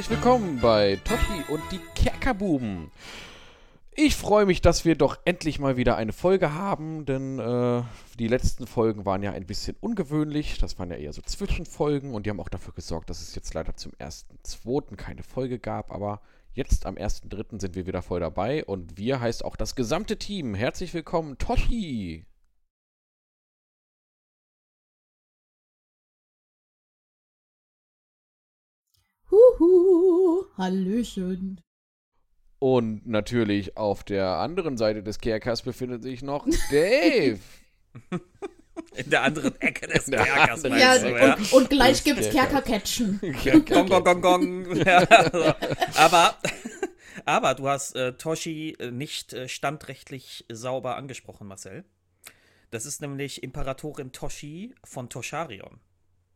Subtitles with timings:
[0.00, 2.90] Herzlich willkommen bei Totti und die Kerkerbuben.
[3.94, 7.82] Ich freue mich, dass wir doch endlich mal wieder eine Folge haben, denn äh,
[8.18, 10.56] die letzten Folgen waren ja ein bisschen ungewöhnlich.
[10.56, 13.52] Das waren ja eher so Zwischenfolgen und die haben auch dafür gesorgt, dass es jetzt
[13.52, 14.96] leider zum 1.2.
[14.96, 15.92] keine Folge gab.
[15.92, 16.22] Aber
[16.54, 17.60] jetzt am 1.3.
[17.60, 20.54] sind wir wieder voll dabei und wir heißt auch das gesamte Team.
[20.54, 22.24] Herzlich willkommen, Toshi.
[29.30, 31.60] Huhu, Hallöchen.
[32.58, 37.38] Und natürlich auf der anderen Seite des Kerkers befindet sich noch Dave.
[38.96, 41.34] In der anderen Ecke des der Kerkers, anderen- Ja, meinst du, ja?
[41.34, 42.30] und, und gleich gibt's.
[42.30, 43.20] Kerkercatchen.
[43.68, 44.76] Gong, gong, gong, gong.
[44.76, 45.54] Ja, so.
[45.98, 46.36] aber,
[47.24, 51.84] aber du hast äh, Toshi äh, nicht äh, standrechtlich sauber angesprochen, Marcel.
[52.70, 55.80] Das ist nämlich Imperatorin Toshi von Tosharion.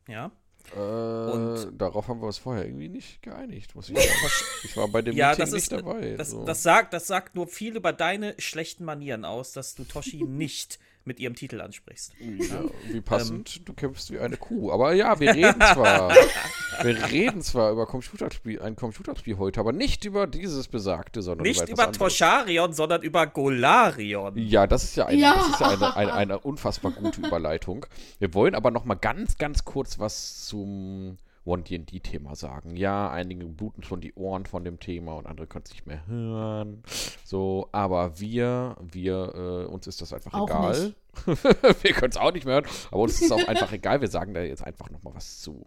[0.08, 0.30] Ja?
[0.74, 4.32] Äh, Und- darauf haben wir uns vorher irgendwie nicht geeinigt, muss ich sagen.
[4.64, 6.14] Ich war bei dem Ja, Meeting das nicht ist, dabei.
[6.16, 6.44] das, so.
[6.44, 10.78] das, sagt, das sagt nur viel über deine schlechten Manieren aus, dass du Toshi nicht
[11.06, 12.12] mit ihrem Titel ansprichst.
[12.18, 13.02] ja, wie Ähm.
[13.02, 14.72] passend, du kämpfst wie eine Kuh.
[14.72, 16.10] Aber ja, wir reden zwar,
[16.82, 21.68] wir reden zwar über Computerspiel, ein Computerspiel heute, aber nicht über dieses besagte, sondern Nicht
[21.68, 21.92] über, über.
[21.92, 24.36] Tosharion, sondern über Golarion.
[24.38, 25.34] Ja, das ist ja eine, Ja.
[25.34, 27.86] Das ist ja eine, eine, eine unfassbar gute Überleitung.
[28.18, 32.76] Wir wollen aber noch mal ganz, ganz kurz was zum One-D&D-Thema sagen.
[32.76, 36.06] Ja, einige bluten schon die Ohren von dem Thema und andere können es nicht mehr
[36.06, 36.82] hören.
[37.24, 40.94] So, aber wir, wir, äh, uns ist das einfach Auch egal.
[41.26, 44.00] wir können es auch nicht mehr hören, aber uns ist es auch einfach egal.
[44.00, 45.66] Wir sagen da jetzt einfach noch mal was zu.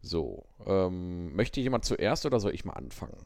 [0.00, 3.16] So, ähm, möchte jemand zuerst oder soll ich mal anfangen?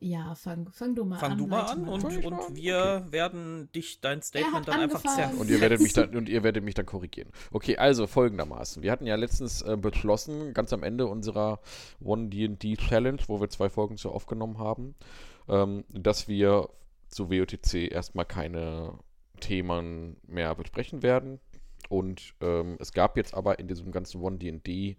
[0.00, 1.38] Ja, fang, fang du mal Fang an.
[1.38, 5.16] du mal an und, Fang und wir werden dich, dein Statement dann einfach angefangen.
[5.16, 5.38] zerren.
[5.38, 7.30] Und ihr werdet mich dann und ihr werdet mich dann korrigieren.
[7.50, 8.82] Okay, also folgendermaßen.
[8.84, 11.60] Wir hatten ja letztens äh, beschlossen, ganz am Ende unserer
[12.00, 14.94] One D&D Challenge, wo wir zwei Folgen zu aufgenommen haben,
[15.48, 16.68] ähm, dass wir
[17.08, 18.98] zu WOTC erstmal keine
[19.40, 21.40] Themen mehr besprechen werden.
[21.88, 24.96] Und ähm, es gab jetzt aber in diesem ganzen One D&D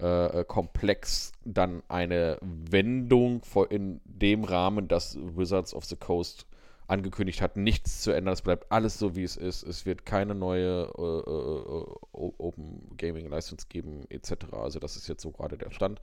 [0.00, 6.46] äh, äh, Komplex dann eine Wendung in dem Rahmen, dass Wizards of the Coast
[6.86, 8.34] angekündigt hat, nichts zu ändern.
[8.34, 9.62] Es bleibt alles so, wie es ist.
[9.62, 14.52] Es wird keine neue äh, äh, äh, Open Gaming License geben, etc.
[14.52, 16.00] Also das ist jetzt so gerade der Stand,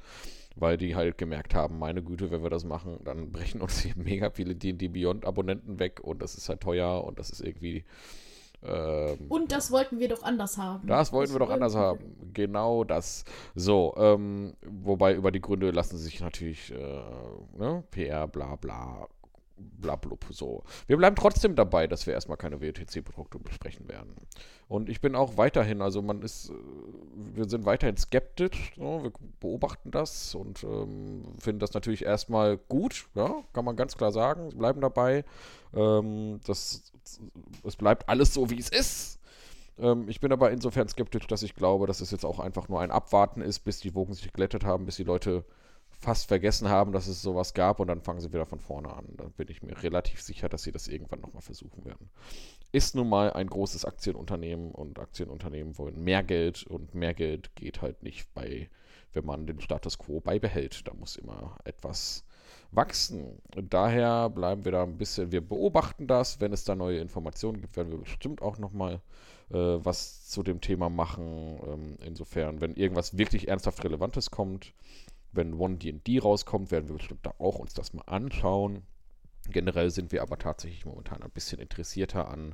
[0.56, 3.94] weil die halt gemerkt haben, meine Güte, wenn wir das machen, dann brechen uns hier
[3.98, 7.84] mega viele D&D Beyond Abonnenten weg und das ist halt teuer und das ist irgendwie
[8.64, 10.88] ähm, Und das wollten wir doch anders haben.
[10.88, 12.16] das wollten wir doch anders haben.
[12.34, 13.26] Genau das.
[13.56, 17.02] So, ähm, wobei über die Gründe lassen sich natürlich äh,
[17.58, 19.08] ne, PR, bla bla,
[19.62, 20.64] bla blub, so.
[20.88, 24.16] Wir bleiben trotzdem dabei, dass wir erstmal keine WTC-Produkte besprechen werden.
[24.68, 26.54] Und ich bin auch weiterhin, also man ist, äh,
[27.34, 33.08] wir sind weiterhin skeptisch, so, wir beobachten das und ähm, finden das natürlich erstmal gut,
[33.16, 35.26] ja, kann man ganz klar sagen, bleiben dabei.
[35.74, 36.94] Ähm, das,
[37.64, 39.20] es bleibt alles so, wie es ist.
[39.78, 42.82] Ähm, ich bin aber insofern skeptisch, dass ich glaube, dass es jetzt auch einfach nur
[42.82, 45.44] ein Abwarten ist, bis die Wogen sich geglättet haben, bis die Leute
[46.02, 49.06] fast vergessen haben, dass es sowas gab und dann fangen sie wieder von vorne an.
[49.18, 52.10] Da bin ich mir relativ sicher, dass sie das irgendwann nochmal versuchen werden.
[52.72, 57.82] Ist nun mal ein großes Aktienunternehmen und Aktienunternehmen wollen mehr Geld und mehr Geld geht
[57.82, 58.70] halt nicht bei,
[59.14, 60.88] wenn man den Status quo beibehält.
[60.88, 62.24] Da muss immer etwas
[62.72, 63.40] wachsen.
[63.56, 66.40] Und daher bleiben wir da ein bisschen, wir beobachten das.
[66.40, 69.02] Wenn es da neue Informationen gibt, werden wir bestimmt auch nochmal
[69.52, 71.60] äh, was zu dem Thema machen.
[71.68, 74.74] Ähm, insofern, wenn irgendwas wirklich ernsthaft Relevantes kommt,
[75.34, 78.84] wenn One D&D rauskommt, werden wir bestimmt da auch uns das mal anschauen.
[79.50, 82.54] Generell sind wir aber tatsächlich momentan ein bisschen interessierter an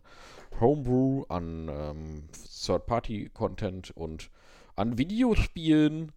[0.59, 2.23] Homebrew, an ähm,
[2.65, 4.29] Third-Party-Content und
[4.75, 6.11] an Videospielen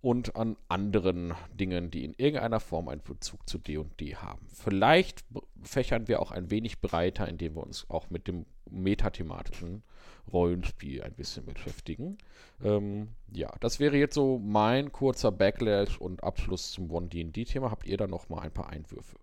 [0.00, 4.46] und an anderen Dingen, die in irgendeiner Form einen Bezug zu D&D haben.
[4.52, 5.24] Vielleicht
[5.62, 9.82] fächern wir auch ein wenig breiter, indem wir uns auch mit dem metathematischen
[10.30, 12.18] Rollenspiel ein bisschen beschäftigen.
[12.62, 17.70] Ähm, ja, das wäre jetzt so mein kurzer Backlash und Abschluss zum One-D&D-Thema.
[17.70, 19.16] Habt ihr da noch mal ein paar Einwürfe?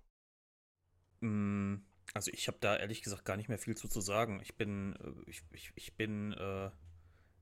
[1.22, 1.75] Mm,
[2.13, 4.40] Also ich habe da ehrlich gesagt gar nicht mehr viel zu, zu sagen.
[4.44, 6.69] Ich bin, äh, ich, ich, ich bin, äh,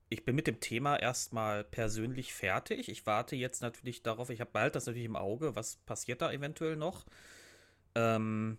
[0.10, 2.90] ich bin mit dem Thema erstmal persönlich fertig.
[2.90, 6.32] Ich warte jetzt natürlich darauf, ich habe bald das natürlich im Auge, was passiert da
[6.32, 7.06] eventuell noch.
[7.96, 8.58] Ähm,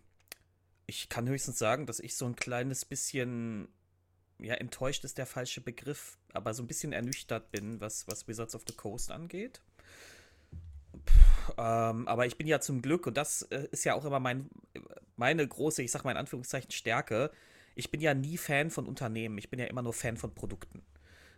[0.86, 3.68] ich kann höchstens sagen, dass ich so ein kleines bisschen,
[4.38, 8.54] ja, enttäuscht ist der falsche Begriff, aber so ein bisschen ernüchtert bin, was, was Wizards
[8.54, 9.60] of the Coast angeht.
[11.56, 14.48] Ähm, aber ich bin ja zum Glück, und das äh, ist ja auch immer mein,
[15.16, 17.30] meine große, ich sag mal in Anführungszeichen, Stärke.
[17.74, 20.82] Ich bin ja nie Fan von Unternehmen, ich bin ja immer nur Fan von Produkten.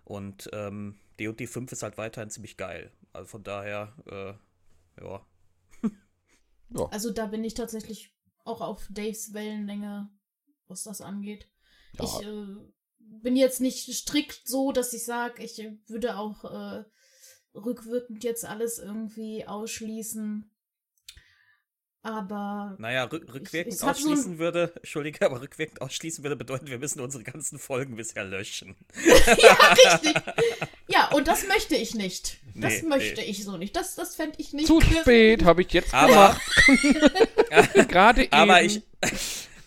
[0.05, 2.91] Und ähm, D&D 5 ist halt weiterhin ziemlich geil.
[3.12, 5.26] Also von daher, äh, ja.
[6.73, 6.87] Ja.
[6.87, 8.14] Also da bin ich tatsächlich
[8.44, 10.08] auch auf Daves Wellenlänge,
[10.69, 11.49] was das angeht.
[11.94, 12.05] Ja.
[12.05, 12.56] Ich äh,
[13.23, 16.85] bin jetzt nicht strikt so, dass ich sage, ich würde auch äh,
[17.55, 20.51] rückwirkend jetzt alles irgendwie ausschließen.
[22.03, 26.69] Aber Naja, rück, rückwirkend ich so ein- ausschließen würde, Entschuldige, aber rückwirkend ausschließen würde bedeuten,
[26.69, 28.75] wir müssen unsere ganzen Folgen bisher löschen.
[29.05, 30.15] ja, richtig.
[30.93, 32.39] Ja, und das möchte ich nicht.
[32.57, 33.27] Das Nee, möchte nee.
[33.29, 33.77] ich so nicht.
[33.77, 34.67] Das, das fände ich nicht.
[34.67, 36.37] Zu spät, habe ich jetzt Aber,
[37.49, 37.89] gemacht.
[37.89, 38.33] Gerade eben.
[38.33, 38.83] aber ich,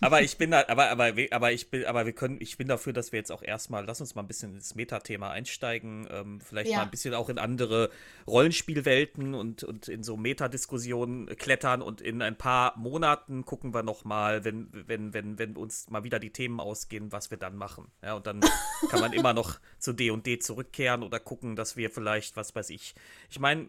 [0.04, 2.92] aber ich bin da, aber, aber, aber ich bin, aber wir können, ich bin dafür,
[2.92, 6.70] dass wir jetzt auch erstmal, lass uns mal ein bisschen ins Metathema einsteigen, ähm, vielleicht
[6.70, 6.78] Ja.
[6.78, 7.90] mal ein bisschen auch in andere
[8.26, 14.44] Rollenspielwelten und, und in so Metadiskussionen klettern und in ein paar Monaten gucken wir nochmal,
[14.44, 17.90] wenn, wenn, wenn, wenn uns mal wieder die Themen ausgehen, was wir dann machen.
[18.02, 18.40] Ja, und dann
[18.90, 22.54] kann man immer noch zu D und D zurückkehren oder gucken, dass wir vielleicht, was
[22.54, 22.94] weiß ich,
[23.30, 23.68] ich meine,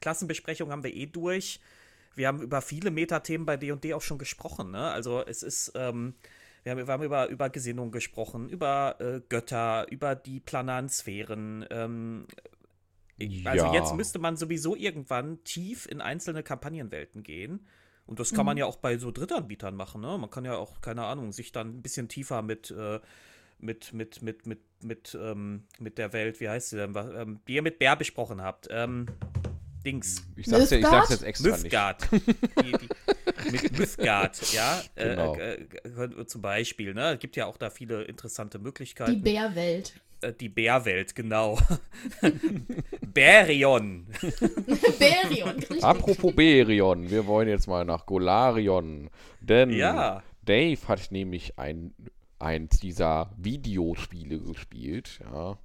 [0.00, 1.60] Klassenbesprechung haben wir eh durch.
[2.18, 4.72] Wir haben über viele Metathemen bei D&D auch schon gesprochen.
[4.72, 4.90] Ne?
[4.90, 6.14] Also es ist, ähm,
[6.64, 11.64] wir haben, wir haben über, über Gesinnung gesprochen, über äh, Götter, über die planaren Sphären.
[11.70, 12.26] Ähm,
[13.44, 13.72] also Ja.
[13.72, 17.66] jetzt müsste man sowieso irgendwann tief in einzelne Kampagnenwelten gehen.
[18.06, 20.00] Und das kann man ja auch bei so Drittanbietern machen.
[20.00, 20.16] Ne?
[20.18, 23.00] Man kann ja auch, keine Ahnung, sich dann ein bisschen tiefer mit, äh,
[23.58, 27.40] mit, mit, mit, mit, mit, ähm, mit der Welt, wie heißt sie denn, was, ähm,
[27.46, 28.66] die ihr mit Bär besprochen habt.
[28.70, 29.06] Ähm,
[29.92, 30.22] Dings.
[30.36, 31.62] ich sag's, ja, ich sag's jetzt extra nicht.
[31.64, 32.08] Mythgard.
[32.12, 34.82] die, die, mit Mythgard, ja.
[34.96, 35.34] Genau.
[35.36, 37.14] Äh, äh, äh, zum Beispiel, ne?
[37.14, 39.22] Es gibt ja auch da viele interessante Die Möglichkeiten.
[39.22, 39.94] Bärwelt.
[40.20, 41.58] äh, die Bärwelt, genau.
[43.14, 44.06] Bärion.
[44.98, 45.84] Bärion, richtig.
[45.84, 49.10] Apropos Berion, wir wollen jetzt mal nach Golarion.
[49.40, 50.22] Denn Ja.
[50.44, 51.94] Dave hat nämlich ein,
[52.38, 55.20] eins dieser Videospiele gespielt.
[55.24, 55.58] Ja.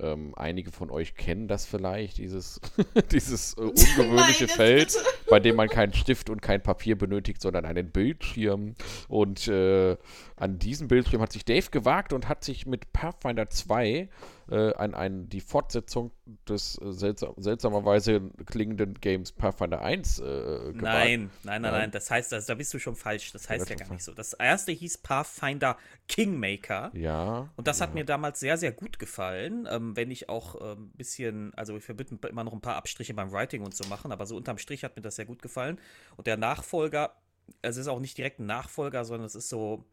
[0.00, 2.60] Ähm, einige von euch kennen das vielleicht, dieses,
[3.12, 4.96] dieses äh, ungewöhnliche Meine Feld,
[5.30, 8.74] bei dem man keinen Stift und kein Papier benötigt, sondern einen Bildschirm.
[9.08, 9.96] Und äh,
[10.36, 14.08] an diesem Bildschirm hat sich Dave gewagt und hat sich mit Pathfinder 2
[14.50, 16.12] äh, an, an die Fortsetzung
[16.48, 20.72] des äh, seltsam, seltsamerweise klingenden Games Pathfinder 1 äh.
[20.72, 21.70] Nein, nein, nein, Ja.
[21.72, 23.32] nein, das heißt, also, da bist du schon falsch.
[23.32, 24.12] Das heißt ja schon gar nicht so.
[24.14, 25.76] Das erste hieß Pathfinder
[26.08, 26.90] Kingmaker.
[26.94, 27.48] Ja.
[27.56, 30.90] Und das hat mir damals sehr, sehr gut gefallen, ähm, wenn ich auch ein ähm,
[30.94, 34.26] bisschen, also ich verbinde immer noch ein paar Abstriche beim Writing und so machen, aber
[34.26, 35.78] so unterm Strich hat mir das sehr gut gefallen.
[36.16, 37.16] Und der Nachfolger,
[37.62, 39.84] es ist auch nicht direkt ein Nachfolger, sondern es ist so,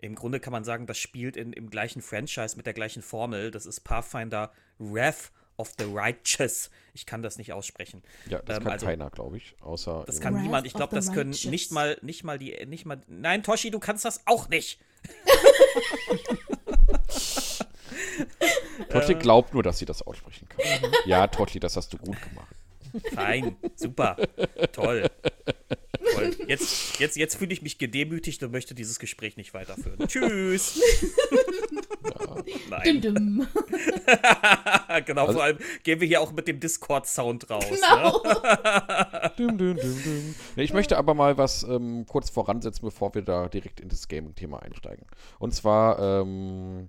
[0.00, 3.50] im Grunde kann man sagen, das spielt in, im gleichen Franchise mit der gleichen Formel.
[3.50, 6.70] Das ist Pathfinder Wrath of the Righteous.
[6.94, 8.02] Ich kann das nicht aussprechen.
[8.28, 9.54] Ja, das Ähm, kann also- keiner, glaube ich.
[9.60, 10.04] Außer.
[10.06, 10.66] Das äh, kann Wrath niemand.
[10.66, 11.50] Ich glaube, das können Righteous.
[11.50, 13.00] nicht mal, nicht mal die, nicht mal.
[13.08, 14.80] Nein, Toshi, du kannst das auch nicht.
[18.90, 20.90] Totti glaubt nur, dass sie das aussprechen kann.
[21.06, 22.48] ja, Totti, das hast du gut gemacht.
[23.14, 24.16] Fein, super,
[24.72, 25.08] toll.
[26.20, 26.36] Toll.
[26.48, 29.98] Jetzt, jetzt, jetzt fühle ich mich gedemütigt und möchte dieses Gespräch nicht weiterführen.
[30.08, 30.80] Tschüss.
[32.46, 33.00] Dim Nein.
[33.02, 33.46] -dim.
[35.06, 37.64] genau, Also- vor allem gehen wir hier auch mit dem Discord-Sound raus.
[37.70, 37.76] Ne?
[37.76, 38.22] Genau.
[39.36, 40.34] Dum, dum, dum, dum.
[40.56, 44.08] Nee, ich möchte aber mal was ähm, kurz voransetzen, bevor wir da direkt in das
[44.08, 45.06] Gaming-Thema einsteigen.
[45.38, 46.88] Und zwar ähm,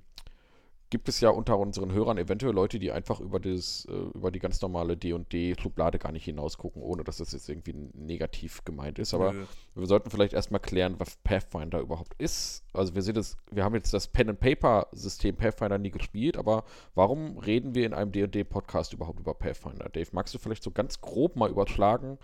[0.91, 4.39] gibt es ja unter unseren Hörern eventuell Leute, die einfach über, das, äh, über die
[4.39, 9.13] ganz normale D&D-Schublade gar nicht hinausgucken, ohne dass das jetzt irgendwie negativ gemeint ist.
[9.13, 9.45] Aber Nö.
[9.73, 12.63] wir sollten vielleicht erstmal klären, was Pathfinder überhaupt ist.
[12.73, 17.73] Also wir sehen das, wir haben jetzt das Pen-and-Paper-System Pathfinder nie gespielt, aber warum reden
[17.73, 19.87] wir in einem D&D-Podcast überhaupt über Pathfinder?
[19.89, 22.19] Dave, magst du vielleicht so ganz grob mal überschlagen,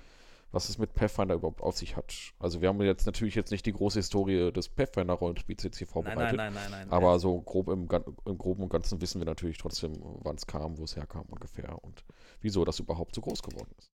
[0.52, 2.14] was es mit Pathfinder überhaupt auf sich hat?
[2.40, 5.94] Also wir haben jetzt natürlich jetzt nicht die große Historie des Pathfinder-Rollenspiels jetzt hier Nein,
[5.94, 6.38] vorbereitet.
[6.38, 6.92] nein, nein, nein, nein.
[6.92, 7.88] Aber so grob im,
[8.26, 11.84] im Groben und Ganzen wissen wir natürlich trotzdem, wann es kam, wo es herkam ungefähr
[11.84, 12.04] und
[12.42, 13.92] wieso das überhaupt so groß geworden ist.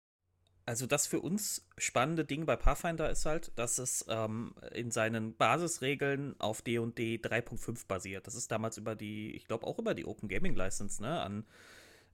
[0.67, 5.35] Also das für uns spannende Ding bei Pathfinder ist halt, dass es ähm, in seinen
[5.35, 8.27] Basisregeln auf D&D 3.5 basiert.
[8.27, 11.45] Das ist damals über die, ich glaube auch über die Open Gaming License, ne, an,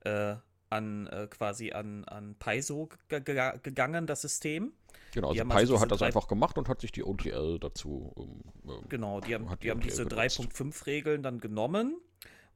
[0.01, 0.37] äh,
[0.69, 4.73] an äh, quasi an, an Paizo ge ge gegangen, das System.
[5.13, 8.13] Genau, Die also also Paizo hat das einfach gemacht und hat sich die OGL dazu.
[8.17, 10.39] Ähm, ähm, Genau, die haben, Hat die haben die diese genutzt.
[10.39, 11.95] 3.5-Regeln dann genommen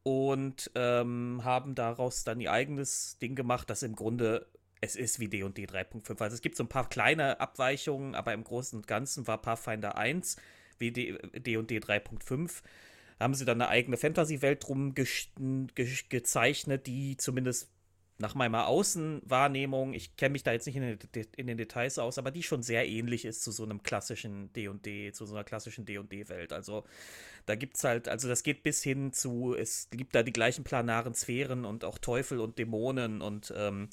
[0.04, 4.48] und ähm, haben daraus dann ihr eigenes Ding gemacht, das im Grunde
[4.84, 6.20] es ist wie D&D 3.5.
[6.22, 9.96] Also es gibt so ein paar kleine Abweichungen, aber im Großen und Ganzen war Pathfinder
[9.96, 10.38] 1
[10.80, 12.64] wie D- D&D 3.5.
[13.20, 15.28] Haben sie dann eine eigene Fantasy-Welt drum gesch-
[15.76, 17.70] ge gezeichnet, die zumindest
[18.22, 22.00] nach meiner Außenwahrnehmung, ich kenne mich da jetzt nicht in den, De- in den Details
[22.00, 25.44] aus, aber die schon sehr ähnlich ist zu so einem klassischen D&D, zu so einer
[25.44, 26.54] klassischen D&D-Welt.
[26.54, 26.86] Also
[27.46, 30.64] da gibt es halt, also das geht bis hin zu, es gibt da die gleichen
[30.64, 33.90] planaren Sphären und auch Teufel und Dämonen und ähm,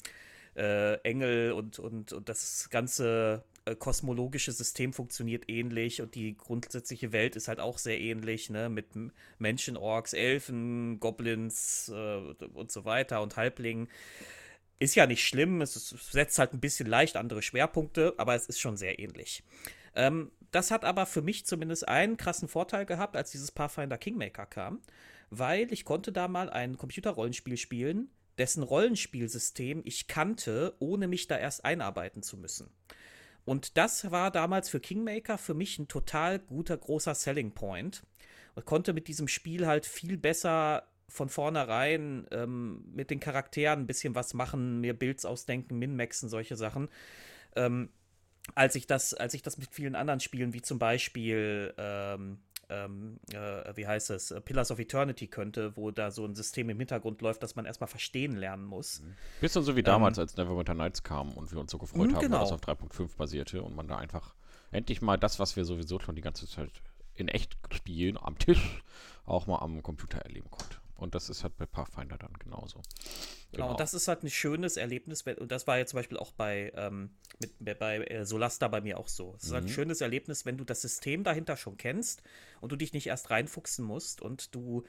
[0.55, 3.43] äh, Engel und, und, und das ganze
[3.75, 8.69] kosmologische System funktioniert ähnlich und die grundsätzliche Welt ist halt auch sehr ähnlich, ne?
[8.69, 8.87] Mit
[9.37, 12.17] Menschen, Orks, Elfen, Goblins äh,
[12.53, 13.89] und so weiter und Halblingen.
[14.79, 18.59] Ist ja nicht schlimm, es, setzt halt ein bisschen leicht andere Schwerpunkte, aber es ist
[18.59, 19.43] schon sehr ähnlich.
[19.95, 24.45] Ähm, das hat aber für mich zumindest einen krassen Vorteil gehabt, als dieses Pathfinder Kingmaker
[24.45, 24.81] kam,
[25.29, 31.37] weil ich konnte da mal ein Computerrollenspiel spielen, dessen Rollenspielsystem ich kannte, ohne mich da
[31.37, 32.71] erst einarbeiten zu müssen.
[33.49, 38.03] Und das war damals für Kingmaker für mich ein total guter, großer Selling Point.
[38.53, 43.87] Und konnte mit diesem Spiel halt viel besser von vornherein ähm, mit den Charakteren ein
[43.87, 46.89] bisschen was machen, mir Builds ausdenken, Min-Maxen, solche Sachen.
[47.55, 47.89] Ähm,
[48.53, 52.37] als ich das, als ich das mit vielen anderen Spielen, wie zum Beispiel, ähm,
[52.69, 56.77] ähm, äh, wie heißt es, Pillars of Eternity könnte, wo da so ein System im
[56.77, 59.01] Hintergrund läuft, das man erstmal verstehen lernen muss.
[59.01, 59.15] Mhm.
[59.41, 62.21] Bisschen so wie damals, ähm, als Neverwinter Nights kam und wir uns so gefreut haben,
[62.21, 62.37] genau.
[62.37, 64.33] weil das auf 3.5 basierte und man da einfach
[64.71, 66.71] endlich mal das, was wir sowieso schon die ganze Zeit
[67.15, 68.83] in echt spielen, am Tisch,
[69.25, 70.77] auch mal am Computer erleben konnte.
[70.99, 72.81] Und das ist halt bei Pathfinder dann genauso.
[73.51, 73.71] Genau, genau.
[73.71, 75.23] und das ist halt ein schönes Erlebnis.
[75.23, 78.99] Und das war ja zum Beispiel auch bei, ähm, mit, bei äh, Solasta bei mir
[78.99, 79.33] auch so.
[79.37, 79.73] Es ist halt ein mhm.
[79.73, 82.21] schönes Erlebnis, wenn du das System dahinter schon kennst
[82.61, 84.83] und du dich nicht erst reinfuchsen musst und du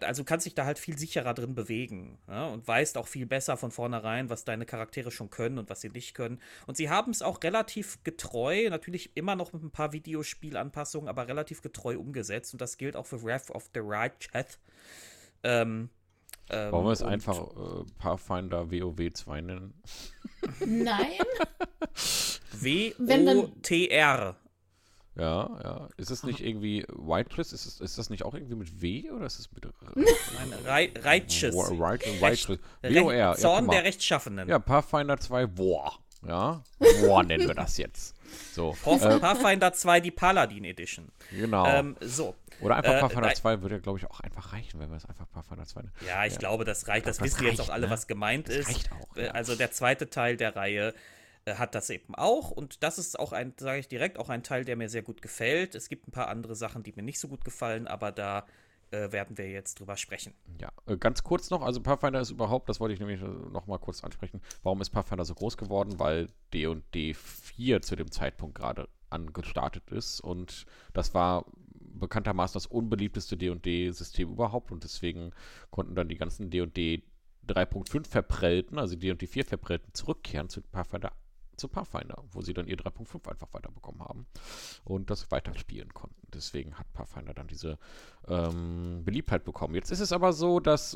[0.00, 3.56] also kannst dich da halt viel sicherer drin bewegen ja, und weißt auch viel besser
[3.56, 6.40] von vornherein, was deine Charaktere schon können und was sie nicht können.
[6.66, 11.28] Und sie haben es auch relativ getreu, natürlich immer noch mit ein paar Videospielanpassungen, aber
[11.28, 12.52] relativ getreu umgesetzt.
[12.54, 14.58] Und das gilt auch für Wrath of the Righteous.
[15.46, 15.90] Ähm,
[16.50, 19.74] ähm, Wollen wir es einfach äh, Pathfinder WoW 2 nennen?
[20.64, 21.18] Nein.
[22.60, 24.36] W-O-T-R.
[25.16, 25.88] Ja, ja.
[25.96, 27.52] Ist es nicht irgendwie Whitelist?
[27.52, 30.12] Ist, es, ist das nicht auch irgendwie mit W oder ist es mit Nein.
[32.82, 33.34] WOR.
[33.36, 34.48] Zorn ja, der Rechtschaffenen.
[34.48, 35.98] Ja, Pathfinder 2 War.
[36.28, 38.14] Ja, War nennen wir das jetzt.
[38.52, 38.76] So.
[38.84, 41.10] Äh, Pathfinder 2 die Paladin Edition.
[41.30, 41.66] Genau.
[41.66, 42.34] Ähm, so.
[42.60, 45.30] Oder einfach äh, Pathfinder 2 würde, glaube ich, auch einfach reichen, wenn wir es einfach
[45.30, 45.92] Pathfinder 2 nennen.
[46.06, 46.38] Ja, ich ja.
[46.38, 47.06] glaube, das reicht.
[47.06, 47.92] Das, das wissen reicht, jetzt auch alle, ne?
[47.92, 48.68] was gemeint das ist.
[48.68, 49.16] Reicht auch.
[49.16, 49.30] Ja.
[49.32, 50.94] Also der zweite Teil der Reihe
[51.44, 52.50] äh, hat das eben auch.
[52.50, 55.22] Und das ist auch ein, sage ich direkt, auch ein Teil, der mir sehr gut
[55.22, 55.74] gefällt.
[55.74, 58.46] Es gibt ein paar andere Sachen, die mir nicht so gut gefallen, aber da
[58.90, 60.34] äh, werden wir jetzt drüber sprechen.
[60.60, 63.78] Ja, äh, ganz kurz noch, also Pathfinder ist überhaupt, das wollte ich nämlich noch mal
[63.78, 65.98] kurz ansprechen, warum ist Pathfinder so groß geworden?
[65.98, 71.46] Weil D&D 4 zu dem Zeitpunkt gerade angestartet ist und das war
[71.78, 75.32] bekanntermaßen das unbeliebteste D&D-System überhaupt und deswegen
[75.70, 77.02] konnten dann die ganzen D&D
[77.48, 81.12] 3.5 Verprellten, also D&D 4 Verprellten, zurückkehren zu Pathfinder
[81.56, 84.26] zu Pathfinder, wo sie dann ihr 3.5 einfach weiterbekommen haben
[84.84, 86.16] und das weiterspielen konnten.
[86.32, 87.78] Deswegen hat Pathfinder dann diese
[88.28, 89.74] ähm, Beliebtheit bekommen.
[89.74, 90.94] Jetzt ist es aber so, dass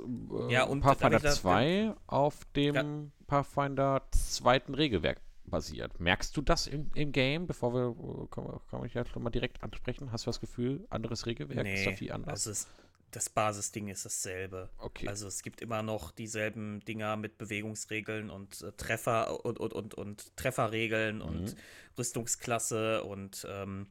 [0.49, 2.85] äh, ja, Pathfinder 2 auf dem ja.
[3.27, 6.01] Pathfinder zweiten Regelwerk basiert.
[6.01, 9.63] Merkst du das im, im Game, bevor wir, kann, kann ich ja schon mal direkt
[9.63, 10.13] ansprechen?
[10.13, 12.47] Hast du das Gefühl, anderes Regelwerk nee, ist da viel anders?
[12.47, 12.69] Also es,
[13.11, 14.71] das Basisding ist dasselbe.
[14.79, 15.09] Okay.
[15.09, 19.95] Also es gibt immer noch dieselben Dinger mit Bewegungsregeln und äh, Treffer und, und, und,
[19.95, 21.23] und Trefferregeln mhm.
[21.23, 21.57] und
[21.99, 23.89] Rüstungsklasse und ähm,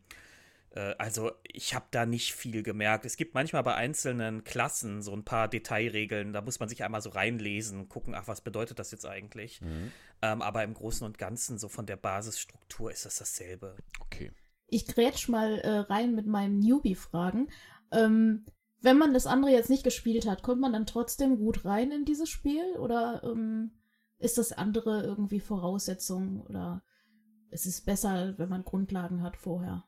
[0.72, 3.06] äh, also ich habe da nicht viel gemerkt.
[3.06, 7.02] Es gibt manchmal bei einzelnen Klassen so ein paar Detailregeln, da muss man sich einmal
[7.02, 9.62] so reinlesen, gucken, ach, was bedeutet das jetzt eigentlich?
[9.62, 9.92] Mhm.
[10.22, 13.76] Ähm, aber im Großen und Ganzen, so von der Basisstruktur, ist das dasselbe.
[14.00, 14.32] Okay.
[14.68, 17.50] Ich grätsch mal äh, rein mit meinen Newbie-Fragen.
[17.92, 18.46] Ähm,
[18.82, 22.06] wenn man das andere jetzt nicht gespielt hat, kommt man dann trotzdem gut rein in
[22.06, 22.78] dieses Spiel?
[22.78, 23.72] Oder ähm,
[24.18, 26.42] ist das andere irgendwie Voraussetzung?
[26.42, 26.84] Oder
[27.52, 29.84] ist es besser, wenn man Grundlagen hat vorher?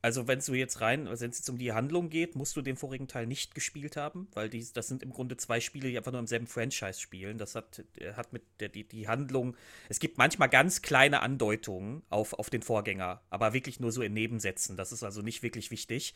[0.00, 2.76] Also, wenn du jetzt rein, wenn es jetzt um die Handlung geht, musst du den
[2.76, 6.12] vorigen Teil nicht gespielt haben, weil die, das sind im Grunde zwei Spiele, die einfach
[6.12, 7.36] nur im selben Franchise spielen.
[7.36, 9.56] Das hat, hat mit der, die, die Handlung.
[9.88, 14.12] Es gibt manchmal ganz kleine Andeutungen auf, auf den Vorgänger, aber wirklich nur so in
[14.12, 14.76] Nebensätzen.
[14.76, 16.14] Das ist also nicht wirklich wichtig.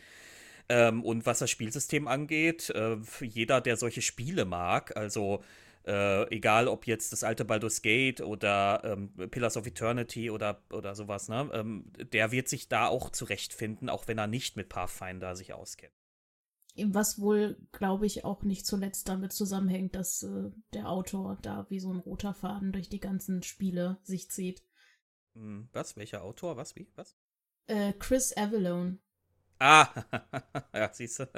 [0.72, 5.44] Ähm, und was das Spielsystem angeht, äh, jeder, der solche Spiele mag, also
[5.84, 10.94] äh, egal ob jetzt das alte Baldur's Gate oder ähm, Pillars of Eternity oder, oder
[10.94, 15.36] sowas, ne, ähm, der wird sich da auch zurechtfinden, auch wenn er nicht mit Pathfinder
[15.36, 15.92] sich auskennt.
[16.86, 21.80] Was wohl, glaube ich, auch nicht zuletzt damit zusammenhängt, dass äh, der Autor da wie
[21.80, 24.62] so ein roter Faden durch die ganzen Spiele sich zieht.
[25.34, 25.98] Hm, was?
[25.98, 26.56] Welcher Autor?
[26.56, 26.76] Was?
[26.76, 26.90] Wie?
[26.94, 27.14] Was?
[27.66, 29.00] Äh, Chris Avalone.
[29.58, 29.88] Ah,
[30.74, 31.28] ja, siehst du.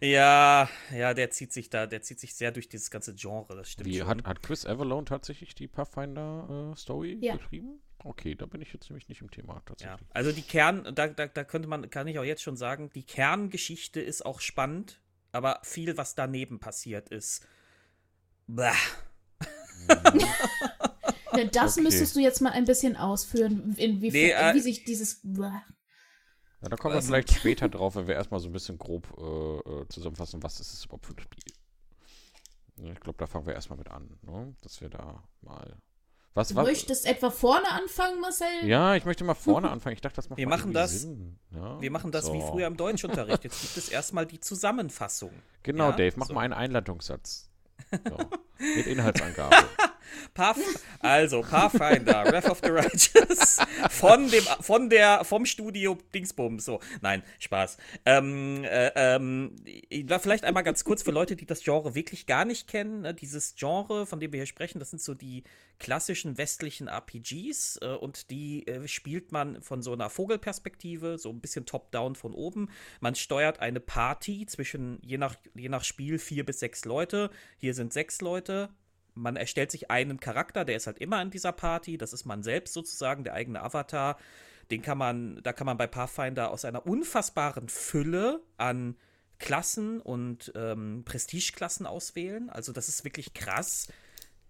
[0.00, 3.70] Ja, ja, der zieht sich da, der zieht sich sehr durch dieses ganze Genre, das
[3.70, 3.88] stimmt.
[3.88, 4.08] Wie, schon.
[4.08, 7.36] Hat, hat Chris Avalone tatsächlich die Pathfinder-Story äh, ja.
[7.36, 7.80] geschrieben?
[8.04, 10.00] Okay, da bin ich jetzt nämlich nicht im Thema tatsächlich.
[10.00, 12.90] Ja, also die Kern, da, da, da könnte man, kann ich auch jetzt schon sagen,
[12.94, 15.00] die Kerngeschichte ist auch spannend,
[15.30, 17.46] aber viel, was daneben passiert ist.
[18.46, 18.70] Bäh.
[19.88, 20.20] Mhm.
[21.34, 21.82] Ne, das Okay.
[21.82, 25.20] müsstest du jetzt mal ein bisschen ausführen, inwiefern, Nee, äh, wie sich dieses.
[26.62, 27.06] Ja, da kommen wir Was?
[27.06, 29.22] vielleicht später drauf, wenn wir erstmal so ein bisschen grob äh,
[29.82, 31.54] äh, zusammenfassen, was ist es überhaupt für ein Spiel.
[32.92, 34.54] Ich glaube, da fangen wir erstmal mit an, ne?
[34.62, 35.76] dass wir da mal.
[36.34, 36.66] Was, Du was?
[36.66, 38.46] möchtest etwa vorne anfangen, Marcel?
[38.64, 39.94] Ja, ich möchte mal vorne anfangen.
[39.94, 41.38] Ich dachte, das macht Wir machen das- Sinn.
[41.50, 42.46] Ja, Wir machen das wie so.
[42.46, 43.44] früher im Deutschunterricht.
[43.44, 45.30] Jetzt gibt es erstmal die Zusammenfassung.
[45.62, 46.32] Genau, Ja, Dave, mach so.
[46.34, 47.50] mal einen Einleitungssatz.
[47.90, 48.16] So.
[48.58, 49.56] Mit Inhaltsangabe.
[50.34, 50.56] Path,
[51.00, 53.58] also Pathfinder, Wrath of the Righteous.
[53.90, 57.76] Von dem von der vom Studio Dingsbums so nein Spaß.
[58.04, 59.56] Ähm, äh, ähm,
[59.88, 63.14] ich- vielleicht einmal ganz kurz für Leute die das Genre wirklich gar nicht kennen ne,
[63.14, 65.42] dieses Genre von dem wir hier sprechen das sind so die
[65.78, 71.40] klassischen westlichen RPGs äh, und die äh, spielt man von so einer Vogelperspektive so ein
[71.40, 72.68] bisschen top down von oben.
[73.00, 77.30] Man steuert eine Party zwischen je nach je nach Spiel vier bis sechs Leute.
[77.58, 78.68] Hier sind sechs Leute
[79.14, 82.42] man erstellt sich einen Charakter, der ist halt immer in dieser Party, das ist man
[82.42, 84.18] selbst sozusagen, der eigene Avatar.
[84.70, 88.96] Den kann man, da kann man bei Pathfinder aus einer unfassbaren Fülle an
[89.38, 92.48] Klassen und ähm, Prestigeklassen auswählen.
[92.48, 93.88] Also das ist wirklich krass.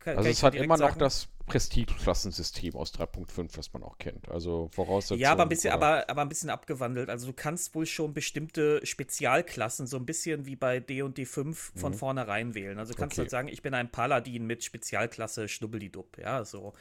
[0.05, 0.99] Kann- Also kann es hat immer noch sagen.
[1.01, 4.29] das Prestige-Klassensystem aus 3.5, was man auch kennt.
[4.29, 5.21] Also Voraussetzungen.
[5.21, 7.09] Ja, aber ein bisschen, aber, aber ein bisschen abgewandelt.
[7.11, 11.95] Also du kannst wohl schon bestimmte Spezialklassen, so ein bisschen wie bei D&D 5 von
[11.95, 12.79] vornherein wählen.
[12.79, 13.23] Also du kannst Okay.
[13.23, 16.73] halt sagen, ich bin ein Paladin mit Spezialklasse Schnubbelidub, ja, so.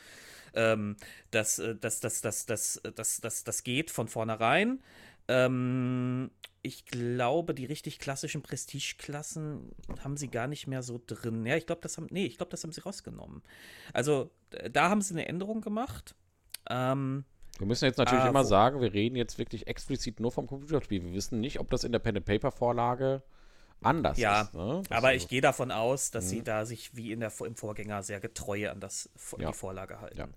[0.53, 0.95] Ähm,
[1.31, 4.79] das, äh, das, das, das, das, das, das, das geht von vornherein.
[5.27, 6.29] Ähm,
[6.63, 9.71] ich glaube, die richtig klassischen Prestigeklassen
[10.03, 11.45] haben sie gar nicht mehr so drin.
[11.45, 13.41] Ja, ich glaube, das haben, nee, ich glaube, das haben sie rausgenommen.
[13.93, 14.29] Also,
[14.71, 16.15] da haben sie eine Änderung gemacht.
[16.69, 17.25] Ähm,
[17.57, 20.45] Wir müssen jetzt natürlich Ah, immer wo- sagen, wir reden jetzt wirklich explizit nur vom
[20.47, 21.03] Computerspiel.
[21.03, 23.23] Wir wissen nicht, ob das in der Pen-and-Paper-Vorlage
[23.83, 24.53] anders Ja, ist.
[24.53, 24.83] Ne?
[24.89, 28.03] Aber ist- ich gehe davon aus, dass sie da sich wie in der, im Vorgänger
[28.03, 29.49] sehr getreu an das, Ja.
[29.49, 30.17] die Vorlage halten.
[30.17, 30.27] Ja.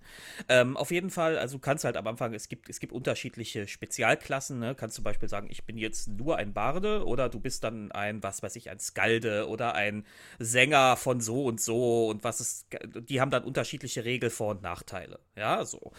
[0.48, 3.68] Ähm, auf jeden Fall, also du kannst halt am Anfang, es gibt, es gibt unterschiedliche
[3.68, 4.74] Spezialklassen, ne?
[4.74, 8.22] kannst zum Beispiel sagen, ich bin jetzt nur ein Barde oder du bist dann ein,
[8.22, 10.06] was weiß ich, ein Skalde oder ein
[10.38, 12.66] Sänger von so und so und was ist,
[13.08, 15.18] die haben dann unterschiedliche Regel, Vor- und Nachteile.
[15.36, 15.92] Ja, so.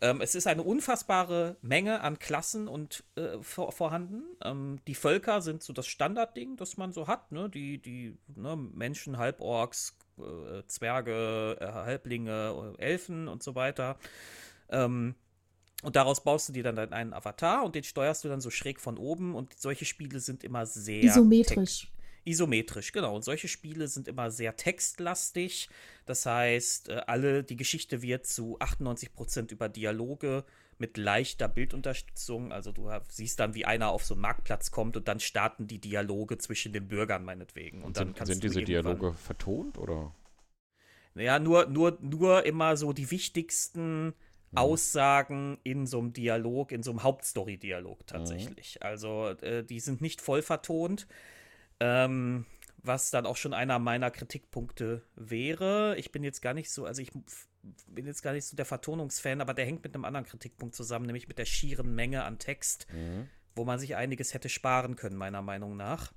[0.00, 4.22] Ähm, es ist eine unfassbare Menge an Klassen und äh, vor, vorhanden.
[4.44, 7.32] Ähm, die Völker sind so das Standardding, das man so hat.
[7.32, 7.48] Ne?
[7.48, 8.56] Die, die ne?
[8.56, 13.98] Menschen, Halborks, äh, Zwerge, äh, Halblinge, äh, Elfen und so weiter.
[14.68, 15.16] Ähm,
[15.82, 18.50] und daraus baust du dir dann deinen einen Avatar und den steuerst du dann so
[18.50, 19.34] schräg von oben.
[19.34, 21.88] Und solche Spiele sind immer sehr Isometrisch.
[22.28, 23.16] Isometrisch, genau.
[23.16, 25.68] Und solche Spiele sind immer sehr textlastig.
[26.06, 30.44] Das heißt, äh, alle, die Geschichte wird zu 98% über Dialoge
[30.78, 32.52] mit leichter Bildunterstützung.
[32.52, 35.80] Also du siehst dann, wie einer auf so einen Marktplatz kommt und dann starten die
[35.80, 37.82] Dialoge zwischen den Bürgern meinetwegen.
[37.82, 40.14] Und, dann sind, sind diese Dialoge vertont oder?
[41.14, 44.14] ja, nur, nur, nur immer so die wichtigsten
[44.50, 44.58] Mhm.
[44.58, 47.02] Aussagen in so einem Dialog, in so einem Mhm.
[47.02, 48.82] Hauptstory-Dialog tatsächlich.
[48.82, 51.06] Also, äh, die sind nicht voll vertont.
[51.80, 52.44] Ähm,
[52.82, 55.96] was dann auch schon einer meiner Kritikpunkte wäre.
[55.98, 57.10] Ich bin jetzt gar nicht so, also ich
[57.86, 61.06] bin jetzt gar nicht so der Vertonungsfan, aber der hängt mit einem anderen Kritikpunkt zusammen,
[61.06, 63.28] nämlich mit der schieren Menge an Text, Mhm.
[63.54, 66.12] wo man sich einiges hätte sparen können, meiner Meinung nach.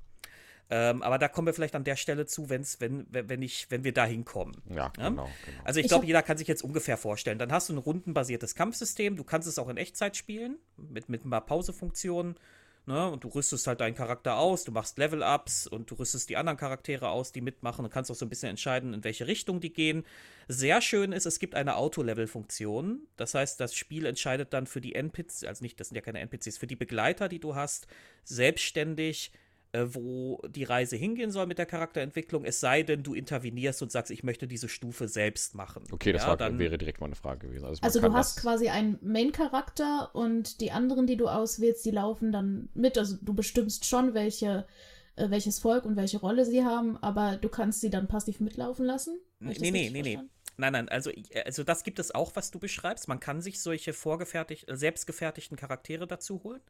[0.69, 3.69] Ähm, aber da kommen wir vielleicht an der Stelle zu, wenn's, wenn, wenn, wenn, ich,
[3.69, 4.55] wenn wir da hinkommen.
[4.69, 5.09] Ja, Ja?
[5.09, 5.29] genau.
[5.45, 5.63] genau.
[5.65, 7.39] Also ich glaube, jeder kann sich jetzt ungefähr vorstellen.
[7.39, 9.17] Dann hast du ein rundenbasiertes Kampfsystem.
[9.17, 12.35] Du kannst es auch in Echtzeit spielen, mit, mit ein paar Pausefunktionen.
[12.91, 13.09] Ne?
[13.09, 16.57] Und du rüstest halt deinen Charakter aus, du machst Level-Ups und du rüstest die anderen
[16.57, 19.71] Charaktere aus, die mitmachen und kannst auch so ein bisschen entscheiden, in welche Richtung die
[19.71, 20.03] gehen.
[20.49, 23.07] Sehr schön ist, es gibt eine Auto-Level-Funktion.
[23.15, 26.19] Das heißt, das Spiel entscheidet dann für die NPCs, also nicht, das sind ja keine
[26.19, 27.87] NPCs, für die Begleiter, die du hast,
[28.25, 29.31] selbstständig,
[29.73, 33.91] äh, wo die Reise hingehen soll mit der Charakterentwicklung, es sei denn, du intervenierst und
[33.91, 35.83] sagst, ich möchte diese Stufe selbst machen.
[35.91, 37.65] Okay, das ja, war, dann, wäre direkt meine Frage gewesen.
[37.65, 42.31] Also, Also du hast quasi einen Main-Charakter und die anderen, die du auswählst, die laufen
[42.31, 42.97] dann mit.
[42.97, 44.65] Also du bestimmst schon, welche,
[45.15, 48.85] äh, welches Volk und welche Rolle sie haben, aber du kannst sie dann passiv mitlaufen
[48.85, 49.19] lassen?
[49.39, 50.19] Nee, nee, nee, nee.
[50.57, 53.07] Nein, nein, also, äh, also das gibt es auch, was du beschreibst.
[53.07, 56.61] Man kann sich solche vorgefertigt, selbstgefertigten Charaktere dazu holen.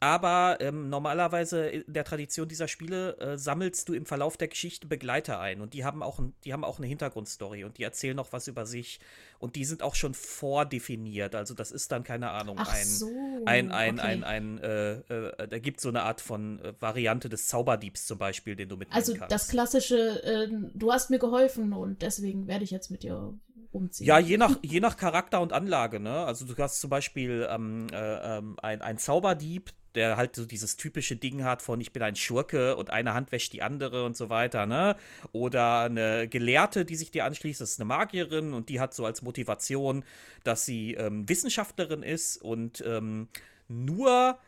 [0.00, 4.86] Aber ähm, normalerweise in der Tradition dieser Spiele äh, sammelst du im Verlauf der Geschichte
[4.86, 8.14] Begleiter ein und die haben auch, ein, die haben auch eine Hintergrundstory und die erzählen
[8.14, 9.00] noch was über sich
[9.40, 11.34] und die sind auch schon vordefiniert.
[11.34, 13.10] Also das ist dann keine Ahnung Ach ein so.
[13.44, 14.08] ein, ein, okay.
[14.08, 18.18] ein, ein, äh, äh, da gibt so eine Art von äh, Variante des Zauberdiebs zum
[18.18, 19.32] Beispiel, den du mitnehmen Also kannst.
[19.32, 23.34] das klassische, äh, du hast mir geholfen und deswegen werde ich jetzt mit dir
[23.72, 24.06] umziehen.
[24.06, 26.24] Ja, je nach, je nach Charakter und Anlage, ne?
[26.24, 30.76] Also du hast zum Beispiel ähm, äh, ähm, ein, ein Zauberdieb, der halt so dieses
[30.76, 34.16] typische Ding hat von ich bin ein Schurke und eine Hand wäscht die andere und
[34.16, 34.96] so weiter, ne?
[35.32, 39.04] Oder eine Gelehrte, die sich dir anschließt, das ist eine Magierin und die hat so
[39.04, 40.04] als Motivation,
[40.44, 43.28] dass sie ähm, Wissenschaftlerin ist und ähm,
[43.68, 44.38] nur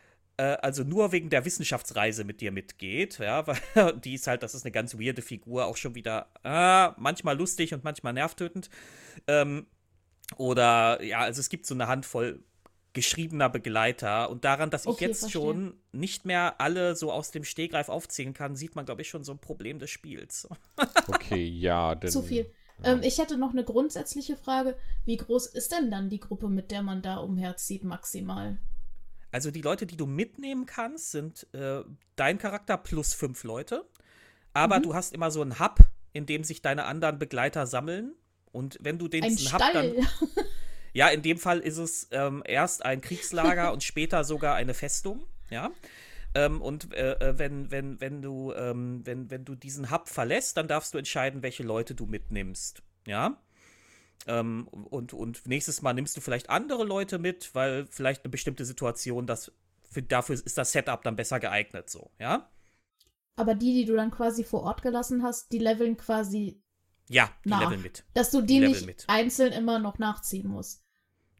[0.42, 3.58] also nur wegen der Wissenschaftsreise mit dir mitgeht, ja, weil
[4.00, 7.74] die ist halt, das ist eine ganz weirde Figur, auch schon wieder äh, manchmal lustig
[7.74, 8.70] und manchmal nervtötend.
[9.26, 9.66] Ähm,
[10.36, 12.42] oder ja, also es gibt so eine Handvoll
[12.92, 15.42] geschriebener Begleiter und daran, dass ich Okay, jetzt verstehe.
[15.42, 19.22] schon nicht mehr alle so aus dem Stehgreif aufzählen kann, sieht man, glaube ich, schon
[19.22, 20.48] so ein Problem des Spiels.
[21.06, 22.10] Okay, ja, denn.
[22.10, 22.52] Zu viel.
[22.82, 22.92] Ja.
[22.92, 24.76] Ähm, ich hätte noch eine grundsätzliche Frage.
[25.04, 28.58] Wie groß ist denn dann die Gruppe, mit der man da umherzieht, maximal?
[29.32, 31.82] Also die Leute, die du mitnehmen kannst, sind äh,
[32.16, 33.84] dein Charakter plus fünf Leute.
[34.52, 34.82] Aber Mhm.
[34.82, 35.78] du hast immer so einen Hub,
[36.12, 38.14] in dem sich deine anderen Begleiter sammeln.
[38.52, 39.92] Und wenn du den Hub dann.
[40.92, 45.24] Ja, in dem Fall ist es ähm, erst ein Kriegslager und später sogar eine Festung.
[45.48, 45.70] Ja.
[46.34, 50.56] Ähm, und äh, äh, wenn, wenn, wenn, du, ähm, wenn, wenn du diesen Hub verlässt,
[50.56, 52.82] dann darfst du entscheiden, welche Leute du mitnimmst.
[53.06, 53.36] Ja.
[54.26, 58.64] Ähm, und, und nächstes Mal nimmst du vielleicht andere Leute mit, weil vielleicht eine bestimmte
[58.64, 59.52] Situation, das,
[59.90, 62.48] für, dafür ist das Setup dann besser geeignet, so, ja?
[63.36, 66.60] Aber die, die du dann quasi vor Ort gelassen hast, die leveln quasi,
[67.08, 67.60] Ja, die Nach.
[67.60, 68.04] leveln mit.
[68.14, 69.04] dass du Die die nicht mit.
[69.08, 70.84] einzeln immer noch nachziehen musst.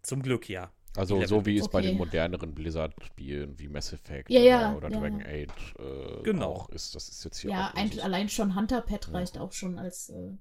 [0.02, 0.72] Zum Glück, ja.
[0.96, 1.88] Also so wie es bei Okay.
[1.90, 5.26] den moderneren Blizzard-Spielen wie Mass Effect Ja, ja, oder, oder ja, Dragon ja.
[5.26, 6.52] Age äh, Genau.
[6.52, 6.94] auch ist.
[6.94, 9.12] Das ist jetzt hier Ja, auch ein, allein schon Hunter-Pad Ja.
[9.14, 10.08] reicht auch schon als.
[10.08, 10.32] Äh,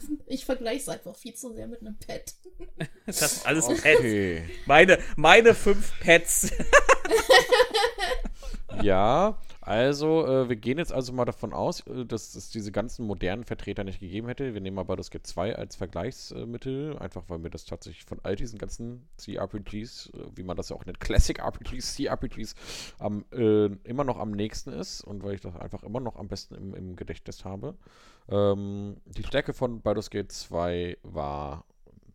[0.26, 2.34] ich vergleiche es einfach viel zu sehr mit einem Pad.
[3.06, 3.98] Das ist alles Pets.
[3.98, 4.48] Okay.
[4.66, 6.50] Meine, meine fünf Pets.
[8.82, 13.06] Ja, also äh, wir gehen jetzt also mal davon aus, äh, dass es diese ganzen
[13.06, 14.54] modernen Vertreter nicht gegeben hätte.
[14.54, 18.34] Wir nehmen mal Baldur's Gate 2 als Vergleichsmittel, einfach weil mir das tatsächlich von all
[18.34, 22.56] diesen ganzen CRPGs, äh, wie man das ja auch nennt, Classic RPGs, CRPGs,
[22.98, 26.26] am, äh, immer noch am nächsten ist und weil ich das einfach immer noch am
[26.26, 27.76] besten im, im Gedächtnis habe.
[28.28, 31.64] Ähm, die Stärke von Baldur's Gate 2 war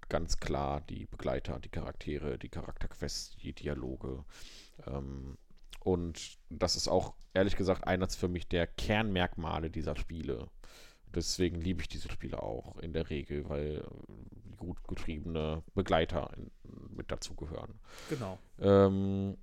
[0.10, 4.26] ganz klar die Begleiter, die Charaktere, die Charakterquests, die Dialoge.
[4.86, 5.38] Ähm,
[5.88, 10.50] und das ist auch, ehrlich gesagt, eines für mich der Kernmerkmale dieser Spiele.
[11.16, 16.52] Deswegen liebe ich diese Spiele auch in der Regel, weil äh, gut geschriebene Begleiter in,
[16.94, 17.80] mit dazugehören.
[18.10, 18.38] Genau.
[18.60, 19.38] Ähm,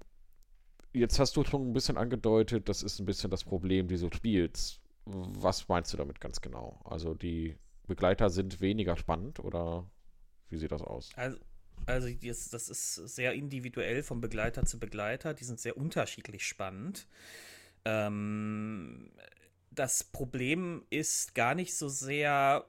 [0.93, 4.81] jetzt hast du schon ein bisschen angedeutet, das ist ein bisschen das Problem dieses Spiels.
[5.07, 6.79] Was meinst du damit ganz genau?
[6.85, 9.91] Also die Begleiter sind weniger spannend oder
[10.51, 11.09] wie sieht das aus?
[11.17, 11.39] Also,
[11.87, 15.35] also das, ist sehr individuell von Begleiter zu Begleiter.
[15.35, 17.07] Die sind sehr unterschiedlich spannend.
[17.85, 19.11] Ähm,
[19.71, 22.65] das Problem ist gar nicht so sehr,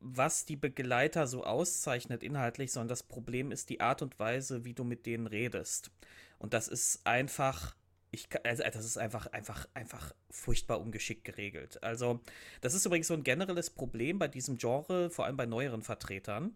[0.00, 4.74] was die Begleiter so auszeichnet inhaltlich, sondern das Problem ist die Art und Weise, wie
[4.74, 5.90] du mit denen redest.
[6.38, 7.74] Und das ist einfach,
[8.10, 11.82] ich, also das ist einfach, einfach, einfach furchtbar ungeschickt geregelt.
[11.82, 12.20] Also,
[12.60, 16.54] das ist übrigens so ein generelles Problem bei diesem Genre, vor allem bei neueren Vertretern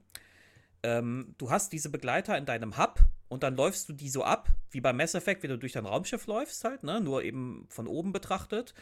[0.83, 4.49] ähm, du hast diese Begleiter in deinem Hub und dann läufst du die so ab,
[4.71, 7.01] wie bei Mass Effect, wie du durch dein Raumschiff läufst halt, ne?
[7.01, 8.75] Nur eben von oben betrachtet.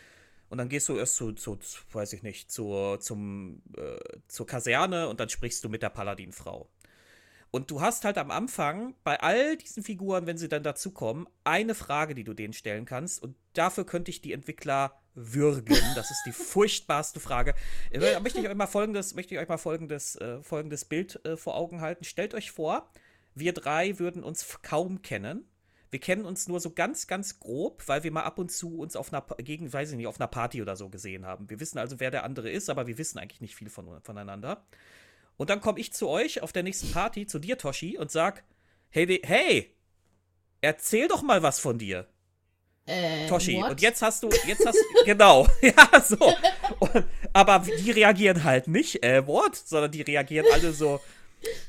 [0.48, 4.46] Und dann gehst du erst zu, zu, zu weiß ich nicht, zur, zum, äh, zur
[4.46, 6.70] Kaserne und dann sprichst du mit der Paladinfrau.
[7.50, 11.74] Und du hast halt am Anfang bei all diesen Figuren, wenn sie dann dazukommen, eine
[11.74, 13.22] Frage, die du denen stellen kannst.
[13.22, 15.76] Und dafür könnte ich die Entwickler würgen.
[15.94, 17.54] Das ist die furchtbarste Frage.
[17.90, 21.36] Äh, möchte ich euch mal folgendes, möchte ich euch mal folgendes, äh, folgendes Bild äh,
[21.36, 22.04] vor Augen halten.
[22.04, 22.90] Stellt euch vor,
[23.34, 25.48] wir drei würden uns kaum kennen.
[25.90, 28.94] Wir kennen uns nur so ganz, ganz grob, weil wir mal ab und zu uns
[28.94, 31.48] auf einer, gegen, weiß ich nicht, auf einer Party oder so gesehen haben.
[31.48, 34.66] Wir wissen also, wer der andere ist, aber wir wissen eigentlich nicht viel von, voneinander.
[35.38, 38.44] Und dann komme ich zu euch auf der nächsten Party, zu dir, Toshi, und sag,
[38.90, 39.74] hey, hey,
[40.60, 42.06] erzähl doch mal was von dir.
[42.88, 43.56] Äh, Toshi.
[43.56, 43.70] what?
[43.70, 46.16] Und jetzt hast du, jetzt hast genau, ja, so.
[46.78, 51.00] Und, aber die reagieren halt nicht, äh, what, sondern die reagieren alle so,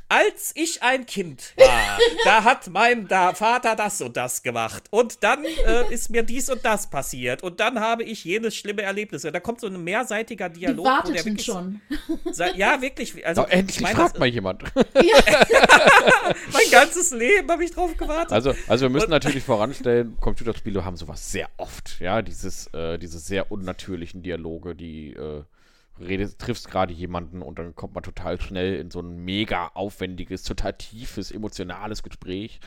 [0.08, 4.84] als ich ein Kind war, da hat mein da Vater das und das gemacht.
[4.90, 7.44] Und dann äh, ist mir dies und das passiert.
[7.44, 9.24] Und dann habe ich jenes schlimme Erlebnis.
[9.26, 11.82] Und da kommt so ein mehrseitiger Die Dialog, wo der warteten wirklich schon.
[12.56, 13.26] ja, wirklich.
[13.26, 14.64] Also, Oh, endlich ich meine, fragt das- mal jemand.
[16.54, 18.32] mein ganzes Leben habe ich drauf gewartet.
[18.32, 22.98] Also, also wir müssen Und- natürlich voranstellen, Computerspiele haben sowas sehr oft, ja, dieses, äh,
[22.98, 25.44] diese sehr unnatürlichen Dialoge, die äh,
[26.00, 30.44] redest, triffst gerade jemanden und dann kommt man total schnell in so ein mega aufwendiges,
[30.44, 32.60] total tiefes, emotionales Gespräch.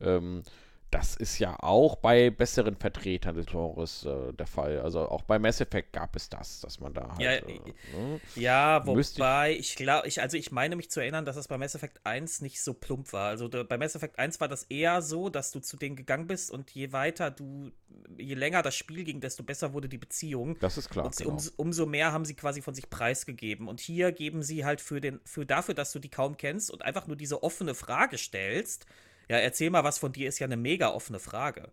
[0.00, 0.42] Ähm,
[0.90, 4.80] das ist ja auch bei besseren Vertretern des Genres äh, der Fall.
[4.80, 7.20] Also auch bei Mass Effect gab es das, dass man da halt.
[7.20, 7.60] Ja, äh,
[7.96, 8.20] ne?
[8.34, 11.58] ja wobei ich, ich glaube, ich, also ich meine mich zu erinnern, dass es bei
[11.58, 13.28] Mass Effect 1 nicht so plump war.
[13.28, 16.26] Also da, bei Mass Effect 1 war das eher so, dass du zu denen gegangen
[16.26, 17.70] bist und je weiter du,
[18.18, 20.58] je länger das Spiel ging, desto besser wurde die Beziehung.
[20.58, 21.06] Das ist klar.
[21.06, 21.30] Und genau.
[21.30, 23.68] um, umso mehr haben sie quasi von sich preisgegeben.
[23.68, 26.82] Und hier geben sie halt für den, für dafür, dass du die kaum kennst und
[26.82, 28.86] einfach nur diese offene Frage stellst,
[29.30, 31.70] ja, erzähl mal was von dir, ist ja eine mega offene Frage.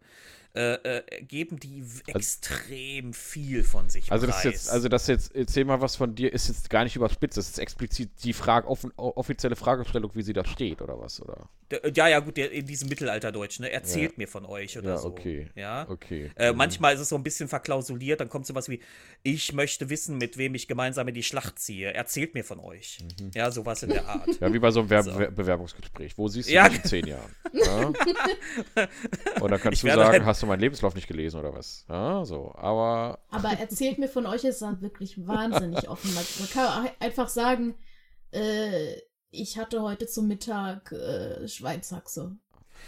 [0.53, 4.35] Äh, äh, geben die also, extrem viel von sich also preis.
[4.35, 7.35] Das jetzt, also das jetzt, erzähl mal was von dir, ist jetzt gar nicht überspitzt,
[7.35, 11.49] das ist explizit die Frage, offen, offizielle Fragestellung, wie sie da steht, oder was, oder?
[11.93, 13.69] Ja, ja, gut, in diesem Mittelalterdeutsch, ne?
[13.69, 14.17] Erzählt ja.
[14.17, 15.09] mir von euch oder ja, so.
[15.09, 15.49] Okay.
[15.55, 16.31] Ja, okay.
[16.35, 16.57] Äh, mhm.
[16.57, 18.79] Manchmal ist es so ein bisschen verklausuliert, dann kommt sowas wie,
[19.23, 21.93] ich möchte wissen, mit wem ich gemeinsam in die Schlacht ziehe.
[21.93, 22.99] Erzählt mir von euch.
[23.01, 23.31] Mhm.
[23.33, 24.29] Ja, sowas in der Art.
[24.39, 25.11] Ja, wie bei so einem Ver so.
[25.11, 26.17] Bewerbungsgespräch.
[26.17, 26.69] Wo siehst du ja.
[26.69, 27.35] dich in zehn Jahren?
[27.51, 27.87] Ja?
[29.41, 31.85] Und dann kannst ich du sagen, halt hast du meinen Lebenslauf nicht gelesen oder was?
[31.89, 33.19] Ja, so, aber.
[33.29, 36.13] Aber erzählt mir von euch, ist dann wirklich wahnsinnig offen.
[36.13, 37.75] Man kann einfach sagen,
[38.31, 42.37] äh, ich hatte heute zum Mittag äh, Schweinshaxe.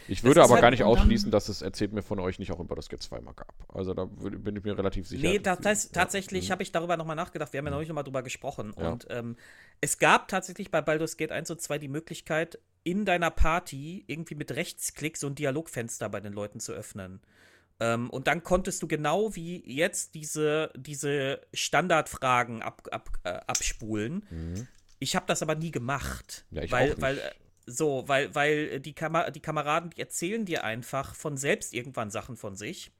[0.07, 2.59] Ich würde aber halt gar nicht ausschließen, dass es erzählt mir von euch nicht auch
[2.59, 3.53] über das G 2 mal gab.
[3.69, 5.27] Also da bin ich mir relativ sicher.
[5.27, 6.51] Nee, das heißt, tatsächlich ja.
[6.51, 7.53] habe ich darüber nochmal nachgedacht.
[7.53, 8.73] Wir haben ja neulich nochmal drüber gesprochen.
[8.77, 8.91] Ja.
[8.91, 9.35] Und ähm,
[9.81, 14.35] es gab tatsächlich bei Baldur's Gate 1 und 2 die Möglichkeit, in deiner Party irgendwie
[14.35, 17.21] mit Rechtsklick so ein Dialogfenster bei den Leuten zu öffnen.
[17.79, 24.25] Ähm, und dann konntest du genau wie jetzt diese, diese Standardfragen ab, ab, äh, abspulen.
[24.29, 24.67] Mhm.
[24.99, 26.45] Ich habe das aber nie gemacht.
[26.51, 27.01] Ja, ich weil, auch nicht.
[27.01, 27.31] weil äh,
[27.65, 32.35] so, weil, weil die, Kamer die Kameraden, die erzählen dir einfach von selbst irgendwann Sachen
[32.35, 32.91] von sich.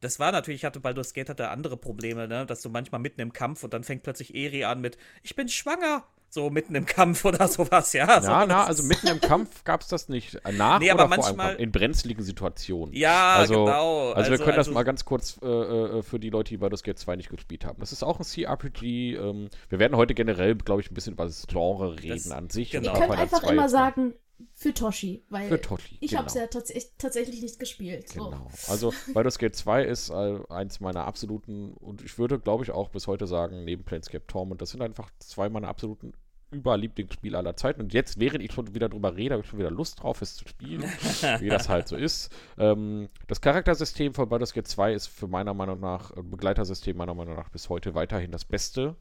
[0.00, 2.44] Das war natürlich, hatte Baldur's Gate hatte andere Probleme, ne?
[2.44, 5.48] dass du manchmal mitten im Kampf und dann fängt plötzlich Eri an mit, ich bin
[5.48, 8.20] schwanger so mitten im Kampf oder sowas, ja.
[8.22, 10.38] So, ja, na, also mitten im Kampf gab es das nicht.
[10.52, 12.94] Nach nee, aber manchmal in brenzligen Situationen.
[12.94, 14.08] Ja, also, genau.
[14.08, 16.56] Also, also wir können also, das mal ganz kurz äh, äh, für die Leute, die
[16.56, 17.78] Baldur's Gate 2 nicht gespielt haben.
[17.80, 19.16] Das ist auch ein CRPG.
[19.16, 22.48] Ähm, wir werden heute generell, glaube ich, ein bisschen über das Genre reden das, an
[22.48, 22.70] sich.
[22.70, 22.94] Genau.
[22.94, 24.14] Ihr könnt einfach immer sagen,
[24.54, 26.20] für Toshi, weil für Toshi, ich genau.
[26.20, 28.08] habe es ja tats tatsächlich nicht gespielt.
[28.08, 28.30] So.
[28.30, 28.48] Genau.
[28.68, 32.88] Also Baldur's Gate 2 ist äh, eins meiner absoluten, und ich würde, glaube ich, auch
[32.88, 36.14] bis heute sagen, neben Planescape Torment, das sind einfach zwei meiner absoluten
[36.52, 37.80] Überlieblingsspiel aller Zeiten.
[37.80, 40.36] Und jetzt, während ich schon wieder drüber rede, habe ich schon wieder Lust drauf, es
[40.36, 40.82] zu spielen,
[41.40, 42.30] wie das halt so ist.
[42.58, 47.14] Ähm, das Charaktersystem von Baldur's Gate 2 ist für meiner Meinung nach, äh, Begleitersystem meiner
[47.14, 48.96] Meinung nach bis heute weiterhin das Beste.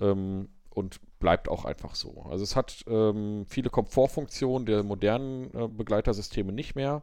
[0.00, 2.26] Ähm, und bleibt auch einfach so.
[2.28, 7.02] Also es hat ähm, viele Komfortfunktionen der modernen äh, Begleitersysteme nicht mehr,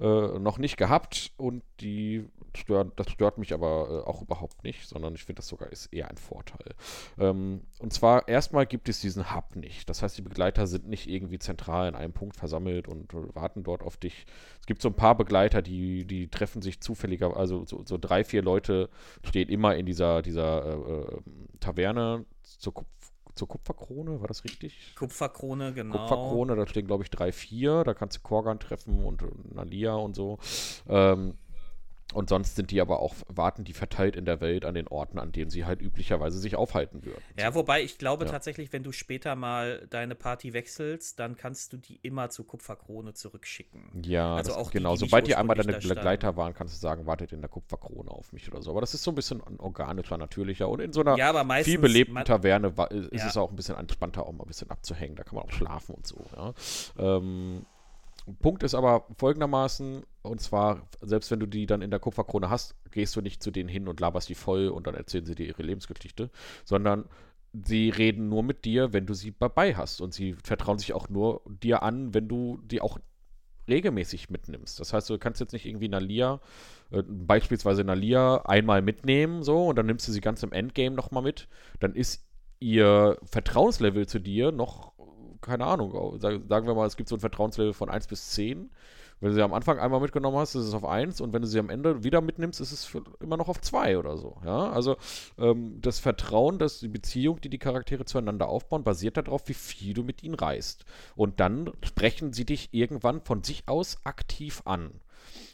[0.00, 4.88] äh, noch nicht gehabt und die stört, das stört mich aber äh, auch überhaupt nicht,
[4.88, 6.74] sondern ich finde das sogar ist eher ein Vorteil.
[7.18, 9.88] Ähm, und zwar erstmal gibt es diesen Hub nicht.
[9.88, 13.82] Das heißt, die Begleiter sind nicht irgendwie zentral in einem Punkt versammelt und warten dort
[13.84, 14.26] auf dich.
[14.58, 18.24] Es gibt so ein paar Begleiter, die, die treffen sich zufälliger, also so, so drei,
[18.24, 18.90] vier Leute
[19.22, 21.20] stehen immer in dieser, dieser äh, äh
[21.60, 22.74] Taverne zur
[23.34, 24.94] zur Kupferkrone, war das richtig?
[24.96, 25.96] Kupferkrone, genau.
[25.96, 27.84] Kupferkrone, da stehen, glaube ich, drei, vier.
[27.84, 30.38] Da kannst du Korgan treffen und, und Nalia und so.
[30.88, 31.34] Ähm,
[32.12, 35.18] und sonst sind die aber auch, warten die verteilt in der Welt an den Orten,
[35.18, 37.22] an denen sie halt üblicherweise sich aufhalten würden.
[37.38, 38.30] Ja, wobei ich glaube ja.
[38.30, 43.14] tatsächlich, wenn du später mal deine Party wechselst, dann kannst du die immer zur Kupferkrone
[43.14, 44.02] zurückschicken.
[44.04, 44.94] Ja, also auch genau.
[44.94, 48.10] Die, die Sobald die einmal deine Begleiter waren, kannst du sagen, wartet in der Kupferkrone
[48.10, 48.70] auf mich oder so.
[48.70, 50.68] Aber das ist so ein bisschen organischer, natürlicher.
[50.68, 53.28] Und in so einer ja, meistens, viel belebten Taverne ist ja.
[53.28, 55.16] es auch ein bisschen entspannter, auch mal ein bisschen abzuhängen.
[55.16, 56.24] Da kann man auch schlafen und so.
[56.36, 56.54] Ja.
[56.98, 57.66] Ähm,
[58.40, 62.74] Punkt ist aber folgendermaßen, und zwar, selbst wenn du die dann in der Kupferkrone hast,
[62.90, 65.46] gehst du nicht zu denen hin und laberst die voll und dann erzählen sie dir
[65.46, 66.30] ihre Lebensgeschichte,
[66.64, 67.06] sondern
[67.52, 70.00] sie reden nur mit dir, wenn du sie dabei hast.
[70.00, 72.98] Und sie vertrauen sich auch nur dir an, wenn du die auch
[73.68, 74.78] regelmäßig mitnimmst.
[74.80, 76.40] Das heißt, du kannst jetzt nicht irgendwie Nalia,
[76.90, 81.22] äh, beispielsweise Nalia, einmal mitnehmen, so, und dann nimmst du sie ganz im Endgame nochmal
[81.22, 81.48] mit.
[81.78, 82.26] Dann ist
[82.58, 84.92] ihr Vertrauenslevel zu dir noch
[85.40, 88.70] keine Ahnung, sagen wir mal, es gibt so ein Vertrauenslevel von 1 bis 10.
[89.20, 91.48] Wenn du sie am Anfang einmal mitgenommen hast, ist es auf 1 und wenn du
[91.48, 94.38] sie am Ende wieder mitnimmst, ist es immer noch auf 2 oder so.
[94.44, 94.70] Ja?
[94.70, 94.96] Also
[95.38, 99.92] ähm, das Vertrauen, dass die Beziehung, die die Charaktere zueinander aufbauen, basiert darauf, wie viel
[99.92, 100.86] du mit ihnen reist.
[101.16, 104.90] Und dann sprechen sie dich irgendwann von sich aus aktiv an.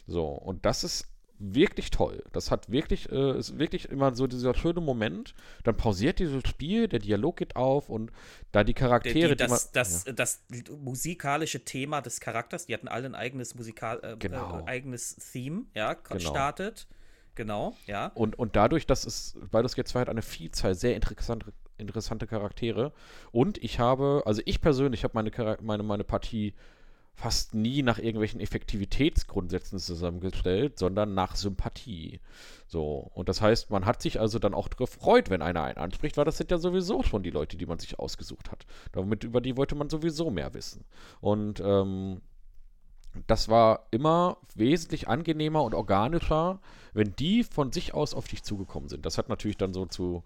[0.07, 1.07] So, und das ist
[1.39, 2.23] wirklich toll.
[2.31, 5.35] Das hat wirklich, äh, ist wirklich immer so dieser schöne Moment.
[5.63, 8.11] Dann pausiert dieses Spiel, der Dialog geht auf und
[8.51, 9.35] da die Charaktere.
[9.35, 10.13] Die, das, die man, das, ja.
[10.13, 10.43] das,
[10.79, 14.59] musikalische Thema des Charakters, die hatten alle ein eigenes Musikal, äh, genau.
[14.61, 16.19] äh, eigenes Theme, ja, genau.
[16.19, 16.87] startet.
[17.35, 18.07] Genau, ja.
[18.15, 22.93] Und, und dadurch, dass es, weil das jetzt halt eine Vielzahl sehr interessante, interessante Charaktere
[23.31, 26.55] und ich habe, also ich persönlich habe meine, meine, meine Partie
[27.17, 32.19] fast nie nach irgendwelchen Effektivitätsgrundsätzen zusammengestellt, sondern nach Sympathie.
[32.67, 36.15] So, und das heißt, man hat sich also dann auch gefreut, wenn einer einen anspricht,
[36.15, 38.67] weil das sind ja sowieso schon die Leute, die man sich ausgesucht hat.
[38.91, 40.85] Damit über die wollte man sowieso mehr wissen.
[41.19, 42.21] Und ähm,
[43.25, 46.59] das war immer wesentlich angenehmer und organischer,
[46.93, 49.07] wenn die von sich aus auf dich zugekommen sind.
[49.07, 50.23] Das hat natürlich dann so zu,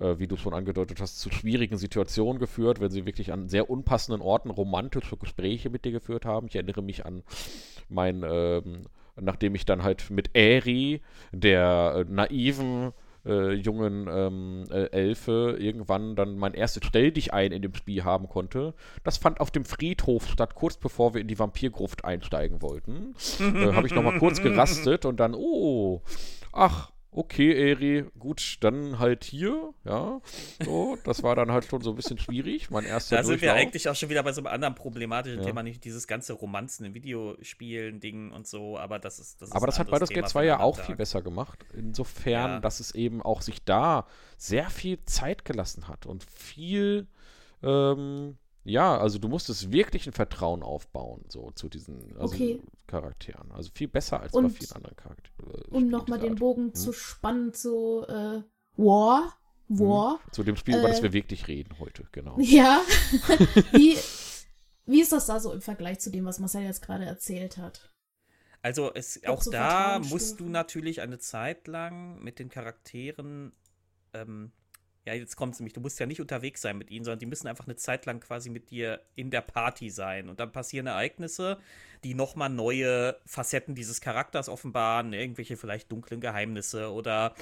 [0.00, 3.70] äh, wie du schon angedeutet hast, zu schwierigen Situationen geführt, wenn sie wirklich an sehr
[3.70, 6.46] unpassenden Orten romantische Gespräche mit dir geführt haben.
[6.48, 7.22] Ich erinnere mich an
[7.88, 8.82] mein, ähm,
[9.20, 11.00] nachdem ich dann halt mit Eri,
[11.32, 12.92] der äh, naiven
[13.26, 18.04] äh, jungen ähm, äh, Elfe irgendwann dann mein erstes Stell dich ein in dem Spiel
[18.04, 18.74] haben konnte.
[19.02, 23.14] Das fand auf dem Friedhof statt, kurz bevor wir in die Vampirgruft einsteigen wollten.
[23.40, 26.02] äh, Habe ich nochmal kurz gerastet und dann, oh,
[26.52, 30.20] ach, okay, Eri, gut, dann halt hier, ja.
[30.64, 32.70] So, das war dann halt schon so ein bisschen schwierig.
[32.70, 35.46] Mein erster Da sind wir eigentlich auch schon wieder bei so einem anderen problematischen ja.
[35.46, 39.40] Thema, nicht dieses ganze Romanzen in Videospielen, Ding und so, aber das ist.
[39.40, 41.64] Das ist aber das hat Baldur's Gate 2 ja auch viel besser gemacht.
[41.72, 42.60] Insofern, ja.
[42.60, 47.06] dass es eben auch sich da sehr viel Zeit gelassen hat und viel.
[47.62, 52.62] Ähm, ja, also du musstest wirklich ein Vertrauen aufbauen, so zu diesen also okay.
[52.86, 53.52] Charakteren.
[53.52, 55.50] Also viel besser als und, bei vielen anderen Charakteren.
[55.50, 56.74] Äh, um nochmal den Bogen hm?
[56.74, 58.42] zu spannen zu äh,
[58.76, 59.38] War.
[59.68, 60.20] War.
[60.24, 60.32] Hm.
[60.32, 62.36] Zu dem Spiel, äh, über das wir wirklich reden heute, genau.
[62.40, 62.82] Ja.
[63.72, 63.96] wie,
[64.86, 67.90] wie ist das da so im Vergleich zu dem, was Marcel jetzt gerade erzählt hat?
[68.62, 73.52] Also es, auch so da musst du natürlich eine Zeit lang mit den Charakteren
[74.14, 74.52] ähm,
[75.04, 77.26] ja, jetzt kommt es nämlich, du musst ja nicht unterwegs sein mit ihnen, sondern die
[77.26, 80.30] müssen einfach eine Zeit lang quasi mit dir in der Party sein.
[80.30, 81.58] Und dann passieren Ereignisse,
[82.04, 87.34] die nochmal neue Facetten dieses Charakters offenbaren, irgendwelche vielleicht dunklen Geheimnisse oder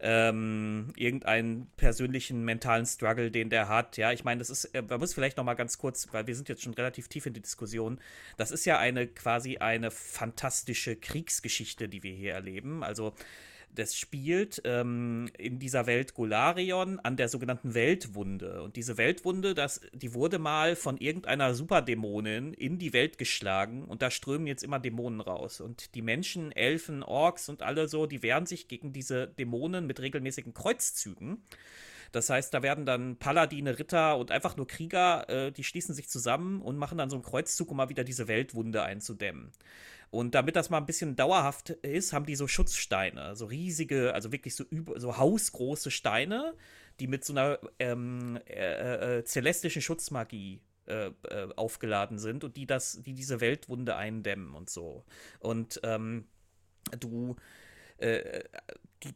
[0.00, 3.96] ähm, irgendeinen persönlichen mentalen Struggle, den der hat.
[3.96, 6.34] Ja, ich meine, das ist, äh, man muss vielleicht noch mal ganz kurz, weil wir
[6.34, 8.00] sind jetzt schon relativ tief in die Diskussion.
[8.36, 12.82] Das ist ja eine quasi eine fantastische Kriegsgeschichte, die wir hier erleben.
[12.82, 13.14] Also
[13.74, 18.62] das spielt ähm, in dieser Welt Golarion an der sogenannten Weltwunde.
[18.62, 24.02] Und diese Weltwunde, das, die wurde mal von irgendeiner Superdämonin in die Welt geschlagen und
[24.02, 25.60] da strömen jetzt immer Dämonen raus.
[25.60, 30.00] Und die Menschen, Elfen, Orks und alle so, die wehren sich gegen diese Dämonen mit
[30.00, 31.42] regelmäßigen Kreuzzügen.
[32.14, 36.08] Das heißt, da werden dann Paladine, Ritter und einfach nur Krieger, äh, die schließen sich
[36.08, 39.50] zusammen und machen dann so einen Kreuzzug, um mal wieder diese Weltwunde einzudämmen.
[40.10, 44.30] Und damit das mal ein bisschen dauerhaft ist, haben die so Schutzsteine, so riesige, also
[44.30, 46.54] wirklich so, so hausgroße Steine,
[47.00, 52.66] die mit so einer ähm, äh, äh, celestischen Schutzmagie äh, äh, aufgeladen sind und die
[52.66, 55.02] das, die diese Weltwunde eindämmen und so.
[55.40, 56.28] Und ähm,
[57.00, 57.34] du
[57.98, 58.44] äh,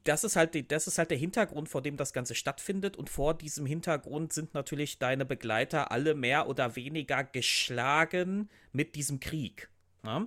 [0.05, 3.35] das ist halt das ist halt der Hintergrund, vor dem das Ganze stattfindet und vor
[3.35, 9.71] diesem Hintergrund sind natürlich deine Begleiter alle mehr oder weniger geschlagen mit diesem Krieg.
[10.05, 10.27] Ja?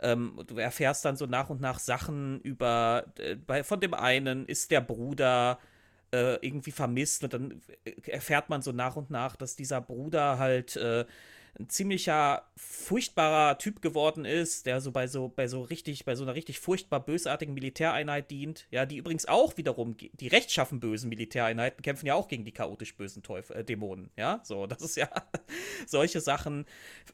[0.00, 4.46] Ähm, du erfährst dann so nach und nach Sachen über, äh, bei, von dem einen
[4.46, 5.58] ist der Bruder
[6.12, 7.62] äh, irgendwie vermisst und dann
[8.06, 11.04] erfährt man so nach und nach, dass dieser Bruder halt äh,
[11.58, 16.24] ein ziemlicher furchtbarer Typ geworden ist, der so bei so bei so richtig bei so
[16.24, 21.82] einer richtig furchtbar bösartigen Militäreinheit dient, ja, die übrigens auch wiederum die rechtschaffen bösen Militäreinheiten
[21.82, 25.08] kämpfen ja auch gegen die chaotisch bösen Teufel äh, Dämonen, ja, so das ist ja
[25.86, 26.64] solche Sachen.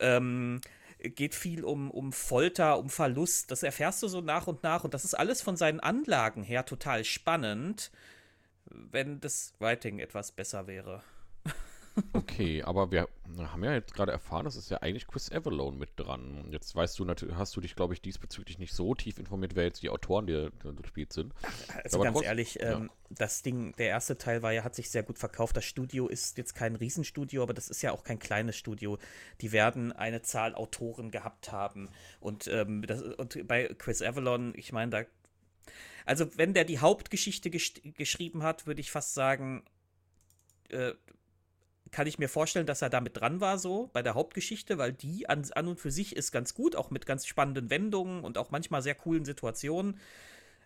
[0.00, 0.60] Ähm,
[1.00, 3.50] geht viel um, um Folter, um Verlust.
[3.50, 6.64] Das erfährst du so nach und nach und das ist alles von seinen Anlagen her
[6.64, 7.92] total spannend,
[8.66, 11.02] wenn das Writing etwas besser wäre.
[12.12, 13.08] Okay, aber wir
[13.38, 16.48] haben ja jetzt gerade erfahren, es ist ja eigentlich Chris Avalone mit dran.
[16.50, 19.64] Jetzt weißt du natürlich, hast du dich, glaube ich, diesbezüglich nicht so tief informiert, wer
[19.64, 21.32] jetzt die Autoren, die gespielt sind.
[21.84, 22.78] Also aber ganz ehrlich, ja.
[22.78, 25.56] ähm, das Ding, der erste Teil war ja, hat sich sehr gut verkauft.
[25.56, 28.98] Das Studio ist jetzt kein Riesenstudio, aber das ist ja auch kein kleines Studio.
[29.40, 31.88] Die werden eine Zahl Autoren gehabt haben.
[32.20, 35.02] Und, ähm, das, und bei Chris Avalon, ich meine, da
[36.06, 39.62] also, wenn der die Hauptgeschichte gesch geschrieben hat, würde ich fast sagen,
[40.70, 40.94] äh,
[41.90, 45.28] kann ich mir vorstellen, dass er damit dran war, so bei der Hauptgeschichte, weil die
[45.28, 48.50] an, an und für sich ist ganz gut, auch mit ganz spannenden Wendungen und auch
[48.50, 49.98] manchmal sehr coolen Situationen.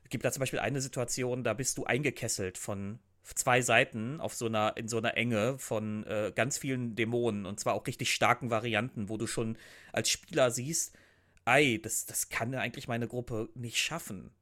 [0.04, 4.34] Es gibt da zum Beispiel eine Situation, da bist du eingekesselt von zwei Seiten auf
[4.34, 8.12] so einer, in so einer Enge von äh, ganz vielen Dämonen und zwar auch richtig
[8.12, 9.56] starken Varianten, wo du schon
[9.92, 10.96] als Spieler siehst,
[11.44, 14.32] ei, das, das kann eigentlich meine Gruppe nicht schaffen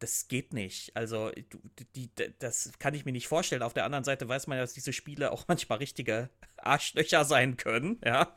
[0.00, 0.96] das geht nicht.
[0.96, 1.30] Also,
[1.94, 3.62] die, das kann ich mir nicht vorstellen.
[3.62, 7.56] Auf der anderen Seite weiß man ja, dass diese Spiele auch manchmal richtige Arschlöcher sein
[7.56, 8.34] können, ja.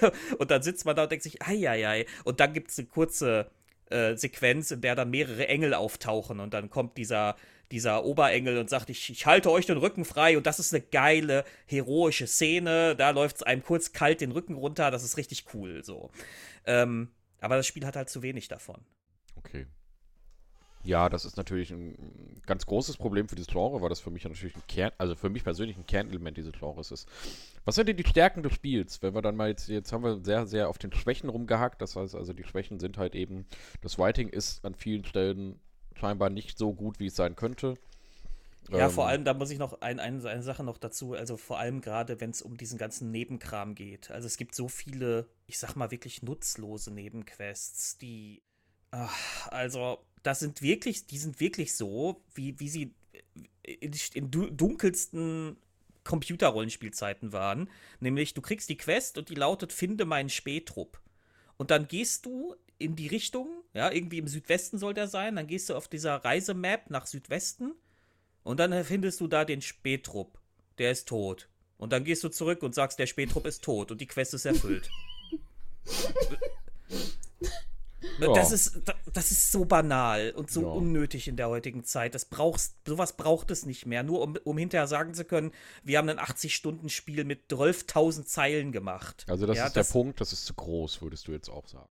[0.38, 2.06] Und dann sitzt man da und denkt sich, ei, ei, ei.
[2.24, 3.50] Und dann gibt es eine kurze
[3.90, 7.36] äh, Sequenz, in der dann mehrere Engel auftauchen und dann kommt dieser,
[7.72, 10.82] dieser Oberengel und sagt, ich, ich halte euch den Rücken frei und das ist eine
[10.82, 12.96] geile, heroische Szene.
[12.96, 16.10] Da läuft es einem kurz kalt den Rücken runter, das ist richtig cool so.
[16.66, 18.84] Ähm, aber das Spiel hat halt zu wenig davon.
[19.36, 19.66] Okay.
[20.84, 24.24] Ja, das ist natürlich ein ganz großes Problem für dieses Genre, weil das für mich
[24.24, 27.08] natürlich ein Kern, also für mich persönlich ein Kernelement dieses Genres ist.
[27.64, 29.02] Was sind denn die Stärken des Spiels?
[29.02, 31.82] Wenn wir dann mal jetzt, jetzt haben wir sehr, sehr auf den Schwächen rumgehackt.
[31.82, 33.46] Das heißt also, die Schwächen sind halt eben,
[33.82, 35.60] das Writing ist an vielen Stellen
[35.94, 37.74] scheinbar nicht so gut, wie es sein könnte.
[38.70, 41.36] Ja, ähm, vor allem, da muss ich noch ein, ein, eine Sache noch dazu, also
[41.36, 44.10] vor allem gerade, wenn es um diesen ganzen Nebenkram geht.
[44.10, 48.42] Also es gibt so viele, ich sag mal wirklich nutzlose Nebenquests, die,
[48.90, 52.94] ach, also das sind wirklich, die sind wirklich so, wie, wie sie
[53.62, 55.56] in, in dunkelsten
[56.04, 57.68] Computerrollenspielzeiten waren.
[58.00, 61.00] Nämlich, du kriegst die Quest und die lautet, finde meinen Spähtrupp.
[61.56, 65.46] Und dann gehst du in die Richtung, ja, irgendwie im Südwesten soll der sein, dann
[65.46, 67.72] gehst du auf dieser Reisemap nach Südwesten
[68.44, 70.38] und dann findest du da den Spähtrupp.
[70.78, 71.48] Der ist tot.
[71.76, 74.44] Und dann gehst du zurück und sagst, der Spähtrupp ist tot und die Quest ist
[74.44, 74.88] erfüllt.
[78.18, 78.32] Ja.
[78.32, 78.80] Das, ist,
[79.12, 80.68] das ist so banal und so ja.
[80.68, 82.14] unnötig in der heutigen Zeit.
[82.14, 84.02] Das brauchst, sowas braucht es nicht mehr.
[84.02, 85.52] Nur um, um hinterher sagen zu können,
[85.84, 89.24] wir haben ein 80-Stunden-Spiel mit 12.000 Zeilen gemacht.
[89.28, 91.68] Also, das ja, ist das, der Punkt, das ist zu groß, würdest du jetzt auch
[91.68, 91.88] sagen.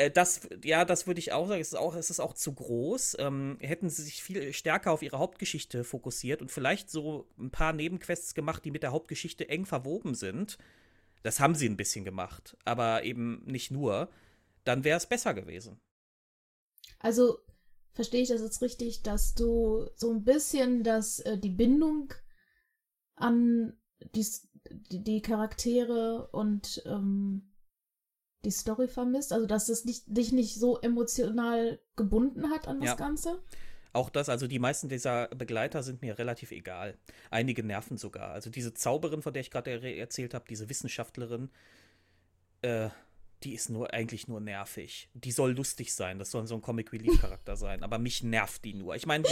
[0.00, 1.60] Äh, das, ja, das würde ich auch sagen.
[1.60, 3.16] Es ist auch, es ist auch zu groß.
[3.18, 7.72] Ähm, hätten sie sich viel stärker auf ihre Hauptgeschichte fokussiert und vielleicht so ein paar
[7.72, 10.58] Nebenquests gemacht, die mit der Hauptgeschichte eng verwoben sind.
[11.22, 14.08] Das haben sie ein bisschen gemacht, aber eben nicht nur
[14.70, 15.80] dann wäre es besser gewesen.
[17.00, 17.38] Also
[17.92, 22.14] verstehe ich das jetzt richtig, dass du so ein bisschen das, äh, die Bindung
[23.16, 23.76] an
[24.14, 24.26] die,
[24.90, 27.52] die, Charaktere und ähm,
[28.44, 29.32] die Story vermisst?
[29.32, 32.94] Also dass es nicht, dich nicht so emotional gebunden hat an das ja.
[32.94, 33.42] Ganze?
[33.92, 36.96] Auch das, also die meisten dieser Begleiter sind mir relativ egal.
[37.30, 38.30] Einige nerven sogar.
[38.30, 41.50] Also diese Zauberin, von der ich gerade erzählt habe, diese Wissenschaftlerin,
[42.62, 42.90] äh,
[43.42, 45.08] die ist nur eigentlich nur nervig.
[45.14, 48.64] Die soll lustig sein, das soll so ein Comic Relief Charakter sein, aber mich nervt
[48.64, 48.96] die nur.
[48.96, 49.24] Ich meine,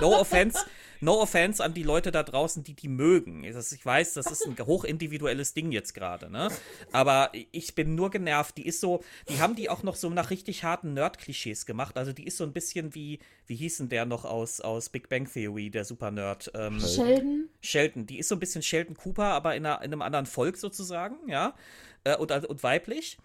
[0.00, 0.58] no offense,
[1.00, 3.44] no offense an die Leute da draußen, die die mögen.
[3.44, 6.48] Ich weiß, das ist ein hochindividuelles Ding jetzt gerade, ne?
[6.92, 8.58] Aber ich bin nur genervt.
[8.58, 11.96] Die ist so, die haben die auch noch so nach richtig harten Nerd-Klischees gemacht.
[11.96, 15.08] Also die ist so ein bisschen wie, wie hieß denn der noch aus, aus Big
[15.08, 16.50] Bang Theory, der Super Nerd?
[16.54, 17.48] Ähm, Sheldon.
[17.60, 18.06] Sheldon.
[18.06, 21.16] Die ist so ein bisschen Sheldon Cooper, aber in, einer, in einem anderen Volk sozusagen,
[21.28, 21.54] ja?
[22.04, 23.18] Äh, und, und weiblich.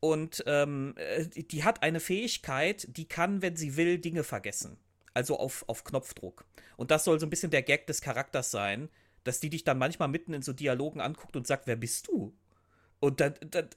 [0.00, 4.78] Und ähm, äh, die hat eine Fähigkeit, die kann, wenn sie will, Dinge vergessen.
[5.12, 6.44] Also auf, auf Knopfdruck.
[6.76, 8.88] Und das soll so ein bisschen der Gag des Charakters sein,
[9.24, 12.32] dass die dich dann manchmal mitten in so Dialogen anguckt und sagt, wer bist du?
[13.00, 13.68] Und dann, dann,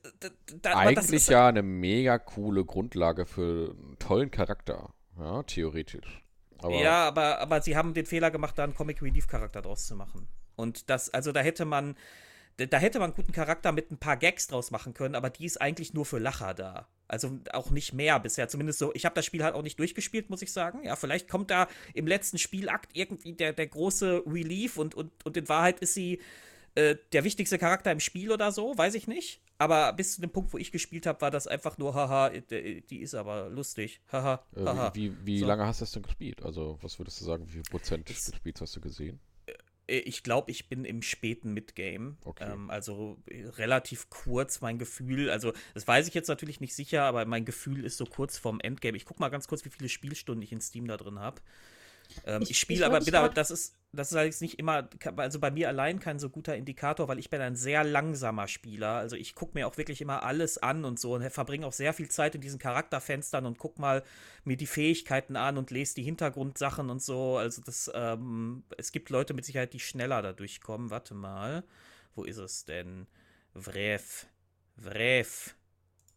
[0.62, 4.94] dann, Eigentlich ja eine mega coole Grundlage für einen tollen Charakter.
[5.18, 6.24] Ja, theoretisch.
[6.58, 9.88] Aber ja, aber, aber sie haben den Fehler gemacht, da einen Comic Relief Charakter draus
[9.88, 10.28] zu machen.
[10.56, 11.96] Und das, also da hätte man,
[12.58, 15.46] da hätte man einen guten Charakter mit ein paar Gags draus machen können, aber die
[15.46, 16.88] ist eigentlich nur für Lacher da.
[17.08, 18.48] Also auch nicht mehr bisher.
[18.48, 18.94] Zumindest so.
[18.94, 20.84] Ich habe das Spiel halt auch nicht durchgespielt, muss ich sagen.
[20.84, 25.38] Ja, vielleicht kommt da im letzten Spielakt irgendwie der, der große Relief und, und, und
[25.38, 26.20] in Wahrheit ist sie
[26.76, 29.42] äh, der wichtigste Charakter im Spiel oder so, weiß ich nicht.
[29.60, 32.98] Aber bis zu dem Punkt, wo ich gespielt habe, war das einfach nur, haha, die
[32.98, 34.02] ist aber lustig.
[34.12, 34.88] Haha, haha.
[34.88, 35.46] Äh, wie, wie, wie so.
[35.46, 36.42] lange hast du das denn gespielt?
[36.44, 39.20] Also, was würdest du sagen, wie viel Prozent des Spiels hast du gesehen?
[39.94, 42.18] Äh, ich glaube, ich bin im späten Midgame.
[42.24, 42.52] Okay.
[42.52, 45.30] Ähm, also äh, relativ kurz mein Gefühl.
[45.30, 48.60] Also, das weiß ich jetzt natürlich nicht sicher, aber mein Gefühl ist so kurz vorm
[48.60, 48.98] Endgame.
[48.98, 51.42] Ich gucke mal ganz kurz, wie viele Spielstunden ich in Steam da drin habe.
[52.26, 55.40] Ähm, ich, ich spiele aber, bin aber, das ist, das ist allerdings nicht immer, also
[55.40, 58.94] bei mir allein kein so guter Indikator, weil ich bin ein sehr langsamer Spieler.
[58.94, 61.94] Also ich gucke mir auch wirklich immer alles an und so und verbringe auch sehr
[61.94, 64.04] viel Zeit in diesen Charakterfenstern und guck mal
[64.44, 67.38] mir die Fähigkeiten an und lese die Hintergrundsachen und so.
[67.38, 70.90] Also das, ähm, es gibt Leute mit Sicherheit, die schneller da durchkommen.
[70.90, 71.64] Warte mal,
[72.16, 73.08] wo ist es denn?
[73.56, 74.26] Vrev.
[74.76, 75.56] Vrev.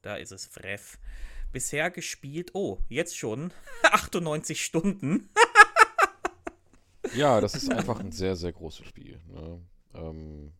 [0.01, 0.99] Da ist es, Vrev.
[1.53, 5.29] Bisher gespielt, oh, jetzt schon 98 Stunden.
[7.15, 9.21] Ja, das ist einfach ein sehr, sehr großes Spiel.
[9.29, 9.61] Ne?
[9.95, 10.53] Ähm,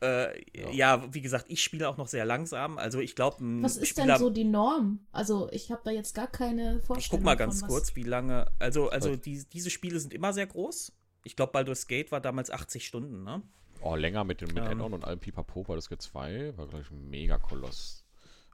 [0.00, 0.70] äh, ja.
[0.70, 1.14] ja.
[1.14, 2.78] wie gesagt, ich spiele auch noch sehr langsam.
[2.78, 5.00] Also ich glaube, was ist Spieler, denn so die Norm?
[5.12, 6.98] Also ich habe da jetzt gar keine Vorstellung.
[6.98, 8.46] Ich guck mal ganz von, kurz, wie lange.
[8.58, 10.92] Also also die, diese Spiele sind immer sehr groß.
[11.24, 13.42] Ich glaube, Baldur's Gate war damals 80 Stunden, ne?
[13.80, 14.64] Oh, länger mit dem mit ähm.
[14.64, 15.64] Addon und allem Pipapo.
[15.64, 18.04] Baldur's Gate 2 war gleich ein Mega-Koloss.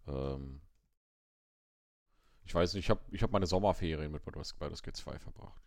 [0.09, 0.61] Ähm,
[2.47, 5.62] ich weiß nicht, ich habe ich hab meine Sommerferien mit Baldur's, Baldur's Gate 2 verbracht.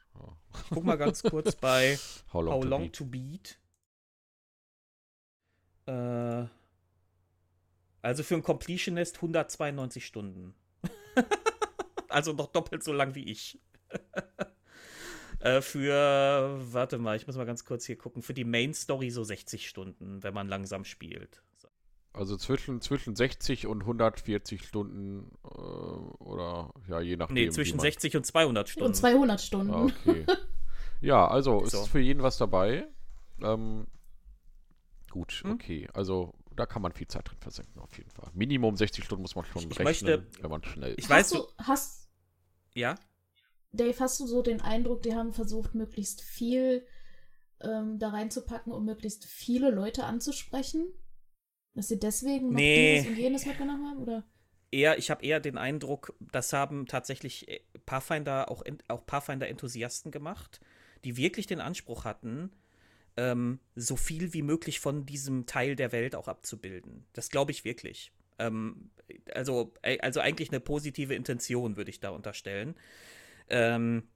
[0.69, 1.97] Guck mal ganz kurz bei
[2.33, 2.95] How Long, How to, long beat.
[2.95, 3.59] to Beat.
[5.85, 6.45] Äh,
[8.01, 10.55] also für einen Completionist 192 Stunden.
[12.09, 13.59] also noch doppelt so lang wie ich.
[15.39, 19.11] Äh, für, warte mal, ich muss mal ganz kurz hier gucken, für die Main Story
[19.11, 21.43] so 60 Stunden, wenn man langsam spielt.
[22.13, 22.19] So.
[22.19, 27.35] Also zwischen, zwischen 60 und 140 Stunden äh, oder ja, je nachdem.
[27.35, 28.87] Nee, zwischen 60 und 200 Stunden.
[28.87, 29.73] Und 200 Stunden.
[29.73, 30.25] Ah, okay.
[31.01, 31.81] ja, also so.
[31.81, 32.87] ist für jeden was dabei.
[33.41, 33.87] Ähm,
[35.11, 35.51] gut, hm?
[35.51, 35.87] okay.
[35.93, 38.29] Also da kann man viel Zeit drin versenken, auf jeden Fall.
[38.33, 41.35] Minimum 60 Stunden muss man schon ich rechnen, möchte, wenn man schnell Ich weiß, hast
[41.35, 42.09] du, hast,
[42.73, 42.95] ja?
[43.71, 46.85] Dave, hast du so den Eindruck, die haben versucht, möglichst viel
[47.61, 50.87] ähm, da reinzupacken, um möglichst viele Leute anzusprechen?
[51.77, 52.95] Dass sie deswegen noch nee.
[52.95, 54.01] dieses und jenes mitgenommen haben?
[54.01, 54.23] Oder?
[54.71, 60.59] Eher, ich habe eher den Eindruck, das haben tatsächlich äh, Pathfinder, auch, auch Pathfinder-Enthusiasten gemacht,
[61.03, 62.49] die wirklich den Anspruch hatten,
[63.15, 67.05] ähm, so viel wie möglich von diesem Teil der Welt auch abzubilden.
[67.13, 68.11] Das glaube ich wirklich.
[68.39, 68.89] Ähm,
[69.35, 72.73] also, äh, also eigentlich eine positive Intention, würde ich da unterstellen.
[73.49, 74.07] Ähm,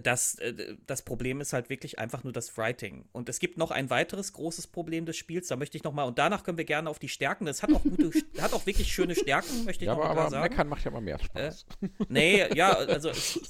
[0.00, 3.04] das, äh, das Problem ist halt wirklich einfach nur das Writing.
[3.12, 6.04] Und es gibt noch ein weiteres großes Problem des Spiels, da möchte ich noch mal,
[6.04, 8.92] und danach können wir gerne auf die Stärken, das hat auch gute, hat auch wirklich
[8.92, 10.50] schöne Stärken, möchte ich ja, noch aber, mal aber sagen.
[10.50, 11.66] Meckern macht ja mal mehr Spaß.
[11.82, 13.40] Äh, nee, ja, also, es,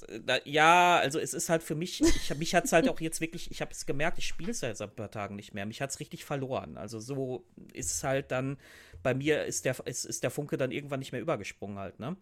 [0.44, 3.50] ja, also es ist halt für mich, ich, mich hat es halt auch jetzt wirklich,
[3.50, 5.66] ich habe es gemerkt, ich spiele es ja jetzt seit ein paar Tagen nicht mehr,
[5.66, 6.76] mich hat es richtig verloren.
[6.76, 8.58] Also so ist es halt dann,
[9.02, 12.16] bei mir ist der, ist, ist der Funke dann irgendwann nicht mehr übergesprungen halt, ne?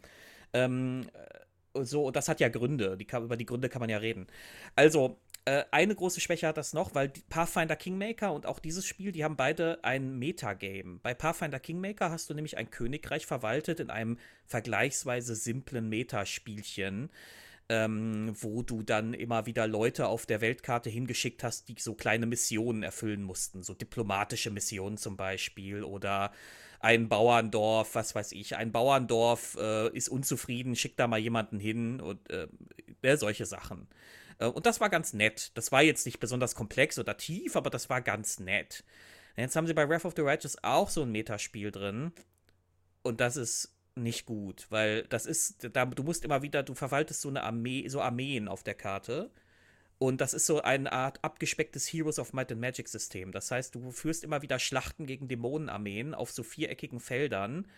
[0.53, 1.11] Ähm,
[1.83, 2.97] so, das hat ja Gründe.
[2.97, 4.27] Die kann, über die Gründe kann man ja reden.
[4.77, 9.13] Also, äh, eine große Schwäche hat das noch, weil Pathfinder Kingmaker und auch dieses Spiel,
[9.13, 11.01] die haben beide ein Metagame.
[11.03, 17.11] Bei Pathfinder Kingmaker hast du nämlich ein Königreich verwaltet in einem vergleichsweise simplen Metaspielchen.
[17.71, 22.27] Ähm, wo du dann immer wieder Leute auf der Weltkarte hingeschickt hast, die so kleine
[22.27, 26.31] Missionen erfüllen mussten, so diplomatische Missionen zum Beispiel oder
[26.85, 31.99] ein Bauerndorf, was weiß ich, ein Bauerndorf äh, ist unzufrieden, schickt da mal jemanden hin
[31.99, 32.47] und äh,
[33.01, 33.89] äh, solche Sachen.
[34.39, 35.53] Äh, und das war ganz nett.
[35.55, 38.85] Das war jetzt nicht besonders komplex oder tief, aber das war ganz nett.
[39.35, 42.13] Jetzt haben sie bei Wrath of the Righteous auch so ein Metaspiel drin.
[43.03, 47.23] Und das ist nicht gut, weil das ist, da, du musst immer wieder, du verwaltest
[47.23, 49.31] so eine Armee, so Armeen auf der Karte.
[49.99, 53.33] Und das ist so eine Art abgespecktes Heroes of Might and Magic System.
[53.33, 57.69] Das heißt, du führst immer wieder Schlachten gegen Dämonenarmeen auf so viereckigen Feldern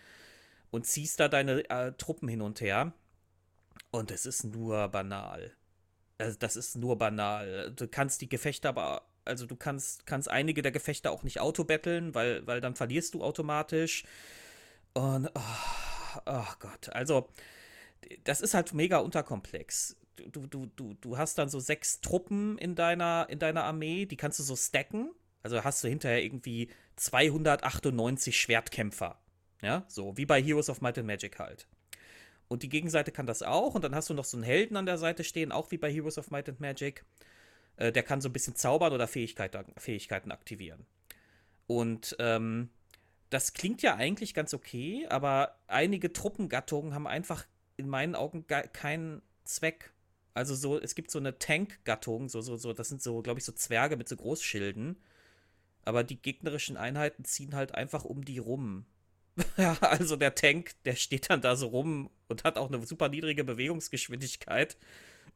[0.71, 2.93] und ziehst da deine äh, Truppen hin und her.
[3.91, 5.55] Und es ist nur banal.
[6.17, 7.71] Also das ist nur banal.
[7.75, 12.15] Du kannst die Gefechte aber, also du kannst, kannst einige der Gefechte auch nicht autobetteln,
[12.15, 14.03] weil, weil dann verlierst du automatisch.
[14.93, 17.29] Und, oh, oh Gott, also
[18.23, 19.95] das ist halt mega unterkomplex
[20.31, 24.17] du, du, du, du hast dann so sechs Truppen in deiner, in deiner Armee, die
[24.17, 25.11] kannst du so stacken.
[25.43, 29.19] Also hast du hinterher irgendwie 298 Schwertkämpfer.
[29.61, 31.67] Ja, so wie bei Heroes of Might and Magic halt.
[32.47, 33.75] Und die Gegenseite kann das auch.
[33.75, 35.91] Und dann hast du noch so einen Helden an der Seite stehen, auch wie bei
[35.91, 37.03] Heroes of Might and Magic.
[37.77, 40.85] Äh, der kann so ein bisschen zaubern oder Fähigkeit, Fähigkeiten aktivieren.
[41.65, 42.69] Und ähm,
[43.29, 47.45] das klingt ja eigentlich ganz okay, aber einige Truppengattungen haben einfach
[47.75, 49.91] in meinen Augen keinen Zweck.
[50.37, 53.43] Also so, es gibt so eine Tank-Gattung, so, so, so, das sind so, glaube ich,
[53.43, 54.95] so Zwerge mit so Großschilden.
[55.83, 58.85] Aber die gegnerischen Einheiten ziehen halt einfach um die rum.
[59.57, 63.09] ja, also der Tank, der steht dann da so rum und hat auch eine super
[63.09, 64.77] niedrige Bewegungsgeschwindigkeit.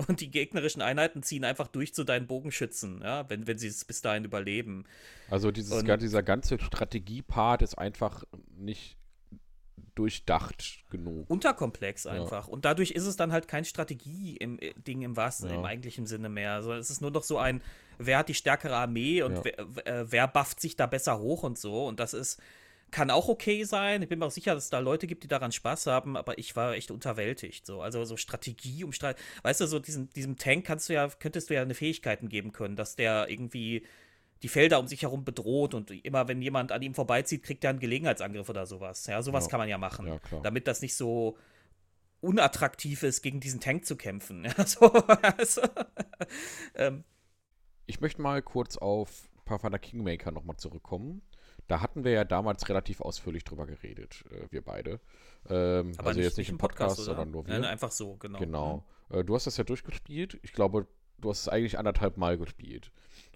[0.07, 3.83] Und die gegnerischen Einheiten ziehen einfach durch zu deinen Bogenschützen, ja, wenn, wenn sie es
[3.83, 4.85] bis dahin überleben.
[5.31, 8.23] Also dieses, und, dieser ganze Strategiepart ist einfach
[8.55, 8.97] nicht
[9.95, 11.29] durchdacht genug.
[11.29, 12.47] Unterkomplex einfach.
[12.47, 12.53] Ja.
[12.53, 15.55] Und dadurch ist es dann halt kein Strategie-Ding im, im wahrsten, ja.
[15.55, 16.53] im eigentlichen Sinne mehr.
[16.53, 17.61] Also es ist nur noch so ein,
[17.97, 19.41] wer hat die stärkere Armee und ja.
[19.43, 21.87] wer, äh, wer bufft sich da besser hoch und so.
[21.87, 22.41] Und das ist,
[22.91, 24.01] kann auch okay sein.
[24.01, 26.37] Ich bin mir auch sicher, dass es da Leute gibt, die daran Spaß haben, aber
[26.37, 27.65] ich war echt unterwältigt.
[27.65, 27.81] So.
[27.81, 29.17] Also so Strategie um Streit.
[29.43, 32.51] Weißt du, so diesem, diesem Tank kannst du ja, könntest du ja eine Fähigkeiten geben
[32.51, 33.85] können, dass der irgendwie
[34.43, 37.69] die Felder um sich herum bedroht und immer wenn jemand an ihm vorbeizieht, kriegt er
[37.69, 39.05] einen Gelegenheitsangriff oder sowas.
[39.07, 39.49] Ja, sowas ja.
[39.51, 41.37] kann man ja machen, ja, damit das nicht so
[42.21, 44.45] unattraktiv ist, gegen diesen Tank zu kämpfen.
[44.57, 45.61] Ja, so, also,
[46.75, 47.03] ähm.
[47.85, 51.21] Ich möchte mal kurz auf Pathfinder Kingmaker nochmal zurückkommen.
[51.67, 54.99] Da hatten wir ja damals relativ ausführlich drüber geredet, äh, wir beide.
[55.49, 57.53] Ähm, Aber also nicht, jetzt nicht im Podcast, Podcast sondern nur wir.
[57.53, 58.39] Nein, einfach so, genau.
[58.39, 58.85] Genau.
[59.09, 59.25] Mhm.
[59.25, 60.39] Du hast das ja durchgespielt.
[60.41, 60.87] Ich glaube,
[61.17, 62.91] du hast es eigentlich anderthalb Mal gespielt.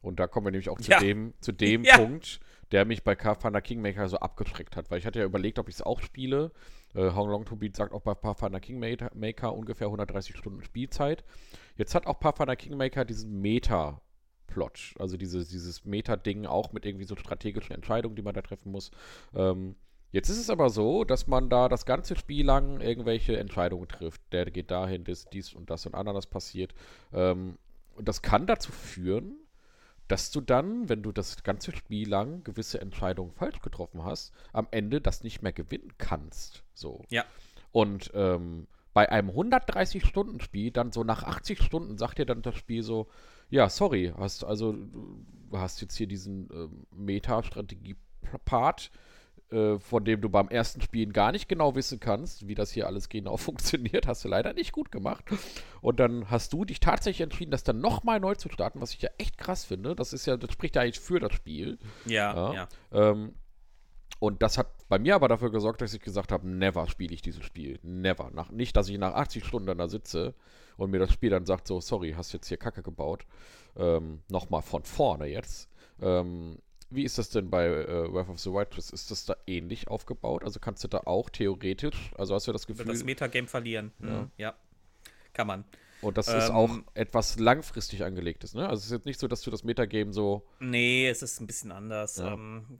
[0.06, 1.00] Und da kommen wir nämlich auch zu ja.
[1.00, 1.98] dem, zu dem ja.
[1.98, 2.40] Punkt,
[2.72, 4.92] der mich bei Pathfinder Kingmaker so abgeschreckt hat.
[4.92, 6.52] Weil ich hatte ja überlegt, ob ich es auch spiele.
[6.94, 11.24] Äh, How Long to Beat sagt auch bei Pathfinder Kingmaker ungefähr 130 Stunden Spielzeit.
[11.76, 17.16] Jetzt hat auch Pathfinder Kingmaker diesen Meta-Plot, also diese, dieses Meta-Ding auch mit irgendwie so
[17.16, 18.92] strategischen Entscheidungen, die man da treffen muss.
[19.34, 19.76] Ähm,
[20.12, 24.22] Jetzt ist es aber so, dass man da das ganze Spiel lang irgendwelche Entscheidungen trifft.
[24.32, 26.74] Der geht dahin, das, dies und das und anderes passiert.
[27.12, 27.58] Ähm,
[27.96, 29.36] und das kann dazu führen,
[30.08, 34.68] dass du dann, wenn du das ganze Spiel lang gewisse Entscheidungen falsch getroffen hast, am
[34.72, 36.64] Ende das nicht mehr gewinnen kannst.
[36.74, 37.04] So.
[37.10, 37.26] Ja.
[37.72, 42.82] Und ähm, bei einem 130-Stunden-Spiel, dann so nach 80 Stunden sagt dir dann das Spiel
[42.82, 43.08] so,
[43.50, 48.92] ja, sorry, hast also, du hast jetzt hier diesen äh, Meta-Strategie-Part,
[49.52, 52.88] äh, von dem du beim ersten Spielen gar nicht genau wissen kannst, wie das hier
[52.88, 55.26] alles genau funktioniert, hast du leider nicht gut gemacht.
[55.82, 59.02] Und dann hast du dich tatsächlich entschieden, das dann nochmal neu zu starten, was ich
[59.02, 59.96] ja echt krass finde.
[59.96, 61.78] Das ist ja, das spricht ja eigentlich für das Spiel.
[62.06, 62.54] Ja, ja.
[62.54, 62.68] ja.
[62.92, 63.36] Ähm,
[64.20, 67.22] und das hat bei mir aber dafür gesorgt, dass ich gesagt habe, never spiele ich
[67.22, 67.80] dieses Spiel.
[67.84, 68.32] Never.
[68.34, 70.34] Nach, nicht, dass ich nach 80 Stunden da sitze
[70.78, 73.26] und mir das Spiel dann sagt, so, sorry, hast jetzt hier Kacke gebaut.
[73.76, 75.70] Ähm, Nochmal von vorne jetzt.
[76.02, 76.58] Ähm,
[76.90, 78.94] wie ist das denn bei äh, Wrath of the White Christ?
[78.94, 80.44] Ist das da ähnlich aufgebaut?
[80.44, 82.86] Also kannst du da auch theoretisch, also hast du das Gefühl...
[82.86, 83.92] Das Metagame verlieren.
[84.00, 84.22] Ja.
[84.22, 84.32] Mhm.
[84.38, 84.56] ja.
[85.34, 85.66] Kann man.
[86.02, 88.68] Und das ähm, ist auch etwas langfristig angelegtes, ne?
[88.68, 90.46] Also es ist jetzt nicht so, dass du das Metagame so.
[90.60, 92.18] Nee, es ist ein bisschen anders.
[92.18, 92.34] Ja.
[92.34, 92.80] Ähm,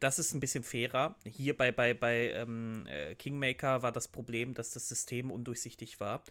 [0.00, 1.16] das ist ein bisschen fairer.
[1.24, 6.22] Hier bei, bei, bei ähm, äh, Kingmaker war das Problem, dass das System undurchsichtig war.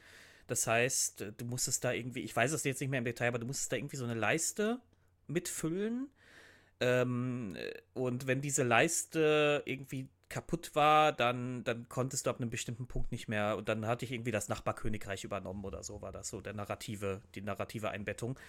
[0.47, 3.39] Das heißt, du musstest da irgendwie, ich weiß es jetzt nicht mehr im Detail, aber
[3.39, 4.79] du musstest da irgendwie so eine Leiste
[5.27, 6.09] mitfüllen
[6.81, 7.55] ähm,
[7.93, 13.11] und wenn diese Leiste irgendwie kaputt war, dann, dann konntest du ab einem bestimmten Punkt
[13.11, 13.55] nicht mehr.
[13.55, 17.21] Und dann hatte ich irgendwie das Nachbarkönigreich übernommen oder so, war das so der narrative,
[17.35, 18.39] die narrative Einbettung.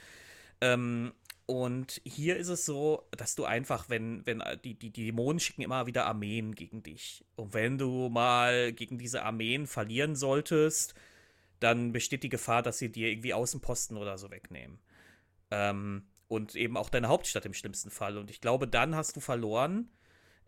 [0.62, 1.12] Ähm,
[1.44, 5.62] und hier ist es so, dass du einfach, wenn, wenn die, die, die Dämonen schicken
[5.62, 7.24] immer wieder Armeen gegen dich.
[7.36, 10.94] Und wenn du mal gegen diese Armeen verlieren solltest,
[11.60, 14.78] dann besteht die Gefahr, dass sie dir irgendwie Außenposten oder so wegnehmen.
[15.50, 18.16] Ähm, und eben auch deine Hauptstadt im schlimmsten Fall.
[18.16, 19.90] Und ich glaube, dann hast du verloren.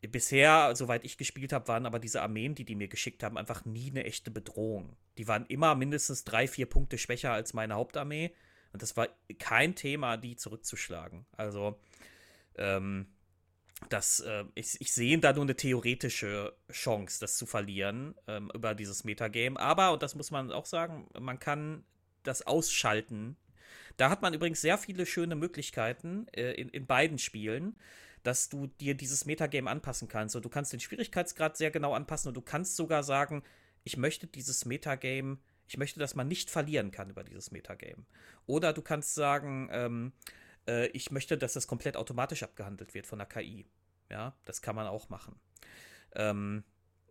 [0.00, 3.66] Bisher, soweit ich gespielt habe, waren aber diese Armeen, die die mir geschickt haben, einfach
[3.66, 4.96] nie eine echte Bedrohung.
[5.18, 8.32] Die waren immer mindestens drei, vier Punkte schwächer als meine Hauptarmee.
[8.72, 9.08] Und das war
[9.38, 11.26] kein Thema, die zurückzuschlagen.
[11.36, 11.78] Also,
[12.56, 13.06] ähm,
[13.90, 18.74] das, äh, ich, ich sehe da nur eine theoretische Chance, das zu verlieren ähm, über
[18.74, 19.60] dieses Metagame.
[19.60, 21.84] Aber, und das muss man auch sagen, man kann
[22.22, 23.36] das ausschalten
[23.96, 27.76] da hat man übrigens sehr viele schöne Möglichkeiten äh, in, in beiden Spielen,
[28.22, 30.34] dass du dir dieses Metagame anpassen kannst.
[30.34, 33.42] Und du kannst den Schwierigkeitsgrad sehr genau anpassen und du kannst sogar sagen,
[33.84, 35.38] ich möchte dieses Metagame,
[35.68, 38.04] ich möchte, dass man nicht verlieren kann über dieses Metagame.
[38.46, 40.12] Oder du kannst sagen, ähm,
[40.66, 43.66] äh, ich möchte, dass das komplett automatisch abgehandelt wird von der KI.
[44.10, 45.38] Ja, das kann man auch machen.
[46.14, 46.64] Ähm,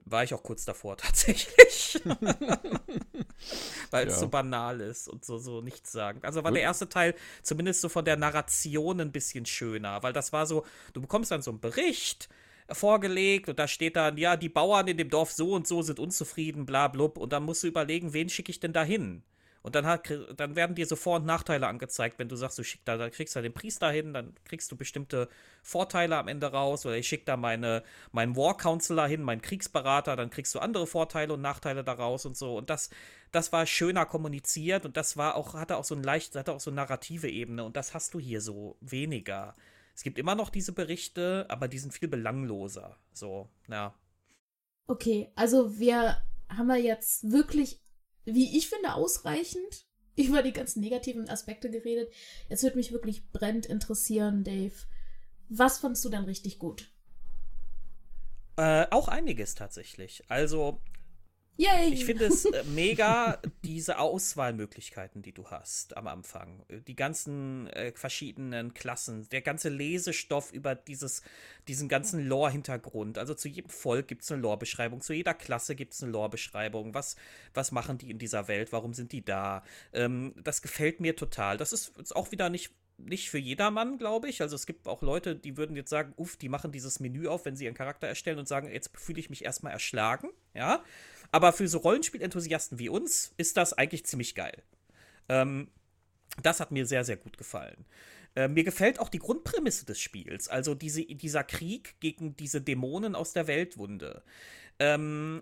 [0.05, 2.01] war ich auch kurz davor tatsächlich.
[3.91, 4.19] Weil es ja.
[4.19, 6.19] so banal ist und so, so nichts sagen.
[6.23, 10.31] Also war der erste Teil zumindest so von der Narration ein bisschen schöner, weil das
[10.31, 12.29] war so, du bekommst dann so einen Bericht
[12.71, 15.99] vorgelegt und da steht dann, ja, die Bauern in dem Dorf so und so sind
[15.99, 17.17] unzufrieden, bla blub.
[17.17, 19.23] Und dann musst du überlegen, wen schicke ich denn da hin?
[19.63, 22.63] Und dann, hat, dann werden dir so Vor- und Nachteile angezeigt, wenn du sagst, du
[22.63, 25.29] schickst da, da kriegst du den Priester hin, dann kriegst du bestimmte
[25.61, 26.85] Vorteile am Ende raus.
[26.85, 30.85] Oder ich schicke da meine, meinen War Counselor hin, meinen Kriegsberater, dann kriegst du andere
[30.85, 32.57] Vorteile und Nachteile daraus und so.
[32.57, 32.89] Und das,
[33.31, 36.59] das war schöner kommuniziert und das war auch, hatte auch so ein leicht, hatte auch
[36.59, 39.55] so eine narrative Ebene und das hast du hier so weniger.
[39.95, 42.97] Es gibt immer noch diese Berichte, aber die sind viel belangloser.
[43.13, 43.93] So, ja.
[44.87, 46.17] Okay, also wir
[46.49, 47.79] haben ja jetzt wirklich
[48.25, 52.11] wie ich finde, ausreichend über die ganzen negativen Aspekte geredet.
[52.49, 54.73] Jetzt würde mich wirklich brennend interessieren, Dave.
[55.49, 56.91] Was fandst du denn richtig gut?
[58.55, 60.23] Äh, auch einiges tatsächlich.
[60.29, 60.79] Also,
[61.55, 61.93] Yay.
[61.93, 66.65] Ich finde es äh, mega, diese Auswahlmöglichkeiten, die du hast am Anfang.
[66.87, 71.21] Die ganzen äh, verschiedenen Klassen, der ganze Lesestoff über dieses,
[71.67, 73.19] diesen ganzen Lore-Hintergrund.
[73.19, 76.95] Also zu jedem Volk gibt es eine Lore-Beschreibung, zu jeder Klasse gibt es eine Lore-Beschreibung.
[76.95, 77.15] Was,
[77.53, 78.71] was machen die in dieser Welt?
[78.71, 79.63] Warum sind die da?
[79.93, 81.57] Ähm, das gefällt mir total.
[81.57, 84.41] Das ist, ist auch wieder nicht nicht für jedermann, glaube ich.
[84.41, 87.43] Also es gibt auch Leute, die würden jetzt sagen, uff, die machen dieses Menü auf,
[87.43, 90.83] wenn sie ihren Charakter erstellen und sagen, jetzt fühle ich mich erstmal erschlagen, ja.
[91.33, 94.61] Aber für so Rollenspielenthusiasten wie uns ist das eigentlich ziemlich geil.
[95.29, 95.67] Ähm,
[96.43, 97.85] das hat mir sehr, sehr gut gefallen.
[98.35, 103.15] Äh, mir gefällt auch die Grundprämisse des Spiels, also diese, dieser Krieg gegen diese Dämonen
[103.15, 104.21] aus der Weltwunde.
[104.77, 105.41] Ähm,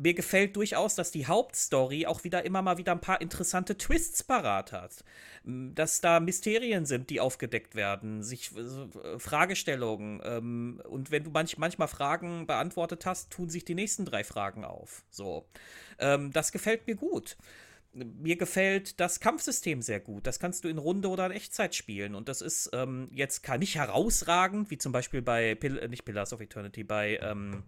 [0.00, 4.22] mir gefällt durchaus, dass die Hauptstory auch wieder immer mal wieder ein paar interessante Twists
[4.22, 5.04] parat hat.
[5.44, 10.20] Dass da Mysterien sind, die aufgedeckt werden, sich äh, Fragestellungen.
[10.24, 14.64] Ähm, und wenn du manch, manchmal Fragen beantwortet hast, tun sich die nächsten drei Fragen
[14.64, 15.04] auf.
[15.10, 15.46] So.
[15.98, 17.36] Ähm, das gefällt mir gut.
[17.92, 20.26] Mir gefällt das Kampfsystem sehr gut.
[20.26, 22.14] Das kannst du in Runde oder in Echtzeit spielen.
[22.14, 26.40] Und das ist ähm, jetzt nicht herausragend, wie zum Beispiel bei Pill nicht Pillars of
[26.40, 27.64] Eternity, bei ähm,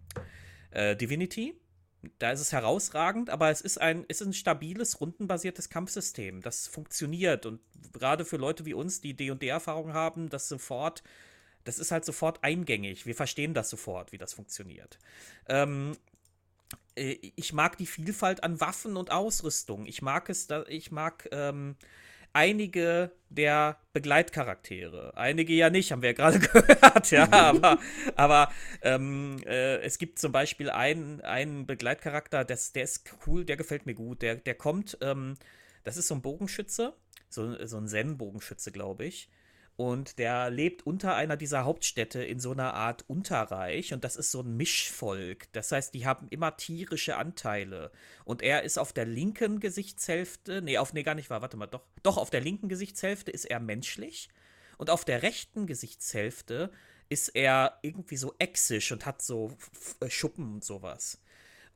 [0.75, 1.55] Äh, Divinity,
[2.19, 6.41] da ist es herausragend, aber es ist ein, ist ein stabiles, rundenbasiertes Kampfsystem.
[6.41, 7.61] Das funktioniert und
[7.93, 11.03] gerade für Leute wie uns, die D&D-Erfahrung haben, das sofort,
[11.65, 13.07] das ist halt sofort eingängig.
[13.07, 14.99] Wir verstehen das sofort, wie das funktioniert.
[15.49, 15.97] Ähm,
[16.97, 19.87] äh, ich mag die Vielfalt an Waffen und Ausrüstung.
[19.87, 21.77] Ich mag es, ich mag ähm,
[22.33, 25.17] einige der Begleitcharaktere.
[25.17, 27.79] Einige ja nicht, haben wir ja gerade gehört, ja, aber,
[28.15, 28.53] aber
[28.83, 33.87] ähm, äh, es gibt zum Beispiel einen, einen Begleitcharakter, das, der ist cool, der gefällt
[33.87, 34.23] mir gut.
[34.23, 35.37] Der, der kommt, ähm,
[35.85, 36.95] das ist so ein Bogenschütze,
[37.29, 39.29] so, so ein Zen-Bogenschütze, glaube ich.
[39.77, 43.95] Und der lebt unter einer dieser Hauptstädte in so einer Art Unterreich.
[43.95, 45.51] Und das ist so ein Mischvolk.
[45.53, 47.91] Das heißt, die haben immer tierische Anteile.
[48.25, 51.67] Und er ist auf der linken Gesichtshälfte, nee, auf, nee, gar nicht wahr, warte mal,
[51.67, 51.83] doch.
[52.03, 54.29] Doch, auf der linken Gesichtshälfte ist er menschlich.
[54.77, 56.71] Und auf der rechten Gesichtshälfte
[57.09, 59.57] ist er irgendwie so exisch und hat so
[60.09, 61.22] Schuppen und sowas.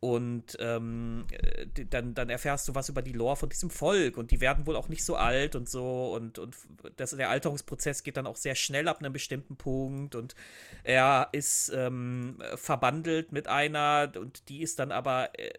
[0.00, 4.30] Und ähm, äh, dann, dann erfährst du was über die Lore von diesem Volk und
[4.30, 6.54] die werden wohl auch nicht so alt und so und, und
[6.96, 10.34] das, der Alterungsprozess geht dann auch sehr schnell ab einem bestimmten Punkt und
[10.84, 15.54] er ist ähm, verbandelt mit einer und die ist dann aber äh,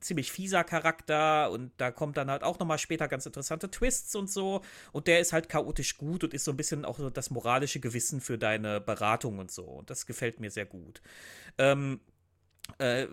[0.00, 4.28] ziemlich fieser Charakter und da kommt dann halt auch nochmal später ganz interessante Twists und
[4.28, 4.62] so
[4.92, 7.78] und der ist halt chaotisch gut und ist so ein bisschen auch so das moralische
[7.78, 11.00] Gewissen für deine Beratung und so und das gefällt mir sehr gut.
[11.58, 12.00] Ähm,
[12.78, 13.06] äh,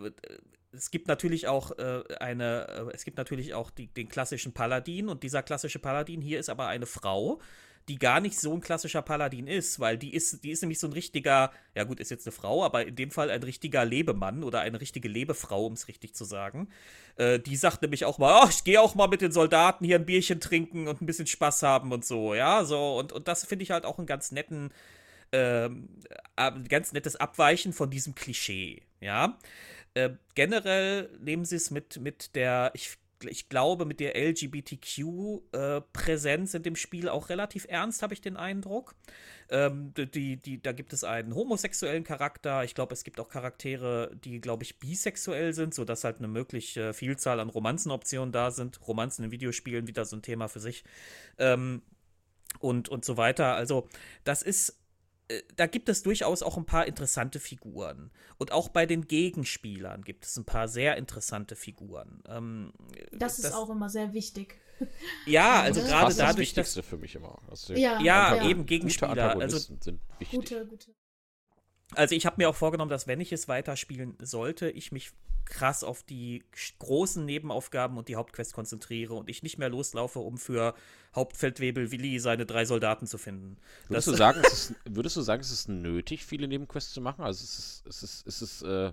[0.76, 5.10] es gibt natürlich auch äh, eine, äh, es gibt natürlich auch die, den klassischen Paladin
[5.10, 7.40] und dieser klassische Paladin hier ist aber eine Frau,
[7.88, 10.88] die gar nicht so ein klassischer Paladin ist, weil die ist, die ist nämlich so
[10.88, 14.44] ein richtiger, ja gut, ist jetzt eine Frau, aber in dem Fall ein richtiger Lebemann
[14.44, 16.70] oder eine richtige Lebefrau, um es richtig zu sagen.
[17.18, 19.98] Äh, die sagt nämlich auch mal, oh, ich gehe auch mal mit den Soldaten hier
[19.98, 23.46] ein Bierchen trinken und ein bisschen Spaß haben und so, ja, so und, und das
[23.46, 24.72] finde ich halt auch einen ganz netten,
[25.32, 25.90] ähm,
[26.38, 29.38] äh, ganz nettes Abweichen von diesem Klischee, ja.
[29.96, 36.58] Äh, generell nehmen sie es mit, mit der, ich, ich glaube, mit der LGBTQ-Präsenz äh,
[36.58, 38.94] in dem Spiel auch relativ ernst, habe ich den Eindruck.
[39.50, 42.66] Ähm, die, die, da gibt es einen homosexuellen Charakter.
[42.66, 46.94] Ich glaube, es gibt auch Charaktere, die, glaube ich, bisexuell sind, sodass halt eine mögliche
[46.94, 48.86] Vielzahl an Romanzenoptionen da sind.
[48.86, 50.84] Romanzen in Videospielen wieder so ein Thema für sich.
[51.38, 51.84] Ähm,
[52.60, 53.56] und, und so weiter.
[53.56, 53.88] Also,
[54.26, 54.78] das ist
[55.56, 58.12] da gibt es durchaus auch ein paar interessante Figuren.
[58.38, 62.22] Und auch bei den Gegenspielern gibt es ein paar sehr interessante Figuren.
[62.28, 62.74] Ähm,
[63.12, 64.60] das ist das, auch immer sehr wichtig.
[65.26, 66.18] Ja, also gerade dadurch.
[66.18, 67.42] Das Wichtigste dass, für mich immer.
[67.48, 69.40] Also ja, ja, ja, eben Gegenspieler.
[69.40, 70.38] Also, sind wichtig.
[70.38, 70.92] Gute, gute.
[71.94, 75.12] Also ich habe mir auch vorgenommen, dass wenn ich es weiterspielen sollte, ich mich
[75.46, 76.44] krass auf die
[76.80, 80.74] großen Nebenaufgaben und die Hauptquest konzentriere und ich nicht mehr loslaufe, um für
[81.16, 83.58] Hauptfeldwebel Willi seine drei Soldaten zu finden.
[83.88, 87.24] Würdest, du sagen, es ist, würdest du sagen, es ist nötig, viele Nebenquests zu machen?
[87.24, 88.92] Also es ist, es ist, es ist äh,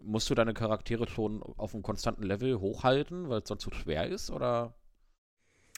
[0.00, 4.06] musst du deine Charaktere schon auf einem konstanten Level hochhalten, weil es sonst zu schwer
[4.06, 4.74] ist, oder?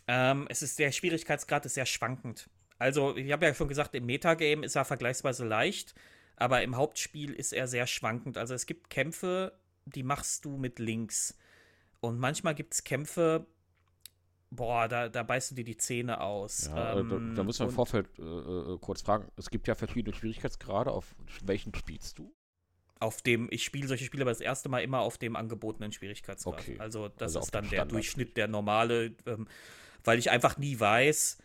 [0.06, 2.48] Ähm, es ist der Schwierigkeitsgrad ist sehr schwankend.
[2.78, 5.94] Also, ich habe ja schon gesagt, im Metagame ist er vergleichsweise leicht,
[6.37, 8.39] aber im Hauptspiel ist er sehr schwankend.
[8.39, 11.37] Also es gibt Kämpfe, die machst du mit links.
[12.01, 13.47] Und manchmal gibt es Kämpfe,
[14.51, 16.66] boah, da, da beißt du dir die Zähne aus.
[16.66, 19.28] Ja, ähm, da, da, müssen wir im Vorfeld äh, äh, kurz fragen.
[19.37, 20.91] Es gibt ja verschiedene Schwierigkeitsgrade.
[20.91, 21.14] Auf
[21.45, 22.35] welchen spielst du?
[23.01, 26.55] Auf dem, ich spiele solche Spiele aber das erste Mal immer auf dem angebotenen Schwierigkeitsgrad.
[26.55, 26.76] Okay.
[26.78, 29.47] Also das also ist dann der Durchschnitt, der normale, ähm,
[30.05, 31.39] weil ich einfach nie weiß,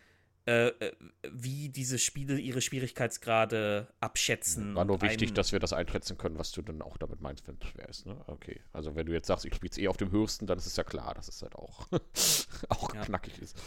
[0.49, 0.93] äh, äh,
[1.31, 4.73] wie diese Spiele ihre Schwierigkeitsgrade abschätzen.
[4.73, 7.59] War nur wichtig, dass wir das einschätzen können, was du dann auch damit meinst, wenn
[7.61, 8.07] es schwer ist.
[8.07, 8.19] Ne?
[8.25, 8.59] Okay.
[8.73, 10.75] Also wenn du jetzt sagst, ich spiele es eh auf dem höchsten, dann ist es
[10.75, 11.87] ja klar, dass es halt auch,
[12.69, 13.01] auch ja.
[13.01, 13.57] knackig ist.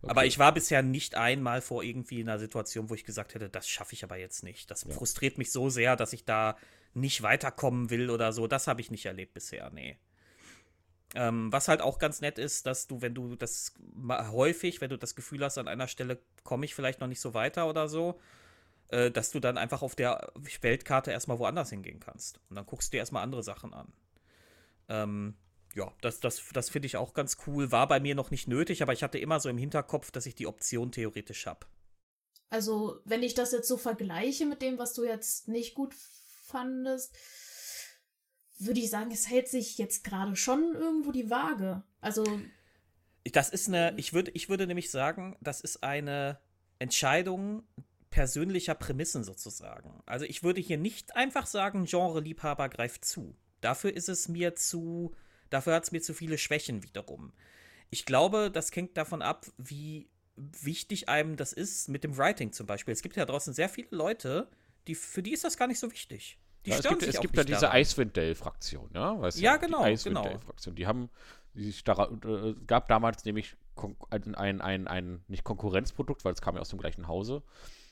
[0.00, 0.10] Okay.
[0.10, 3.48] Aber ich war bisher nicht einmal vor irgendwie in einer Situation, wo ich gesagt hätte,
[3.48, 4.68] das schaffe ich aber jetzt nicht.
[4.68, 4.90] Das ja.
[4.90, 6.56] frustriert mich so sehr, dass ich da
[6.92, 8.48] nicht weiterkommen will oder so.
[8.48, 9.96] Das habe ich nicht erlebt bisher, nee.
[11.14, 13.74] Ähm, was halt auch ganz nett ist, dass du, wenn du das
[14.08, 17.34] häufig, wenn du das Gefühl hast, an einer Stelle komme ich vielleicht noch nicht so
[17.34, 18.18] weiter oder so,
[18.88, 20.32] äh, dass du dann einfach auf der
[20.62, 22.40] Weltkarte erstmal woanders hingehen kannst.
[22.48, 23.92] Und dann guckst du dir erstmal andere Sachen an.
[24.88, 25.34] Ähm,
[25.74, 27.72] ja, das, das, das finde ich auch ganz cool.
[27.72, 30.34] War bei mir noch nicht nötig, aber ich hatte immer so im Hinterkopf, dass ich
[30.34, 31.66] die Option theoretisch habe.
[32.50, 37.16] Also, wenn ich das jetzt so vergleiche mit dem, was du jetzt nicht gut fandest,
[38.66, 41.82] würde ich sagen, es hält sich jetzt gerade schon irgendwo die Waage.
[42.00, 42.24] Also.
[43.24, 46.38] Das ist eine, ich würde, ich würde nämlich sagen, das ist eine
[46.78, 47.62] Entscheidung
[48.10, 50.02] persönlicher Prämissen sozusagen.
[50.06, 53.34] Also ich würde hier nicht einfach sagen, Genre-Liebhaber greift zu.
[53.60, 55.14] Dafür ist es mir zu,
[55.50, 57.32] dafür hat es mir zu viele Schwächen wiederum.
[57.90, 62.66] Ich glaube, das hängt davon ab, wie wichtig einem das ist mit dem Writing zum
[62.66, 62.92] Beispiel.
[62.92, 64.48] Es gibt ja draußen sehr viele Leute,
[64.86, 66.38] die, für die ist das gar nicht so wichtig.
[66.64, 67.80] Die ja, es gibt, es gibt ja nicht diese daran.
[67.80, 69.20] Icewind Dale-Fraktion, ja?
[69.20, 70.72] Weißt du, Ja, genau, Die Icewind genau.
[70.74, 71.10] Die haben,
[71.54, 73.56] die daran, äh, gab damals nämlich
[74.10, 77.42] ein, ein, ein, ein, nicht Konkurrenzprodukt, weil es kam ja aus dem gleichen Hause,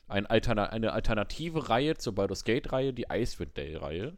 [0.08, 4.16] ein Alterna eine alternative Reihe zur Baldur's Gate-Reihe, die Icewind Dale-Reihe.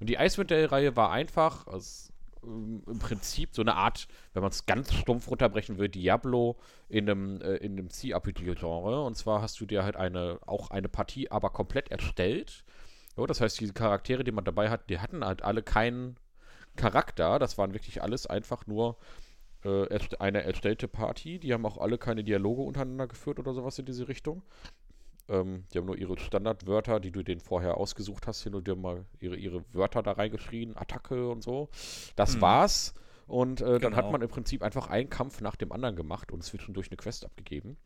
[0.00, 2.12] Und die Icewind Dale-Reihe war einfach, also,
[2.42, 7.08] ähm, im Prinzip so eine Art, wenn man es ganz stumpf runterbrechen will, Diablo in
[7.08, 9.04] einem, äh, in einem CRPG-Genre.
[9.04, 12.64] Und zwar hast du dir halt eine, auch eine Partie aber komplett erstellt.
[13.20, 16.16] So, das heißt, diese Charaktere, die man dabei hat, die hatten halt alle keinen
[16.76, 17.38] Charakter.
[17.38, 18.96] Das waren wirklich alles einfach nur
[19.62, 19.84] äh,
[20.18, 21.38] eine erstellte Party.
[21.38, 24.40] Die haben auch alle keine Dialoge untereinander geführt oder sowas in diese Richtung.
[25.28, 28.74] Ähm, die haben nur ihre Standardwörter, die du denen vorher ausgesucht hast, hin und dir
[28.74, 31.68] mal ihre, ihre Wörter da reingeschrien, Attacke und so.
[32.16, 32.40] Das Hm.
[32.40, 32.94] war's.
[33.26, 34.12] Und äh, dann hat Genau.
[34.12, 37.76] man im Prinzip einfach einen Kampf nach dem anderen gemacht und zwischendurch eine Quest abgegeben.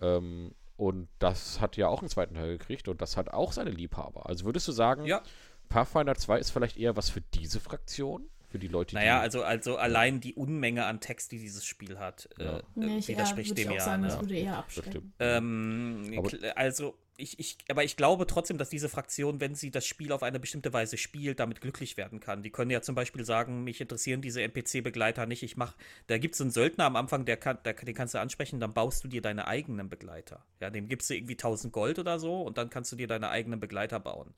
[0.00, 3.70] Ähm, und das hat ja auch einen zweiten Teil gekriegt und das hat auch seine
[3.70, 4.26] Liebhaber.
[4.26, 5.22] Also würdest du sagen, Ja.
[5.68, 8.30] Pathfinder 2 ist vielleicht eher was für diese Fraktion?
[8.50, 9.22] Für die Leute, Naja, die.
[9.22, 12.58] also, also allein die Unmenge an Text, die dieses Spiel hat, Ja.
[12.58, 13.84] äh, Nee, ich eher, widerspricht würde ich dem auch ja.
[13.84, 14.08] sagen, ne?
[14.08, 15.12] das würde eher stimmt.
[15.18, 16.22] Ähm,
[16.54, 20.22] also ich, ich, aber ich glaube trotzdem, dass diese Fraktion, wenn sie das Spiel auf
[20.22, 22.42] eine bestimmte Weise spielt, damit glücklich werden kann.
[22.44, 25.42] Die können ja zum Beispiel sagen, mich interessieren diese NPC-Begleiter nicht.
[25.42, 25.74] Ich mach,
[26.06, 28.72] da gibt es einen Söldner am Anfang, der kann, der, den kannst du ansprechen, dann
[28.72, 30.44] baust du dir deine eigenen Begleiter.
[30.60, 33.28] Ja, dem gibst du irgendwie 1000 Gold oder so und dann kannst du dir deine
[33.30, 34.32] eigenen Begleiter bauen.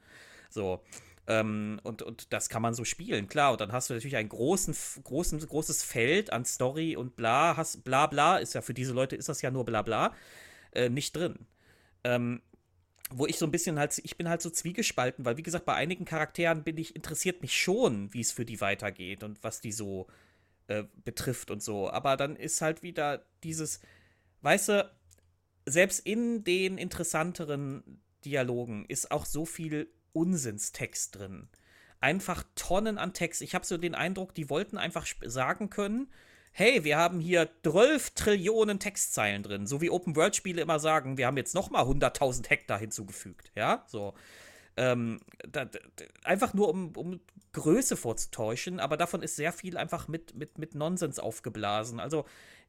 [0.48, 0.82] So.
[1.30, 3.52] Ähm, und, und das kann man so spielen, klar.
[3.52, 4.74] Und dann hast du natürlich ein großen,
[5.04, 9.14] großen, großes Feld an Story und bla, hast, bla bla, ist ja für diese Leute
[9.14, 10.12] ist das ja nur bla bla,
[10.72, 11.46] äh, nicht drin.
[12.02, 12.42] Ähm,
[13.12, 15.74] wo ich so ein bisschen halt, ich bin halt so zwiegespalten, weil wie gesagt, bei
[15.74, 19.72] einigen Charakteren bin ich, interessiert mich schon, wie es für die weitergeht und was die
[19.72, 20.08] so
[20.66, 21.90] äh, betrifft und so.
[21.90, 23.80] Aber dann ist halt wieder dieses,
[24.42, 24.90] weißt du,
[25.64, 31.48] selbst in den interessanteren Dialogen ist auch so viel Unsinnstext drin.
[32.00, 33.42] Einfach Tonnen an Text.
[33.42, 36.08] Ich habe so den Eindruck, die wollten einfach sagen können,
[36.52, 39.66] hey, wir haben hier 12 Trillionen Textzeilen drin.
[39.66, 43.52] So wie Open-World-Spiele immer sagen, wir haben jetzt noch mal 100.000 Hektar hinzugefügt.
[43.54, 44.14] Ja, so.
[44.76, 45.78] Ähm, da, da,
[46.24, 47.20] einfach nur, um, um
[47.52, 52.00] Größe vorzutäuschen, aber davon ist sehr viel einfach mit, mit, mit Nonsens aufgeblasen.
[52.00, 52.24] Also,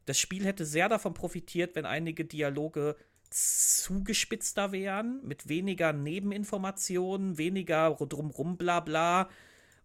[0.06, 2.96] das Spiel hätte sehr davon profitiert, wenn einige Dialoge
[3.32, 9.30] zugespitzter wären, mit weniger Nebeninformationen, weniger drumrum bla bla.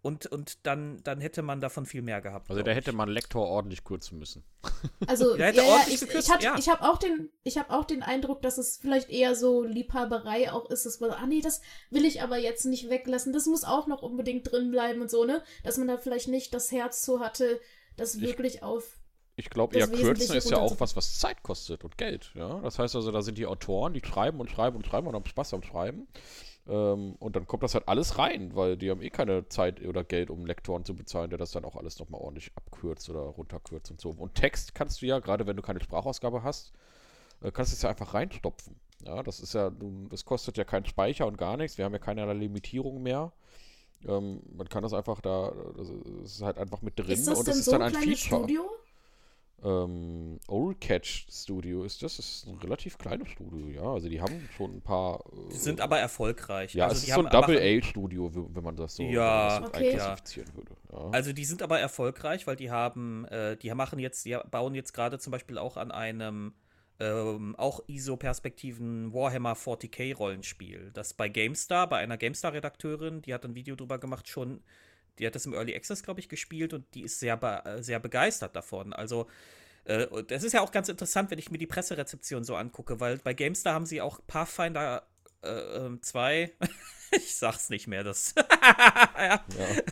[0.02, 2.48] Und, und dann, dann hätte man davon viel mehr gehabt.
[2.48, 2.76] Also da ich.
[2.76, 4.44] hätte man Lektor ordentlich kürzen müssen.
[5.08, 6.54] Also, Ja, ja, ich, gekürzt, ich, hatte- ja.
[6.58, 10.52] ich habe auch, den- ich hab auch den Eindruck, dass es vielleicht eher so Liebhaberei
[10.52, 13.64] auch ist, dass man, ah nee, das will ich aber jetzt nicht weglassen, das muss
[13.64, 15.42] auch noch unbedingt drin bleiben und so, ne?
[15.64, 17.60] Dass man da vielleicht nicht das Herz so hatte,
[17.96, 18.95] das Ich- wirklich auf.
[19.38, 22.32] Ich glaube, eher kürzen ist ja auch was, was Zeit kostet und Geld.
[22.34, 22.58] Ja?
[22.60, 25.26] Das heißt also, da sind die Autoren, die schreiben und schreiben und schreiben und haben
[25.26, 26.08] Spaß am Schreiben.
[26.68, 30.04] Ähm, und dann kommt das halt alles rein, weil die haben eh keine Zeit oder
[30.04, 33.90] Geld, um Lektoren zu bezahlen, der das dann auch alles nochmal ordentlich abkürzt oder runterkürzt
[33.90, 34.10] und so.
[34.10, 36.72] Und Text kannst du ja, gerade wenn du keine Sprachausgabe hast,
[37.42, 38.74] äh, kannst du es ja einfach reinstopfen.
[39.04, 39.70] Ja, das ist ja,
[40.10, 41.76] das kostet ja keinen Speicher und gar nichts.
[41.76, 43.32] Wir haben ja keinerlei Limitierung mehr.
[44.08, 45.90] Ähm, man kann das einfach da, das
[46.24, 48.40] ist halt einfach mit drin ist das und das ist so dann ein ein Feature.
[48.42, 48.70] Studio?
[49.64, 52.18] Ähm, Old Catch Studio ist das.
[52.18, 53.82] Das ist ein relativ kleines Studio, ja.
[53.82, 55.24] Also die haben schon ein paar.
[55.32, 56.74] Äh, Die sind aber erfolgreich.
[56.74, 59.64] ja, also es die ist so ein Double-A-Studio, wenn man das so, Ja, das so
[59.74, 59.90] okay.
[59.90, 60.76] einklassifizieren würde.
[60.92, 61.10] Ja.
[61.10, 64.92] Also die sind aber erfolgreich, weil die haben, äh, die machen jetzt, die bauen jetzt
[64.92, 66.52] gerade zum Beispiel auch an einem
[67.00, 70.90] ähm, auch ISO-Perspektiven Warhammer 40k Rollenspiel.
[70.94, 74.62] Das bei GameStar, bei einer GameStar-Redakteurin, die hat ein Video drüber gemacht, schon,
[75.18, 77.82] die hat das im Early Access, glaube ich, gespielt und die ist sehr, be äh,
[77.82, 78.92] sehr begeistert davon.
[78.92, 79.26] Also
[79.84, 83.18] äh, das ist ja auch ganz interessant, wenn ich mir die Presserezeption so angucke, weil
[83.18, 85.06] bei GameStar haben sie auch Pathfinder
[86.00, 86.52] 2,
[87.12, 88.34] ich sag's nicht mehr, das
[89.16, 89.44] ja.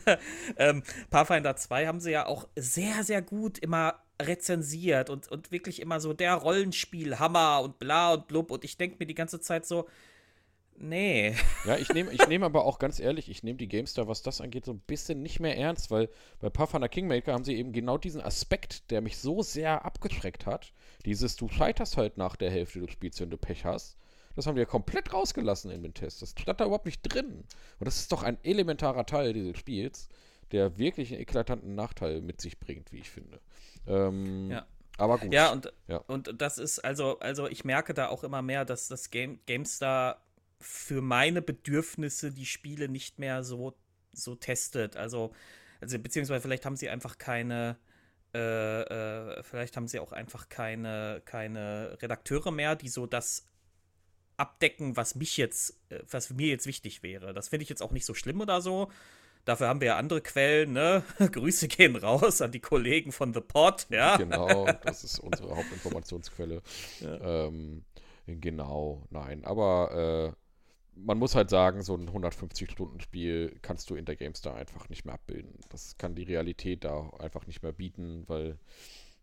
[0.05, 0.17] ja.
[0.57, 5.81] ähm, Pathfinder 2 haben sie ja auch sehr, sehr gut immer rezensiert und, und wirklich
[5.81, 8.51] immer so der Rollenspiel, Hammer und bla und blub.
[8.51, 9.87] Und ich denke mir die ganze Zeit so,
[10.77, 11.35] nee.
[11.65, 14.41] ja, ich nehme ich nehm aber auch ganz ehrlich, ich nehme die GameStar, was das
[14.41, 16.09] angeht, so ein bisschen nicht mehr ernst, weil
[16.39, 20.73] bei Pathfinder Kingmaker haben sie eben genau diesen Aspekt, der mich so sehr abgeschreckt hat.
[21.05, 23.97] Dieses, du scheiterst halt nach der Hälfte des Spiels, wenn du Pech hast.
[24.35, 26.21] Das haben wir komplett rausgelassen in den Test.
[26.21, 27.45] Das stand da überhaupt nicht drin.
[27.79, 30.09] Und das ist doch ein elementarer Teil dieses Spiels,
[30.51, 33.39] der wirklich einen eklatanten Nachteil mit sich bringt, wie ich finde.
[33.87, 34.65] Ähm, Ja.
[34.97, 35.33] Aber gut.
[35.33, 35.97] Ja, und, Ja.
[36.07, 40.21] und das ist, also, also ich merke da auch immer mehr, dass das Game, GameStar
[40.59, 43.75] für meine Bedürfnisse die Spiele nicht mehr so,
[44.13, 44.95] so testet.
[44.95, 45.33] Also,
[45.81, 47.77] also, beziehungsweise vielleicht haben sie einfach keine,
[48.33, 53.45] äh, äh, vielleicht haben sie auch einfach keine, keine Redakteure mehr, die so das
[54.37, 57.33] abdecken, was mich jetzt, äh, was mir jetzt wichtig wäre.
[57.33, 58.91] Das finde ich jetzt auch nicht so schlimm oder so.
[59.45, 61.03] Dafür haben wir ja andere Quellen, ne?
[61.31, 64.17] Grüße gehen raus an die Kollegen von The Pod, ja.
[64.17, 66.61] Genau, das ist unsere Hauptinformationsquelle.
[66.99, 67.45] Ja.
[67.47, 67.83] Ähm,
[68.25, 69.43] genau, nein.
[69.45, 70.44] Aber äh,
[70.95, 75.15] man muss halt sagen, so ein 150-Stunden-Spiel kannst du in der GameStar einfach nicht mehr
[75.15, 75.59] abbilden.
[75.69, 78.57] Das kann die Realität da einfach nicht mehr bieten, weil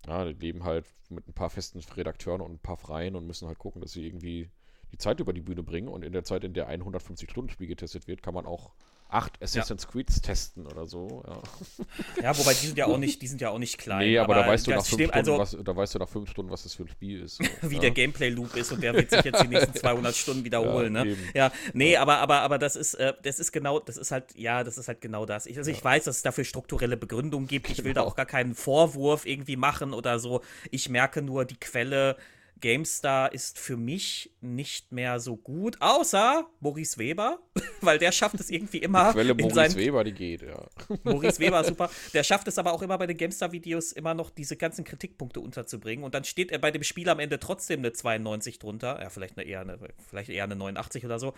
[0.06, 3.48] ja, die leben halt mit ein paar festen Redakteuren und ein paar Freien und müssen
[3.48, 4.50] halt gucken, dass sie irgendwie
[4.92, 5.88] die Zeit über die Bühne bringen.
[5.88, 8.72] Und in der Zeit, in der ein 150-Stunden-Spiel getestet wird, kann man auch
[9.12, 9.90] acht Assassin's ja.
[9.90, 11.22] Creeds testen oder so.
[11.26, 12.22] Ja.
[12.22, 13.98] ja, wobei die sind ja auch nicht, die sind ja auch nicht klein.
[13.98, 16.08] Nee, aber, aber da weißt du nach fünf Stunden, also, was, da weißt du nach
[16.08, 17.36] fünf Stunden, was das für ein Spiel ist.
[17.36, 17.44] So.
[17.70, 17.80] wie ja.
[17.82, 20.94] der Gameplay-Loop ist und der wird sich jetzt die nächsten 200 Stunden wiederholen.
[20.94, 21.16] Ja, ne?
[21.34, 24.64] ja nee, aber, aber, aber das ist, äh, das ist genau, das ist halt, ja,
[24.64, 25.46] das ist halt genau das.
[25.46, 27.70] Ich, also ich weiß, dass es dafür strukturelle Begründungen gibt.
[27.70, 28.02] Ich will genau.
[28.02, 30.40] da auch gar keinen Vorwurf irgendwie machen oder so.
[30.70, 32.16] Ich merke nur, die Quelle
[32.62, 37.40] GameStar ist für mich nicht mehr so gut, außer Maurice Weber,
[37.82, 39.08] weil der schafft es irgendwie immer.
[39.08, 40.66] Die Quelle Maurice seinen, Weber, die geht, ja.
[41.02, 41.90] Maurice Weber, super.
[42.14, 46.04] Der schafft es aber auch immer bei den GameStar-Videos immer noch diese ganzen Kritikpunkte unterzubringen
[46.04, 48.98] und dann steht er bei dem Spiel am Ende trotzdem eine 92 drunter.
[49.02, 51.34] Ja, vielleicht, eine eher, eine, vielleicht eher eine 89 oder so.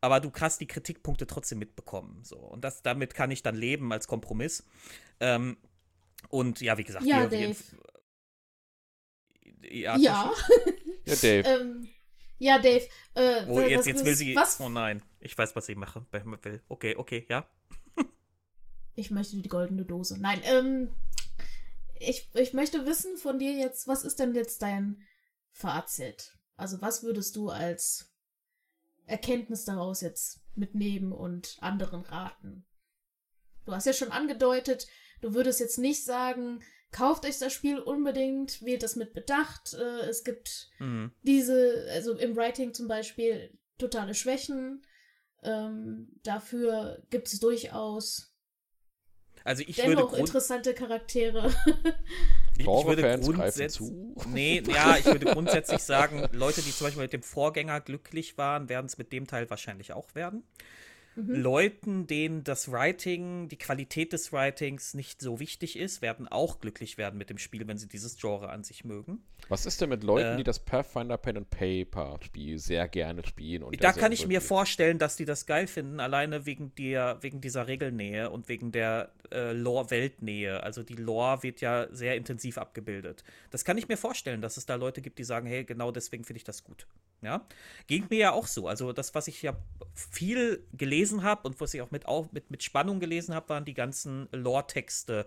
[0.00, 2.20] Aber du hast die Kritikpunkte trotzdem mitbekommen.
[2.22, 2.36] So.
[2.36, 4.64] Und das, damit kann ich dann leben als Kompromiss.
[5.18, 5.56] Ähm,
[6.28, 7.56] und ja, wie gesagt, ja, wir, Dave.
[9.62, 9.96] Ja.
[9.96, 10.32] Ja,
[11.04, 11.48] ja Dave.
[11.48, 11.88] ähm,
[12.38, 12.88] ja, Dave.
[13.14, 14.34] Äh, oh, jetzt, jetzt will sie.
[14.36, 14.60] Was?
[14.60, 16.62] Oh nein, ich weiß, was sie machen will.
[16.68, 17.48] Okay, okay, ja.
[18.94, 20.20] ich möchte die goldene Dose.
[20.20, 20.90] Nein, ähm,
[21.98, 25.02] ich, ich möchte wissen von dir jetzt, was ist denn jetzt dein
[25.52, 26.38] Fazit?
[26.56, 28.12] Also, was würdest du als
[29.06, 32.64] Erkenntnis daraus jetzt mitnehmen und anderen raten?
[33.64, 34.86] Du hast ja schon angedeutet,
[35.20, 39.74] du würdest jetzt nicht sagen, kauft euch das Spiel unbedingt, wählt es mit Bedacht.
[39.74, 41.12] Äh, es gibt mhm.
[41.22, 44.82] diese, also im Writing zum Beispiel, totale Schwächen.
[45.42, 48.34] Ähm, dafür gibt es durchaus
[49.44, 51.54] also ich dennoch würde interessante Charaktere.
[52.58, 53.90] ich, ich würde grundsätzlich,
[54.26, 58.68] nee, ja, ich würde grundsätzlich sagen, Leute, die zum Beispiel mit dem Vorgänger glücklich waren,
[58.68, 60.42] werden es mit dem Teil wahrscheinlich auch werden
[61.18, 61.34] mhm.
[61.34, 66.98] Leuten, denen das Writing, die Qualität des Writings nicht so wichtig ist, werden auch glücklich
[66.98, 69.22] werden mit dem Spiel, wenn sie dieses Genre an sich mögen.
[69.48, 73.24] Was ist denn mit Leuten, äh, die das Pathfinder Pen and Paper Spiel sehr gerne
[73.26, 73.62] spielen?
[73.62, 77.40] Und da kann ich mir vorstellen, dass die das geil finden, alleine wegen der, wegen
[77.40, 80.62] dieser Regelnähe und wegen der äh, Lore-Weltnähe.
[80.62, 83.24] Also die Lore wird ja sehr intensiv abgebildet.
[83.50, 86.24] Das kann ich mir vorstellen, dass es da Leute gibt, die sagen, hey, genau deswegen
[86.24, 86.86] finde ich das gut.
[87.20, 87.44] Ja,
[87.88, 88.68] ging mir ja auch so.
[88.68, 89.56] Also das, was ich ja
[89.94, 93.64] viel gelesen habe und was ich auch mit, auch mit, mit Spannung gelesen habe, waren
[93.64, 95.26] die ganzen Lore-Texte,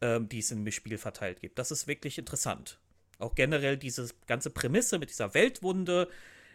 [0.00, 1.58] ähm, die es im Spiel verteilt gibt.
[1.58, 2.78] Das ist wirklich interessant.
[3.18, 6.08] Auch generell diese ganze Prämisse mit dieser Weltwunde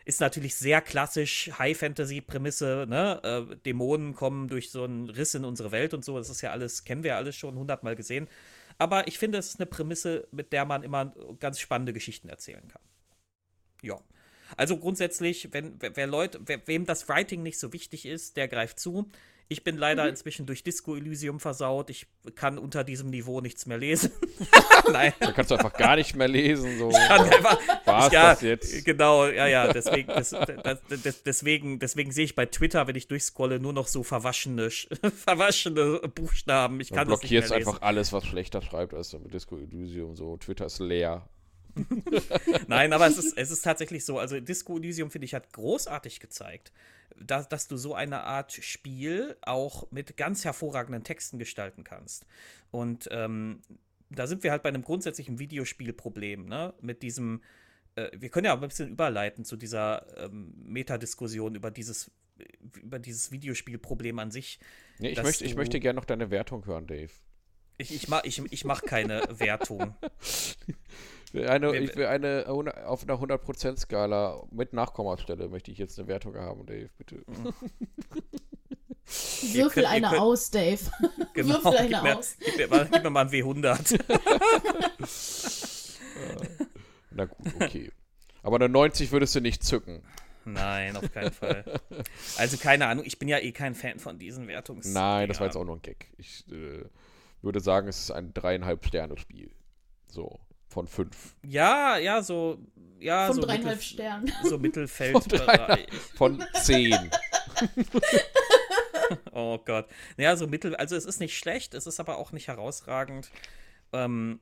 [0.05, 2.85] ist natürlich sehr klassisch High-Fantasy-Prämisse.
[2.87, 3.21] Ne?
[3.23, 6.17] Äh, Dämonen kommen durch so einen Riss in unsere Welt und so.
[6.17, 8.27] Das ist ja alles, kennen wir ja alles schon hundertmal gesehen.
[8.77, 12.67] Aber ich finde, es ist eine Prämisse, mit der man immer ganz spannende Geschichten erzählen
[12.67, 12.81] kann.
[13.81, 13.99] Ja.
[14.57, 18.79] Also grundsätzlich, wenn wer Leute, wer, wem das Writing nicht so wichtig ist, der greift
[18.79, 19.09] zu.
[19.49, 20.09] Ich bin leider mhm.
[20.09, 21.89] inzwischen durch Disco Elysium versaut.
[21.89, 24.11] Ich kann unter diesem Niveau nichts mehr lesen.
[24.91, 25.13] Nein.
[25.21, 26.77] Da kannst du einfach gar nicht mehr lesen.
[26.77, 26.89] So.
[26.89, 28.83] Ich kann einfach, War's ja, das jetzt?
[28.83, 29.71] Genau, ja, ja.
[29.71, 34.03] Deswegen, das, das, deswegen, deswegen sehe ich bei Twitter, wenn ich durchscrolle, nur noch so
[34.03, 34.69] verwaschene,
[35.15, 36.81] verwaschene Buchstaben.
[36.81, 40.17] Ich kann du blockierst einfach alles, was schlechter schreibt als mit Disco Elysium.
[40.17, 41.29] So, Twitter ist leer.
[42.67, 44.19] Nein, aber es ist, es ist tatsächlich so.
[44.19, 46.71] Also Disco Elysium, finde ich, hat großartig gezeigt,
[47.15, 52.25] dass, dass du so eine Art Spiel auch mit ganz hervorragenden Texten gestalten kannst.
[52.71, 53.61] Und ähm,
[54.09, 56.73] da sind wir halt bei einem grundsätzlichen Videospielproblem, ne?
[56.81, 57.41] Mit diesem,
[57.95, 62.11] äh, wir können ja auch ein bisschen überleiten zu dieser ähm, Metadiskussion über dieses,
[62.81, 64.59] über dieses Videospielproblem an sich.
[64.99, 67.11] Nee, ich, möchte, ich möchte gerne noch deine Wertung hören, Dave.
[67.77, 69.95] Ich, ich, mach, ich, ich mache keine Wertung.
[71.33, 76.65] Eine, ich will eine auf einer 100%-Skala mit Nachkommastelle möchte ich jetzt eine Wertung haben,
[76.65, 77.23] Dave, bitte.
[79.53, 80.79] Würfel könnt, eine könnt, aus, Dave.
[81.33, 82.37] Genau, Würfel eine mir, aus.
[82.39, 83.99] Gib mir, mal, gib mir mal ein W100.
[87.11, 87.91] Na gut, okay.
[88.43, 90.03] Aber eine 90 würdest du nicht zücken.
[90.45, 91.81] Nein, auf keinen Fall.
[92.37, 94.87] Also keine Ahnung, ich bin ja eh kein Fan von diesen Wertungs.
[94.87, 96.07] Nein, das war jetzt auch nur ein Gag.
[96.17, 96.85] Ich äh,
[97.41, 99.51] würde sagen, es ist ein dreieinhalb Sterne Spiel.
[100.07, 101.35] So von fünf.
[101.45, 102.59] Ja, ja, so.
[102.99, 104.31] Ja, von so dreieinhalb Sternen.
[104.43, 105.87] So Mittelfeldbereich.
[106.15, 107.11] Von, von zehn.
[109.31, 109.87] oh Gott.
[110.17, 110.75] Ja, so Mittel.
[110.75, 113.29] Also, es ist nicht schlecht, es ist aber auch nicht herausragend.
[113.93, 114.39] Ähm,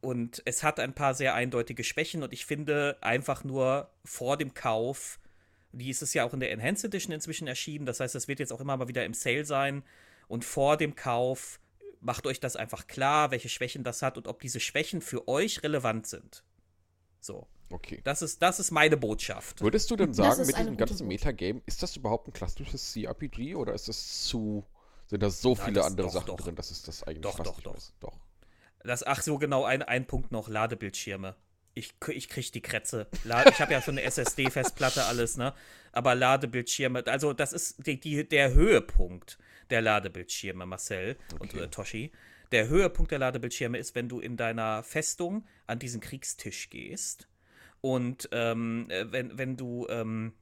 [0.00, 4.54] und es hat ein paar sehr eindeutige Schwächen und ich finde einfach nur vor dem
[4.54, 5.18] Kauf
[5.72, 7.86] Die ist es ja auch in der Enhanced Edition inzwischen erschienen.
[7.86, 9.84] Das heißt, das wird jetzt auch immer mal wieder im Sale sein.
[10.26, 11.60] Und vor dem Kauf
[12.00, 15.62] macht euch das einfach klar, welche Schwächen das hat und ob diese Schwächen für euch
[15.62, 16.42] relevant sind.
[17.20, 17.46] So.
[17.72, 18.00] Okay.
[18.02, 19.60] Das ist, das ist meine Botschaft.
[19.60, 21.06] Würdest du denn sagen, mit diesem ganzen.
[21.06, 24.64] Metagame, ist das überhaupt ein klassisches CRPG oder ist das zu.
[25.06, 26.36] Sind da so viele andere doch, Sachen doch.
[26.36, 27.76] drin, dass es das eigentlich Doch, fast doch, nicht doch.
[27.76, 27.94] ist?
[28.00, 28.20] Doch.
[28.82, 31.36] Das, ach so, genau, ein, ein Punkt noch, Ladebildschirme.
[31.74, 33.06] Ich, ich krieg die Krätze.
[33.24, 35.54] Ich habe ja schon eine SSD-Festplatte, alles, ne?
[35.92, 39.38] Aber Ladebildschirme, also das ist die, die, der Höhepunkt
[39.70, 41.64] der Ladebildschirme, Marcel und Okay.
[41.64, 42.12] äh, Toshi.
[42.52, 47.28] Der Höhepunkt der Ladebildschirme ist, wenn du in deiner Festung an diesen Kriegstisch gehst
[47.80, 50.32] und ähm, äh, wenn, wenn du ähm,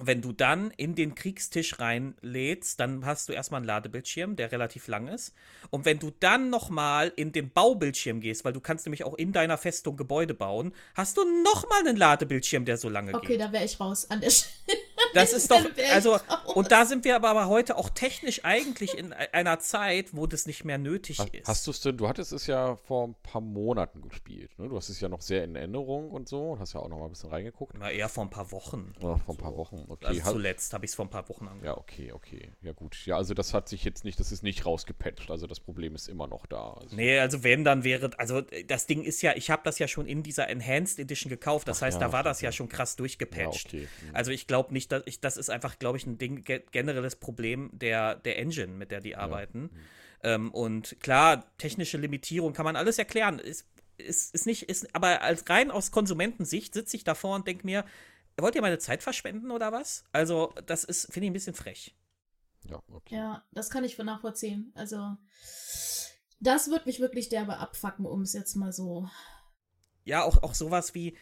[0.00, 4.88] wenn du dann in den Kriegstisch reinlädst, dann hast du erstmal einen Ladebildschirm, der relativ
[4.88, 5.34] lang ist.
[5.70, 9.32] Und wenn du dann nochmal in den Baubildschirm gehst, weil du kannst nämlich auch in
[9.32, 13.40] deiner Festung Gebäude bauen, hast du nochmal einen Ladebildschirm, der so lange Okay, geht.
[13.40, 14.78] da wäre ich raus an der Stelle.
[15.16, 16.18] Das ist doch, also,
[16.54, 20.46] und da sind wir aber, aber heute auch technisch eigentlich in einer Zeit, wo das
[20.46, 21.48] nicht mehr nötig ist.
[21.48, 24.68] Hast du es denn, du hattest es ja vor ein paar Monaten gespielt, ne?
[24.68, 26.98] Du hast es ja noch sehr in Erinnerung und so und hast ja auch noch
[26.98, 27.74] mal ein bisschen reingeguckt.
[27.78, 28.92] Na, eher vor ein paar Wochen.
[29.00, 29.84] Oder vor ein paar Wochen.
[29.88, 30.06] Okay.
[30.06, 31.64] Also zuletzt habe ich es vor ein paar Wochen angeguckt.
[31.64, 32.52] ja, okay, okay.
[32.62, 32.96] Ja, gut.
[33.06, 35.30] Ja, also das hat sich jetzt nicht, das ist nicht rausgepatcht.
[35.30, 36.74] Also das Problem ist immer noch da.
[36.74, 39.78] Also, Nee, also wenn, dann wäre, also äh, das Ding ist ja, ich habe das
[39.78, 42.52] ja schon in dieser Enhanced Edition gekauft, das Ach heißt, ja, da war das ja
[42.52, 43.66] schon krass ja, durchgepatcht.
[43.66, 43.88] okay.
[44.00, 44.14] Hm.
[44.14, 47.16] Also ich glaube nicht, dass ich, das ist einfach, glaube ich, ein Ding, ge generelles
[47.16, 49.70] Problem der, der Engine, mit der die arbeiten.
[50.22, 53.38] Ähm, und klar, technische Limitierung kann man alles erklären.
[53.38, 57.64] Ist, ist, ist nicht, ist, aber als rein aus Konsumentensicht sitze ich davor und denke
[57.64, 57.84] mir,
[58.36, 60.04] wollt ihr meine Zeit verschwenden oder was?
[60.12, 61.94] Also, das ist, finde ich, ein bisschen frech.
[62.68, 63.14] Ja, okay.
[63.14, 64.72] Ja, das kann ich nachvollziehen.
[64.74, 65.16] Also,
[66.40, 69.08] das wird mich wirklich derbe abfacken, um es jetzt mal so.
[70.04, 71.16] Ja, auch, auch sowas wie,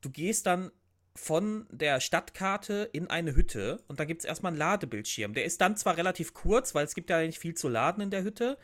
[0.00, 0.70] du gehst dann
[1.16, 5.34] von der Stadtkarte in eine Hütte und da gibt es erstmal einen Ladebildschirm.
[5.34, 8.10] Der ist dann zwar relativ kurz, weil es gibt ja nicht viel zu laden in
[8.10, 8.58] der Hütte,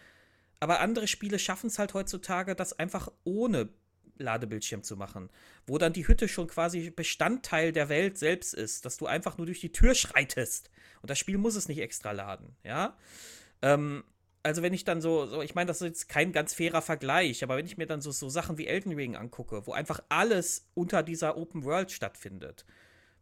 [0.58, 3.68] aber andere Spiele schaffen es halt heutzutage, das einfach ohne
[4.18, 5.30] Ladebildschirm zu machen,
[5.66, 9.46] wo dann die Hütte schon quasi Bestandteil der Welt selbst ist, dass du einfach nur
[9.46, 10.70] durch die Tür schreitest
[11.02, 12.96] und das Spiel muss es nicht extra laden, ja.
[13.62, 14.04] Ähm,
[14.42, 17.42] also wenn ich dann so, so ich meine, das ist jetzt kein ganz fairer Vergleich,
[17.42, 20.68] aber wenn ich mir dann so, so Sachen wie Elden Ring angucke, wo einfach alles
[20.74, 22.64] unter dieser Open World stattfindet,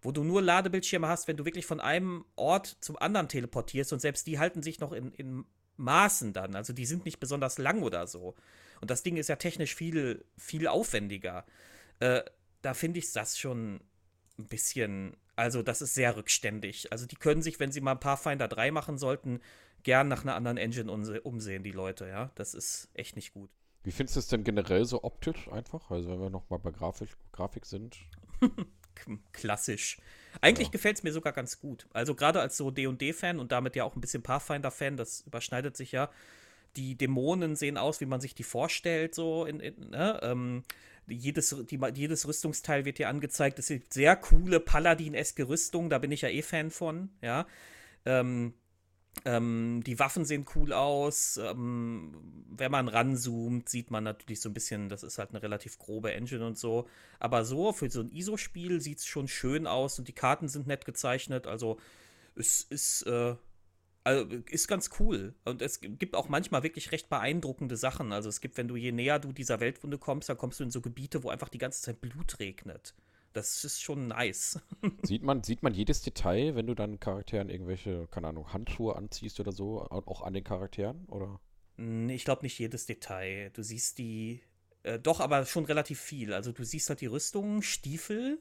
[0.01, 4.01] wo du nur Ladebildschirme hast, wenn du wirklich von einem Ort zum anderen teleportierst und
[4.01, 5.45] selbst die halten sich noch in, in
[5.77, 8.35] Maßen dann, also die sind nicht besonders lang oder so.
[8.81, 11.45] Und das Ding ist ja technisch viel, viel aufwendiger.
[12.01, 12.23] Äh,
[12.63, 13.81] da finde ich das schon
[14.39, 16.93] ein bisschen, also das ist sehr rückständig.
[16.93, 19.41] Also die können sich, wenn sie mal Pathfinder 3 machen sollten,
[19.83, 22.31] gern nach einer anderen Engine umse- umsehen, die Leute, ja.
[22.35, 23.51] Das ist echt nicht gut.
[23.85, 25.91] Wie findest du es denn generell so optisch einfach?
[25.91, 27.97] Also wenn wir noch mal bei Grafik, Grafik sind.
[29.33, 29.99] Klassisch.
[30.41, 30.73] Eigentlich Ja.
[30.73, 31.87] gefällt es mir sogar ganz gut.
[31.93, 35.93] Also gerade als so D&D-Fan und damit ja auch ein bisschen Pathfinder-Fan, das überschneidet sich
[35.93, 36.11] ja.
[36.77, 40.19] Die Dämonen sehen aus, wie man sich die vorstellt, so in, in ne?
[40.23, 40.63] ähm,
[41.07, 43.59] jedes, die, jedes Rüstungsteil wird hier angezeigt.
[43.59, 47.47] Es gibt sehr coole Paladin-eske Rüstung, da bin ich ja eh Fan von, ja.
[48.05, 48.53] Ähm,
[49.25, 51.39] ähm, die Waffen sehen cool aus.
[51.43, 52.15] Ähm,
[52.51, 56.13] wenn man ranzoomt, sieht man natürlich so ein bisschen, das ist halt eine relativ grobe
[56.13, 56.89] Engine und so.
[57.19, 60.67] Aber so, für so ein ISO-Spiel sieht es schon schön aus und die Karten sind
[60.67, 61.47] nett gezeichnet.
[61.47, 61.79] Also
[62.35, 63.35] es ist, äh,
[64.05, 65.35] also ist ganz cool.
[65.45, 68.13] Und es gibt auch manchmal wirklich recht beeindruckende Sachen.
[68.13, 70.71] Also es gibt, wenn du je näher du dieser Weltwunde kommst, dann kommst du in
[70.71, 72.95] so Gebiete, wo einfach die ganze Zeit Blut regnet.
[73.33, 74.61] Das ist schon nice.
[75.03, 79.39] Sieht man, sieht man jedes Detail, wenn du dann Charakteren irgendwelche, keine Ahnung, Handschuhe anziehst
[79.39, 81.05] oder so, auch an den Charakteren?
[81.07, 81.41] Oder?
[81.77, 83.51] Nee, ich glaube nicht jedes Detail.
[83.51, 84.41] Du siehst die,
[84.83, 86.33] äh, doch, aber schon relativ viel.
[86.33, 88.39] Also du siehst halt die Rüstungen, Stiefel.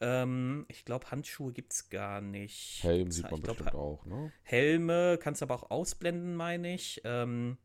[0.00, 2.82] Ähm, ich glaube, Handschuhe gibt es gar nicht.
[2.82, 4.32] Helm sieht man glaub, bestimmt auch, ne?
[4.42, 7.00] Helme kannst aber auch ausblenden, meine ich.
[7.04, 7.58] Ähm,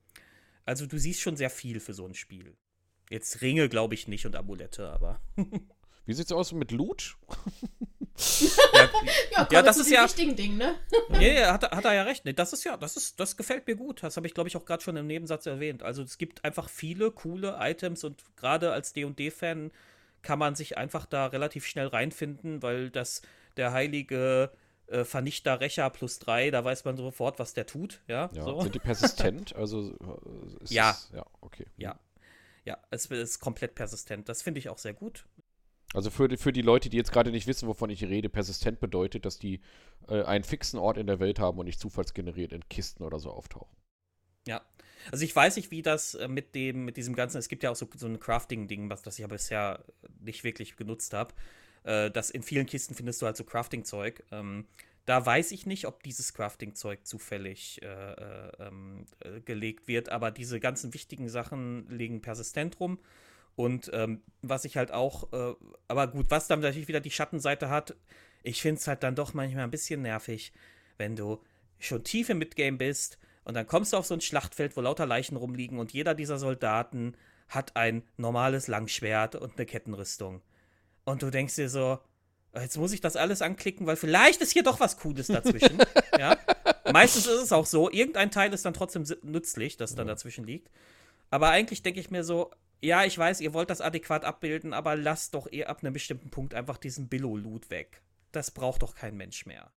[0.65, 2.55] also du siehst schon sehr viel für so ein Spiel.
[3.09, 5.21] Jetzt Ringe glaube ich nicht und Amulette, aber.
[6.05, 7.17] Wie sieht's aus mit Loot?
[8.73, 8.89] ja,
[9.31, 10.75] Ja, Ja, das zu ist ja- wichtigen Dingen, ne?
[11.09, 12.25] Nee, hat, hat er ja recht.
[12.25, 14.03] Nee, das ist ja, das ist, das gefällt mir gut.
[14.03, 15.83] Das habe ich, glaube ich, auch gerade schon im Nebensatz erwähnt.
[15.83, 19.71] Also es gibt einfach viele coole Items und gerade als D&D-Fan
[20.21, 23.21] kann man sich einfach da relativ schnell reinfinden, weil das
[23.57, 24.51] der heilige
[24.87, 28.01] äh, Vernichter Rächer plus drei, da weiß man sofort, was der tut.
[28.07, 28.43] Ja, Ja.
[28.43, 28.61] so.
[28.61, 29.55] Sind die persistent?
[29.55, 30.91] Also äh, ist Ja.
[30.91, 31.65] Es, ja, okay.
[31.77, 31.99] Ja.
[32.65, 34.29] Ja, es ist komplett persistent.
[34.29, 35.25] Das finde ich auch sehr gut.
[35.93, 38.79] Also für die, für die Leute, die jetzt gerade nicht wissen, wovon ich rede, persistent
[38.79, 39.61] bedeutet, dass die
[40.09, 43.29] äh, einen fixen Ort in der Welt haben und nicht zufallsgeneriert in Kisten oder so
[43.31, 43.75] auftauchen.
[44.47, 44.61] Ja.
[45.11, 47.69] Also ich weiß nicht, wie das äh, mit dem, mit diesem ganzen, es gibt ja
[47.69, 49.83] auch so, so ein Crafting-Ding, was das ich ja bisher
[50.19, 51.33] nicht wirklich genutzt habe.
[51.83, 54.23] Äh, das in vielen Kisten findest du halt so Crafting-Zeug.
[54.31, 54.65] Ähm,
[55.05, 60.31] da weiß ich nicht, ob dieses Crafting-Zeug zufällig äh, äh, ähm, äh, gelegt wird, aber
[60.31, 62.99] diese ganzen wichtigen Sachen liegen persistent rum.
[63.55, 65.53] Und ähm, was ich halt auch, äh,
[65.87, 67.95] aber gut, was dann natürlich wieder die Schattenseite hat,
[68.41, 70.51] ich finde es halt dann doch manchmal ein bisschen nervig,
[70.97, 71.41] wenn du
[71.79, 75.05] schon tief im Midgame bist und dann kommst du auf so ein Schlachtfeld, wo lauter
[75.05, 77.15] Leichen rumliegen und jeder dieser Soldaten
[77.49, 80.41] hat ein normales Langschwert und eine Kettenrüstung.
[81.03, 81.99] Und du denkst dir so,
[82.55, 85.77] jetzt muss ich das alles anklicken, weil vielleicht ist hier doch was Cooles dazwischen.
[86.17, 86.37] ja?
[86.91, 90.69] Meistens ist es auch so, irgendein Teil ist dann trotzdem nützlich, das dann dazwischen liegt.
[91.29, 92.51] Aber eigentlich denke ich mir so,
[92.83, 96.29] ja, ich weiß, ihr wollt das adäquat abbilden, aber lasst doch eher ab einem bestimmten
[96.29, 98.01] Punkt einfach diesen Billo-Loot weg.
[98.33, 99.71] Das braucht doch kein Mensch mehr.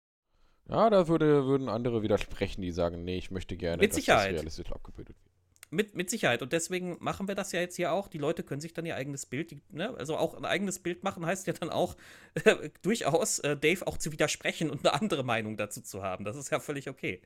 [0.69, 4.33] Ja, da würde, würden andere widersprechen, die sagen, nee, ich möchte gerne, Mit Sicherheit.
[4.33, 5.33] das realistisch abgebildet wird.
[5.71, 6.43] Mit, mit Sicherheit.
[6.43, 8.09] Und deswegen machen wir das ja jetzt hier auch.
[8.09, 9.95] Die Leute können sich dann ihr eigenes Bild, ne?
[9.97, 11.97] also auch ein eigenes Bild machen, heißt ja dann auch
[12.45, 16.25] äh, durchaus äh, Dave auch zu widersprechen und eine andere Meinung dazu zu haben.
[16.25, 17.23] Das ist ja völlig okay.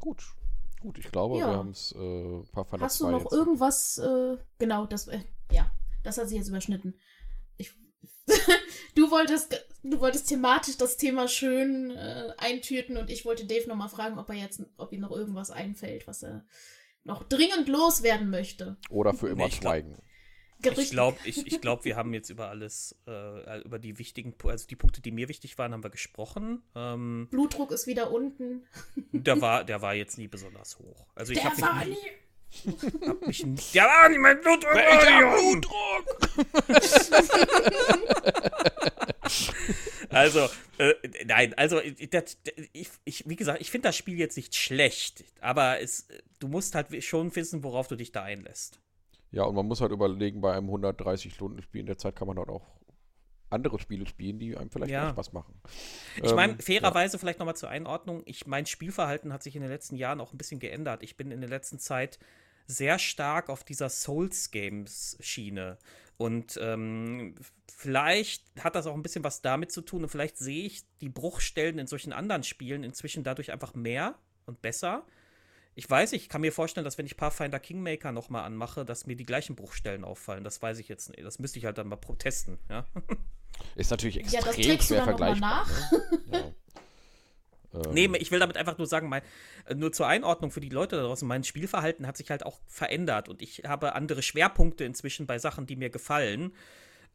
[0.00, 0.24] Gut.
[0.80, 1.50] Gut, ich glaube, Ja.
[1.50, 5.20] wir haben es äh, paar Final Hast du noch jetzt- irgendwas, äh, genau, das, äh,
[5.50, 5.70] ja,
[6.04, 6.94] das hat sich jetzt überschnitten.
[7.56, 7.72] Ich,
[8.94, 13.88] du wolltest, du wolltest thematisch das Thema schön äh, eintüten und ich wollte Dave nochmal
[13.88, 16.44] fragen, ob er jetzt, ob ihm noch irgendwas einfällt, was er
[17.04, 18.76] noch dringend loswerden möchte.
[18.90, 19.60] Oder für immer Nee, ich
[20.62, 20.80] schweigen.
[20.80, 24.66] Ich glaube, ich, ich glaub, wir haben jetzt über alles, äh, über die wichtigen, also
[24.66, 26.62] die Punkte, die mir wichtig waren, haben wir gesprochen.
[26.74, 28.64] Ähm, Blutdruck ist wieder unten.
[29.12, 31.06] der, war, der war jetzt nie besonders hoch.
[31.14, 31.96] Also ich Der habe war mich,
[32.64, 32.70] nie.
[32.70, 34.74] nie- hab mich nie, Der war nicht mein Blutdruck.
[34.74, 36.66] hoch.
[40.08, 40.94] Also, äh,
[41.26, 42.38] nein, also äh, das,
[42.72, 46.06] ich, ich, wie gesagt, ich finde das Spiel jetzt nicht schlecht, aber es,
[46.38, 48.78] du musst halt schon wissen, worauf du dich da einlässt.
[49.30, 52.48] Ja, und man muss halt überlegen, bei einem 130-Stunden-Spiel in der Zeit kann man dort
[52.48, 52.62] auch
[53.50, 55.10] andere Spiele spielen, die einem vielleicht Ja.
[55.10, 55.60] Spaß machen.
[56.22, 59.70] Ich meine, Ähm, fairerweise vielleicht nochmal zur Einordnung, ich, mein Spielverhalten hat sich in den
[59.70, 61.02] letzten Jahren auch ein bisschen geändert.
[61.02, 62.18] Ich bin in der letzten Zeit
[62.66, 65.78] sehr stark auf dieser Souls-Games-Schiene.
[66.16, 67.34] Und ähm,
[67.70, 71.10] vielleicht hat das auch ein bisschen was damit zu tun und vielleicht sehe ich die
[71.10, 74.16] Bruchstellen in solchen anderen Spielen inzwischen dadurch einfach mehr
[74.46, 75.04] und besser.
[75.78, 79.14] Ich weiß, ich kann mir vorstellen, dass wenn ich Pathfinder Kingmaker nochmal anmache, dass mir
[79.14, 80.42] die gleichen Bruchstellen auffallen.
[80.42, 81.22] Das weiß ich jetzt nicht.
[81.22, 82.86] Das müsste ich halt dann mal protesten, ja.
[83.74, 85.66] Ist natürlich Ja, extrem das trägst du schwer dann noch mal vergleichbar.
[86.30, 86.38] Ne?
[86.38, 86.52] Ja.
[87.74, 89.22] Ähm, Nee, ich will damit einfach nur sagen, mein,
[89.74, 93.28] nur zur Einordnung für die Leute da draußen, mein Spielverhalten hat sich halt auch verändert
[93.28, 96.52] und ich habe andere Schwerpunkte inzwischen bei Sachen, die mir gefallen.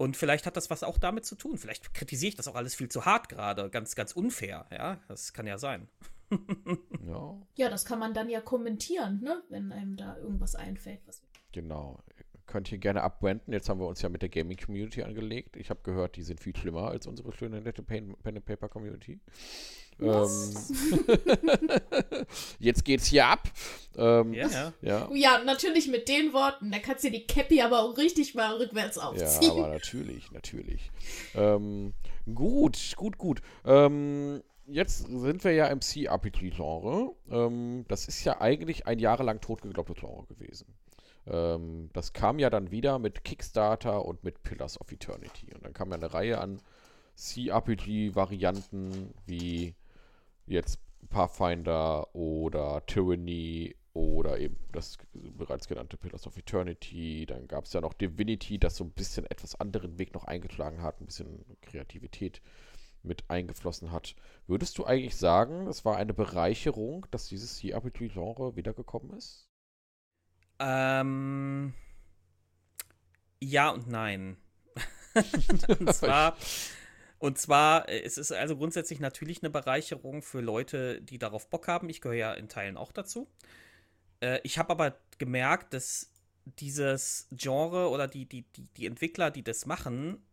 [0.01, 1.59] Und vielleicht hat das was auch damit zu tun.
[1.59, 4.99] Vielleicht kritisiere ich das auch alles viel zu hart gerade, ganz, ganz unfair, ja.
[5.07, 5.87] Das kann ja sein.
[7.05, 9.43] ja, Ja, das kann man dann ja kommentieren, ne?
[9.49, 11.01] Wenn einem da irgendwas einfällt.
[11.05, 11.21] Was
[11.51, 12.03] genau.
[12.51, 13.53] Könnt ihr gerne abwenden.
[13.53, 15.55] Jetzt haben wir uns ja mit der Gaming-Community angelegt.
[15.55, 18.67] Ich habe gehört, die sind viel schlimmer als unsere schöne, nette Pen, Pen and Paper
[18.67, 19.21] Community.
[19.97, 20.69] Was?
[20.69, 22.25] Ähm,
[22.59, 23.47] jetzt geht's hier ab.
[23.95, 24.73] Ähm, Ja, ja.
[24.81, 25.09] ja.
[25.13, 26.71] Ja, natürlich mit den Worten.
[26.71, 29.51] Da kannst du die Cappy aber auch richtig mal rückwärts Ja, aufziehen.
[29.51, 30.91] aber natürlich, natürlich.
[31.35, 31.93] Ähm,
[32.35, 33.41] gut, gut, gut.
[33.63, 37.13] Ähm, jetzt sind wir ja im C-RPG-Genre.
[37.29, 40.65] Ähm, das ist ja eigentlich ein jahrelang totgeglaubtes Genre gewesen.
[41.27, 45.53] Ähm, das kam ja dann wieder mit Kickstarter und mit Pillars of Eternity.
[45.53, 46.61] Und dann kam ja eine Reihe an
[47.15, 49.75] C-RPG-Varianten wie
[50.47, 50.79] jetzt
[51.09, 57.25] Pathfinder oder Tyranny oder eben das bereits genannte Pillars of Eternity.
[57.25, 60.81] Dann gab es ja noch Divinity, das so ein bisschen etwas anderen Weg noch eingeschlagen
[60.81, 62.41] hat, ein bisschen Kreativität
[63.03, 64.15] mit eingeflossen hat.
[64.47, 69.50] Würdest du eigentlich sagen, es war eine Bereicherung, dass dieses CRPG-Genre wiedergekommen ist?
[70.61, 71.73] Ähm,
[73.39, 74.37] ja und nein.
[75.67, 76.37] und zwar,
[77.17, 81.89] und zwar, es ist also grundsätzlich natürlich eine Bereicherung für Leute, die darauf Bock haben.
[81.89, 83.27] Ich gehöre ja in Teilen auch dazu.
[84.19, 86.11] Äh, ich habe aber gemerkt, dass
[86.45, 90.23] dieses Genre oder die, die, die, die Entwickler, die das machen,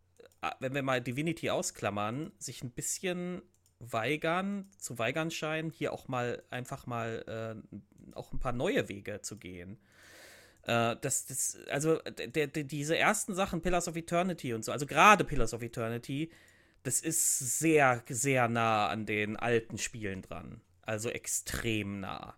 [0.43, 3.43] äh, wenn wir mal Divinity ausklammern, sich ein bisschen
[3.81, 7.25] weigern, zu weigern scheinen, hier auch mal einfach mal
[7.65, 9.79] äh, auch ein paar neue Wege zu gehen.
[10.69, 14.85] Äh, das, das, also der, der, diese ersten Sachen, Pillars of Eternity und so, also
[14.85, 16.31] gerade Pillars of Eternity,
[16.83, 20.61] das ist sehr, sehr nah an den alten Spielen dran.
[20.83, 22.37] Also extrem nah.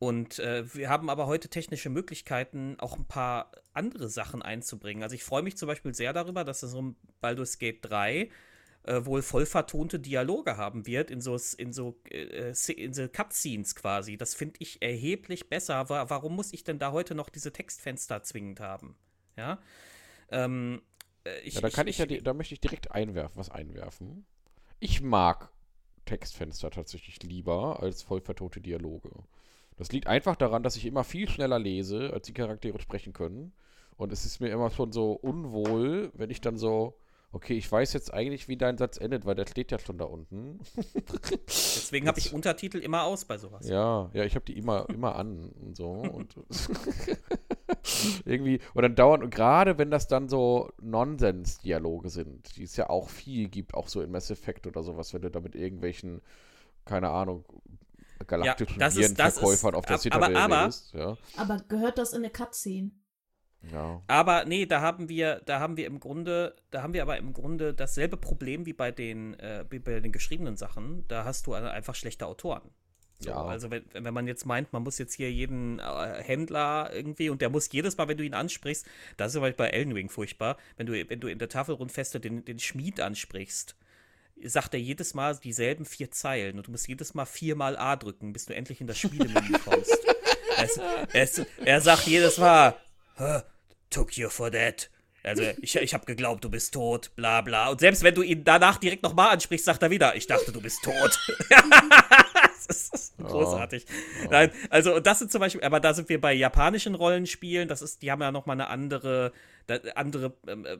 [0.00, 5.02] Und äh, wir haben aber heute technische Möglichkeiten, auch ein paar andere Sachen einzubringen.
[5.02, 8.30] Also ich freue mich zum Beispiel sehr darüber, dass es ein Baldur's Gate 3
[8.84, 13.74] äh, wohl voll vertonte Dialoge haben wird in so, in so, äh, in so Cutscenes
[13.74, 14.16] quasi.
[14.16, 15.88] Das finde ich erheblich besser.
[15.88, 18.96] Wa warum muss ich denn da heute noch diese Textfenster zwingend haben?
[19.36, 19.60] Ja.
[20.30, 20.82] Ähm,
[21.24, 23.50] äh, ich, Ja, da kann ich, ja, ich- di- da möchte ich direkt einwerfen, was
[23.50, 24.24] einwerfen.
[24.80, 25.50] Ich mag
[26.06, 29.10] Textfenster tatsächlich lieber als voll vertote Dialoge.
[29.76, 33.52] Das liegt einfach daran, dass ich immer viel schneller lese, als die Charaktere sprechen können.
[33.96, 36.99] Und es ist mir immer schon so unwohl, wenn ich dann so,
[37.32, 40.04] okay, ich weiß jetzt eigentlich, wie dein Satz endet, weil der steht ja schon da
[40.04, 40.58] unten.
[41.46, 43.68] Deswegen habe ich Untertitel immer aus bei sowas.
[43.68, 45.90] Ja, ja, ich habe die immer, immer an und so.
[45.90, 46.34] Und
[48.24, 52.90] irgendwie, und dann dauern, und gerade wenn das dann so Nonsens-Dialoge sind, die es ja
[52.90, 56.20] auch viel gibt, auch so in Mass Effect oder sowas, wenn du da mit irgendwelchen,
[56.84, 57.44] keine Ahnung,
[58.26, 61.16] galaktischen das ist- das ist- Virenverkäufern auf der Citadel aber- aber- ja.
[61.36, 62.90] Aber gehört das in eine Cutscene?
[63.72, 64.02] Ja.
[64.06, 67.32] Aber nee, da haben wir, da haben wir im Grunde, da haben wir aber im
[67.32, 71.04] Grunde dasselbe Problem wie bei den, äh, wie bei den geschriebenen Sachen.
[71.08, 72.62] Da hast du einfach schlechte Autoren.
[73.18, 73.44] So, Ja.
[73.44, 77.42] Also wenn, wenn man jetzt meint, man muss jetzt hier jeden äh, Händler irgendwie und
[77.42, 78.86] der muss jedes Mal, wenn du ihn ansprichst,
[79.18, 82.44] das ist aber bei Elden Ring furchtbar, wenn du, wenn du in der Tafelrundfeste den,
[82.46, 83.76] den Schmied ansprichst,
[84.42, 88.32] sagt er jedes Mal dieselben vier Zeilen und du musst jedes Mal viermal A drücken,
[88.32, 89.98] bis du endlich in das Spielemenü kommst.
[90.62, 90.80] es,
[91.12, 92.76] es, er sagt jedes Mal, "Huh,
[93.90, 94.88] took you for that.
[95.22, 97.68] Also, ich, ich habe geglaubt, du bist tot, bla bla.
[97.68, 100.62] Und selbst wenn du ihn danach direkt nochmal ansprichst, sagt er wieder, ich dachte, du
[100.62, 101.18] bist tot.
[102.66, 103.84] das ist großartig.
[104.30, 108.00] Nein, also, das sind zum Beispiel, aber da sind wir bei japanischen Rollenspielen, das ist,
[108.00, 109.32] die haben ja nochmal eine andere,
[109.94, 110.78] andere, ähm, äh,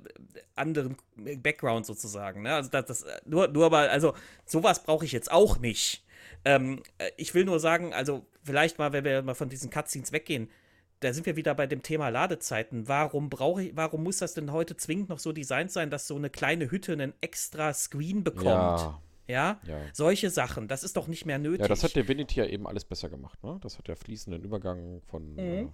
[0.57, 2.43] anderen Background sozusagen.
[2.43, 2.55] Ne?
[2.55, 4.15] Also, das, das, nur, nur mal, also,
[4.47, 6.03] sowas brauche ich jetzt auch nicht.
[6.47, 10.13] Ähm, äh, ich will nur sagen, also, vielleicht mal, wenn wir mal von diesen Cutscenes
[10.13, 10.51] weggehen,
[11.01, 12.87] da sind wir wieder bei dem Thema Ladezeiten.
[12.89, 16.17] Warum brauche ich, warum muss das denn heute zwingend noch so designt sein, dass so
[16.17, 18.45] eine kleine Hütte einen extra Screen bekommt?
[18.45, 19.61] Ja, Ja?
[19.67, 19.79] ja.
[19.93, 21.61] Solche Sachen, das ist doch nicht mehr nötig.
[21.63, 23.59] Ja, das hat Divinity ja eben alles besser gemacht, ne?
[23.63, 25.33] Das hat ja fließenden Übergang von.
[25.33, 25.39] Mhm.
[25.39, 25.69] Äh,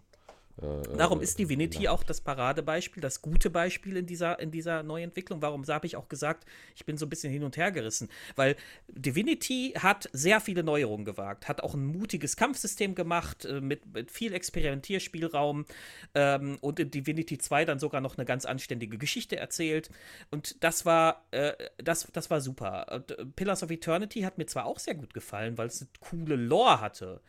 [0.59, 1.91] Darum äh, ist Divinity ja.
[1.91, 5.43] auch das Paradebeispiel, das gute Beispiel in dieser, in dieser Neuentwicklung.
[5.43, 8.09] Warum habe ich auch gesagt, ich bin so ein bisschen hin und her gerissen?
[8.37, 8.57] Weil
[8.89, 14.11] Divinity hat sehr viele Neuerungen gewagt, hat auch ein mutiges Kampfsystem gemacht, äh, mit, mit
[14.11, 15.67] viel Experimentierspielraum
[16.15, 19.91] ähm, und in Divinity 2 dann sogar noch eine ganz anständige Geschichte erzählt.
[20.31, 22.87] Und das war, äh, das, das war super.
[22.93, 25.91] Und, äh, Pillars of Eternity hat mir zwar auch sehr gut gefallen, weil es eine
[26.01, 27.21] coole Lore hatte.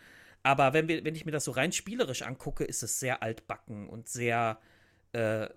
[0.48, 3.90] Aber wenn, wir, wenn ich mir das so rein spielerisch angucke, ist es sehr altbacken
[3.90, 4.62] und sehr,
[5.12, 5.50] äh,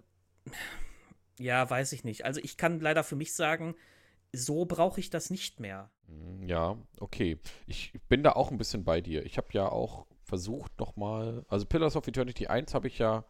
[1.38, 2.24] ja, weiß ich nicht.
[2.24, 3.76] Also ich kann leider für mich sagen,
[4.32, 5.92] so brauche ich das nicht mehr.
[6.08, 7.38] Mm, Ja, okay.
[7.68, 9.24] Ich bin da auch ein bisschen bei dir.
[9.24, 13.24] Ich habe ja auch versucht nochmal, also Pillars of Eternity 1 habe ich ja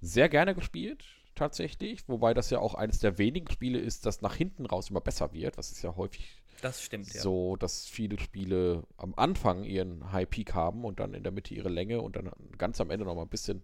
[0.00, 1.04] sehr gerne gespielt,
[1.34, 2.08] tatsächlich.
[2.08, 5.34] Wobei das ja auch eines der wenigen Spiele ist, das nach hinten raus immer besser
[5.34, 7.20] wird, was ist ja häufig Das stimmt, ja.
[7.20, 11.52] so, dass viele Spiele am Anfang ihren High Peak haben und dann in der Mitte
[11.52, 13.62] ihre Länge und dann ganz am Ende nochmal ein bisschen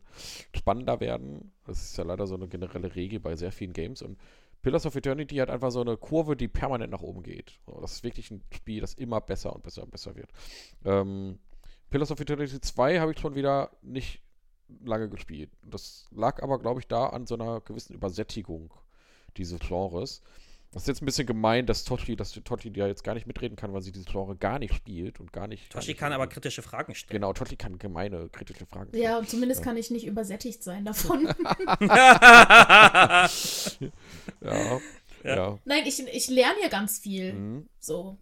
[0.55, 1.51] spannender werden.
[1.64, 4.18] Das ist ja leider so eine generelle Regel bei sehr vielen Games und
[4.60, 7.59] Pillars of Eternity hat einfach so eine Kurve, die permanent nach oben geht.
[7.81, 10.28] Das ist wirklich ein Spiel, das immer besser und besser und besser wird.
[10.85, 11.39] Ähm,
[11.89, 14.20] Pillars of Eternity 2 habe ich schon wieder nicht
[14.85, 15.48] lange gespielt.
[15.62, 18.74] Das lag aber, glaube ich, da an so einer gewissen Übersättigung
[19.39, 20.20] dieses Genres.
[20.72, 23.56] Das ist jetzt ein bisschen gemein, dass Toshi, dass Toshi ja jetzt gar nicht mitreden
[23.56, 25.74] kann, weil sie dieses Genre gar nicht spielt und gar nicht.
[25.74, 27.20] nicht kann aber irgendwie- kritische Fragen stellen.
[27.20, 29.64] Genau, Toshi kann gemeine, kritische Fragen Ja, und zumindest Ja.
[29.64, 31.26] kann ich nicht übersättigt sein davon.
[34.40, 34.80] Ja.
[35.24, 35.36] Ja.
[35.36, 35.59] ja.
[35.64, 37.32] Nein, ich, ich lerne hier ganz viel.
[37.34, 37.66] Mhm.
[37.78, 38.16] So.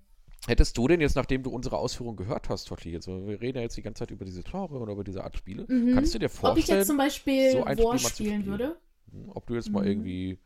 [0.46, 3.62] Hättest du denn jetzt, nachdem du unsere Ausführungen gehört hast, Totti, jetzt, wir reden ja
[3.62, 5.94] jetzt die ganze Zeit über diese Genre oder über diese Art Spiele, Mhm.
[5.94, 8.10] kannst du dir Ob ich vorstellen, jetzt zum Beispiel so ein Spiel War mal spielen
[8.42, 8.46] spielen?
[8.46, 8.76] würde?
[9.12, 9.88] hm, ob du jetzt mal Mhm.
[9.88, 10.38] irgendwie, m,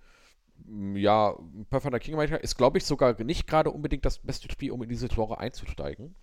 [0.94, 1.36] ja,
[1.70, 5.08] Pathfinder Kingmaker ist, glaube ich, sogar nicht gerade unbedingt das beste Spiel, um in diese
[5.08, 6.14] Genre einzusteigen.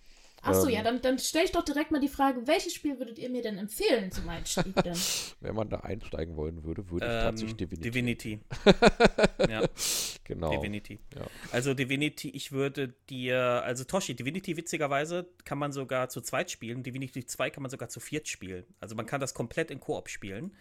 [0.42, 0.74] Achso, Ähm.
[0.74, 3.42] ja, dann, dann stelle ich doch direkt mal die Frage, welches Spiel würdet ihr mir
[3.42, 4.96] denn empfehlen zum Einstieg denn?
[5.40, 7.90] Wenn man da einsteigen wollen würde, würde ich Ähm, tatsächlich Divinity.
[7.90, 8.40] Divinity.
[9.50, 9.62] ja,
[10.24, 10.50] Genau.
[10.50, 10.98] Divinity.
[11.16, 11.26] Ja.
[11.50, 16.84] Also Divinity, ich würde dir, also Toshi, Divinity witzigerweise kann man sogar zu zweit spielen.
[16.84, 18.64] Divinity 2 kann man sogar zu viert spielen.
[18.78, 20.52] Also man kann das komplett in Koop spielen.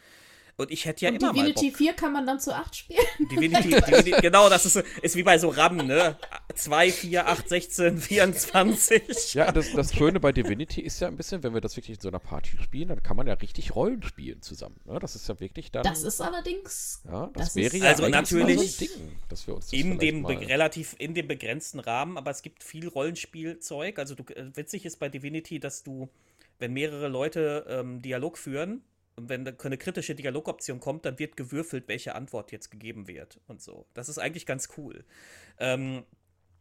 [0.59, 1.77] Und ich hätte ja Und immer Divinity mal Bock.
[1.77, 2.99] 4 kann man dann zu 8 spielen?
[3.31, 6.17] Divinity, Divinity, genau, das ist, ist wie bei so RAM, ne?
[6.53, 9.35] 2, 4, 8, 16, 24.
[9.35, 12.01] Ja, das, das Schöne bei Divinity ist ja ein bisschen, wenn wir das wirklich in
[12.01, 14.75] so einer Party spielen, dann kann man ja richtig Rollen spielen zusammen.
[14.83, 14.99] Ne?
[14.99, 15.83] Das ist ja wirklich dann.
[15.83, 17.03] Das ist allerdings.
[17.05, 19.73] ja, das, das wäre ist- ja Also natürlich so ein Ding, dass wir uns das
[19.79, 23.97] in dem relativ in dem begrenzten Rahmen, aber es gibt viel Rollenspielzeug.
[23.97, 26.09] Also du, äh, witzig ist bei Divinity, dass du,
[26.57, 28.83] wenn mehrere Leute ähm, Dialog führen
[29.19, 33.39] und wenn da eine kritische Dialogoption kommt, dann wird gewürfelt, welche Antwort jetzt gegeben wird
[33.47, 33.85] und so.
[33.93, 35.05] Das ist eigentlich ganz cool.
[35.59, 36.03] Ähm,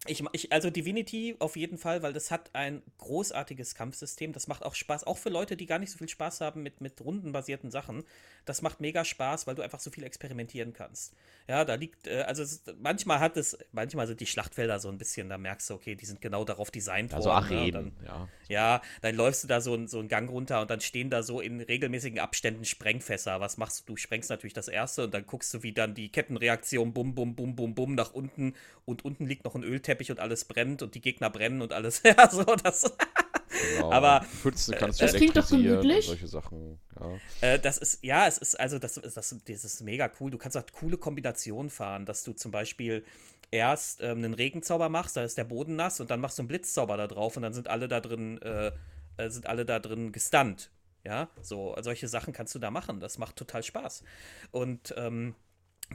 [0.06, 4.32] Ich, ich, also Divinity auf jeden Fall, weil das hat ein großartiges Kampfsystem.
[4.32, 6.80] Das macht auch Spaß, auch für Leute, die gar nicht so viel Spaß haben mit,
[6.80, 8.04] mit rundenbasierten Sachen.
[8.48, 11.12] Das macht mega Spaß, weil du einfach so viel experimentieren kannst.
[11.46, 14.96] Ja, da liegt, äh, also es, manchmal hat es, manchmal sind die Schlachtfelder so ein
[14.98, 17.48] bisschen, da merkst du, okay, die sind genau darauf designt Also worden.
[17.48, 17.56] ne?
[17.56, 18.28] Arenen, Dann, ja.
[18.48, 21.40] ja, dann läufst du da so, so einen Gang runter und dann stehen da so
[21.40, 23.40] in regelmäßigen Abständen Sprengfässer.
[23.40, 23.92] Was machst du?
[23.92, 27.34] Du sprengst natürlich das erste und dann guckst du, wie dann die Kettenreaktion bum, bum,
[27.34, 28.54] bum, bum, bum nach unten
[28.86, 32.02] und unten liegt noch ein Ölteppich und alles brennt und die Gegner brennen und alles.
[32.08, 32.84] Ja, so, das,
[33.48, 33.92] Genau.
[33.92, 36.06] Aber, Pfützen kannst du das klingt doch gemütlich.
[36.06, 36.78] solche Sachen.
[37.00, 37.18] Ja.
[37.48, 40.30] äh, das ist, ja, es ist, also, das ist, das, das ist mega cool.
[40.30, 43.04] Du kannst auch coole Kombinationen fahren, dass du zum Beispiel
[43.50, 46.48] erst ähm, einen Regenzauber machst, da ist der Boden nass und dann machst du einen
[46.48, 48.72] Blitzzauber da drauf und dann sind alle da drin, äh,
[49.16, 50.70] äh, sind alle da drin gestunt.
[51.04, 53.00] Ja, so, solche Sachen kannst du da machen.
[53.00, 54.02] Das macht total Spaß.
[54.50, 55.34] Und ähm,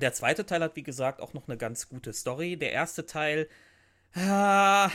[0.01, 2.57] der zweite Teil hat, wie gesagt, auch noch eine ganz gute Story.
[2.57, 3.47] Der erste Teil
[4.15, 4.89] ah,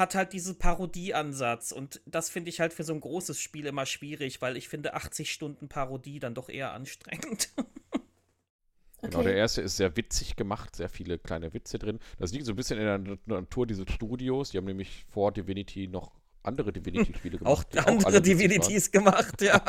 [0.00, 1.70] hat halt diesen Parodieansatz.
[1.70, 4.94] Und das finde ich halt für so ein großes Spiel immer schwierig, weil ich finde
[4.94, 7.50] 80 Stunden Parodie dann doch eher anstrengend.
[9.02, 11.98] Genau, der erste ist sehr witzig gemacht, sehr viele kleine Witze drin.
[12.18, 14.50] Das liegt so ein bisschen in der Nat- Natur dieses Studios.
[14.50, 16.12] Die haben nämlich vor Divinity noch
[16.42, 17.78] andere Divinity-Spiele auch gemacht.
[17.78, 18.22] alle andere waren.
[18.22, 19.62] Divinities gemacht, ja.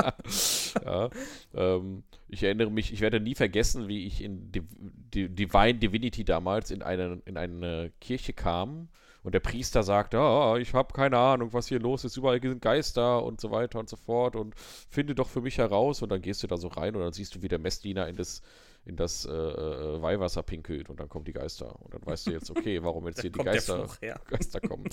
[0.85, 1.09] ja,
[1.53, 4.65] ähm, ich erinnere mich, ich werde nie vergessen, wie ich in Div
[5.13, 8.89] Di Divine Divinity damals in eine, in eine Kirche kam
[9.23, 12.61] und der Priester sagte, ah, ich habe keine Ahnung, was hier los ist, überall sind
[12.61, 16.21] Geister und so weiter und so fort und finde doch für mich heraus und dann
[16.21, 18.41] gehst du da so rein und dann siehst du, wie der Messdiener in das
[18.83, 22.31] in das äh, äh, Weihwasser pinkelt und dann kommen die Geister und dann weißt du
[22.31, 23.87] jetzt, okay, warum jetzt hier die Geister.
[24.27, 24.85] Geister kommen.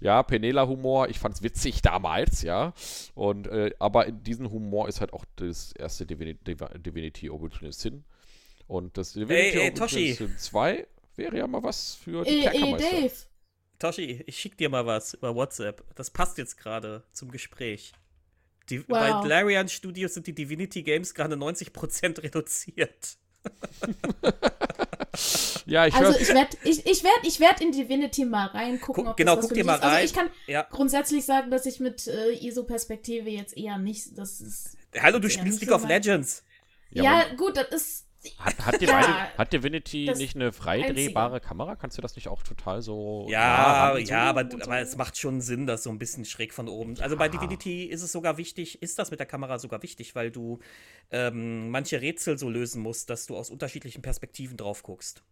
[0.00, 2.74] Ja, Penela-Humor, ich fand's witzig damals, ja.
[3.14, 7.72] Und, äh, aber in diesem Humor ist halt auch das erste Divini Divi- Divinity Original
[7.72, 8.02] Sin.
[8.66, 10.12] Und das Divinity ey, Original Toshi.
[10.14, 12.90] Sin 2 wäre ja mal was für die Ey, ey, Kerkermeister.
[12.90, 13.12] Dave.
[13.78, 15.84] Toshi, ich schick dir mal was über WhatsApp.
[15.94, 17.92] Das passt jetzt gerade zum Gespräch.
[18.70, 19.22] Die, Wow.
[19.22, 23.16] Bei Larian Studios sind die Divinity Games gerade 90% reduziert.
[25.68, 29.02] Ja, ich Also ich werde ich, ich werd, ich werd in Divinity mal reingucken.
[29.04, 29.82] Guck- ob genau, das was guck für dir mal ist.
[29.82, 29.90] rein.
[29.94, 30.62] Also ich kann Ja.
[30.70, 34.76] grundsätzlich sagen, dass ich mit äh, ISO-Perspektive jetzt eher nicht, das ist...
[35.00, 35.86] Hallo, du spielst League of.
[35.88, 36.44] Legends.
[36.90, 38.05] Ja, Ja, gut, das ist...
[38.38, 41.76] Hat, hat, Ja, Divinity, hat Divinity das nicht eine freidrehbare Kamera?
[41.76, 43.26] Kannst du das nicht auch total so.
[43.28, 44.58] Ja, ja, aber, so.
[44.62, 46.98] aber es macht schon Sinn, das so ein bisschen schräg von oben.
[47.00, 47.32] Also bei Ja.
[47.32, 50.58] Divinity ist es sogar wichtig, ist das mit der Kamera sogar wichtig, weil du
[51.10, 55.22] ähm, manche Rätsel so lösen musst, dass du aus unterschiedlichen Perspektiven drauf guckst.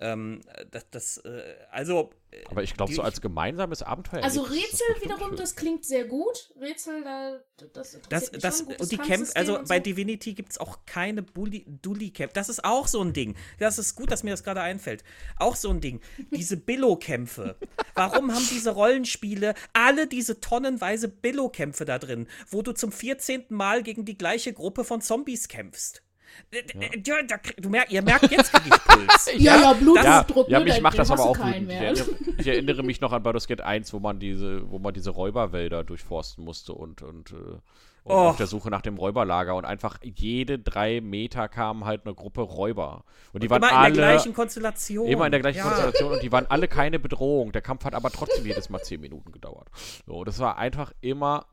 [0.00, 2.10] Ähm, das, das äh, also.
[2.30, 4.22] äh, Aber ich glaube, so als gemeinsames Abenteuer.
[4.22, 5.36] Also ist das Rätsel bestimmt wiederum, schön.
[5.38, 6.52] das klingt sehr gut.
[6.60, 7.40] Rätsel, da,
[7.72, 8.66] das interessiert Das, mich das, schon.
[8.66, 9.82] Gutes und die Kämpfe, Kampfsystem also bei so.
[9.82, 12.32] Divinity gibt es auch keine Dulli-Kämpfe.
[12.32, 13.34] Das ist auch so ein Ding.
[13.58, 15.02] Das ist gut, dass mir das gerade einfällt.
[15.36, 16.00] Auch so ein Ding.
[16.30, 17.56] Diese Billo-Kämpfe.
[17.94, 23.46] Warum haben diese Rollenspiele alle diese tonnenweise Billo-Kämpfe da drin, wo du zum 14.
[23.48, 26.02] Mal gegen die gleiche Gruppe von Zombies kämpfst?
[26.50, 29.30] Äh, äh, ja, da krieg- Du merk, ihr merkt, jetzt ich Puls.
[29.36, 31.70] Ja, ja, Ja, Bluthochdruck, ja mich da- macht den das aber auch wütend.
[31.70, 32.06] Ich erinnere,
[32.38, 35.84] ich erinnere mich noch an Baldur's Gate 1, wo man diese, wo man diese Räuberwälder
[35.84, 37.60] durchforsten musste und, und, äh, und
[38.04, 38.28] Oh.
[38.28, 42.40] auf der Suche nach dem Räuberlager und einfach jede drei Meter kam halt eine Gruppe
[42.40, 43.04] Räuber.
[43.34, 45.08] Und die waren Immer in alle der gleichen Konstellation.
[45.08, 45.64] immer in der gleichen ja.
[45.64, 47.52] Konstellation und die waren alle keine Bedrohung.
[47.52, 49.68] Der Kampf hat aber trotzdem jedes Mal zehn Minuten gedauert.
[50.06, 51.44] So, das war einfach immer.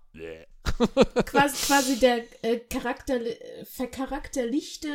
[1.25, 3.19] Quasi, quasi der äh, Charakter,
[3.63, 4.87] vercharakterlichte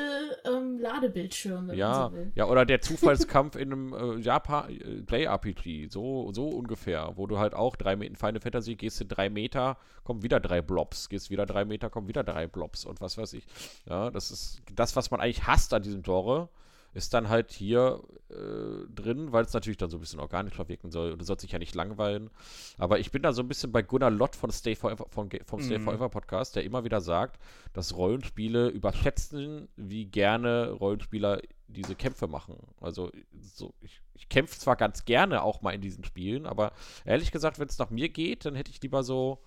[0.44, 2.32] ähm, Ladebildschirm, wenn Ja, man so will.
[2.34, 7.26] ja, oder der Zufallskampf in einem äh, Japan äh, Play RPG, so, so ungefähr, wo
[7.26, 10.60] du halt auch drei Meter in Final Fantasy gehst du drei Meter, kommen wieder drei
[10.62, 13.46] Blobs, gehst wieder drei Meter, kommen wieder drei Blobs und was weiß ich.
[13.88, 16.48] Ja, das ist das, was man eigentlich hasst an diesem Genre,
[16.92, 20.90] ist dann halt hier äh, drin, weil es natürlich dann so ein bisschen organischer wirken
[20.90, 22.30] soll und du sollst dich ja nicht langweilen.
[22.78, 25.60] Aber ich bin da so ein bisschen bei Gunnar Lott von Stay Forever, von, vom
[25.60, 25.82] Stay Mhm.
[25.84, 27.40] Forever Podcast, der immer wieder sagt,
[27.72, 32.56] dass Rollenspiele überschätzen, wie gerne Rollenspieler diese Kämpfe machen.
[32.80, 36.72] Also so, ich, ich kämpfe zwar ganz gerne auch mal in diesen Spielen, aber
[37.04, 39.40] ehrlich gesagt, wenn es nach mir geht, dann hätte ich lieber so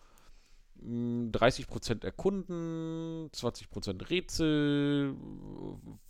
[0.85, 5.15] 30% erkunden, 20% Rätsel,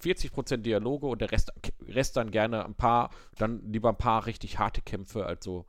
[0.04, 1.54] 40% Dialoge und der Rest,
[1.88, 5.66] Rest dann gerne ein paar, dann lieber ein paar richtig harte Kämpfe, also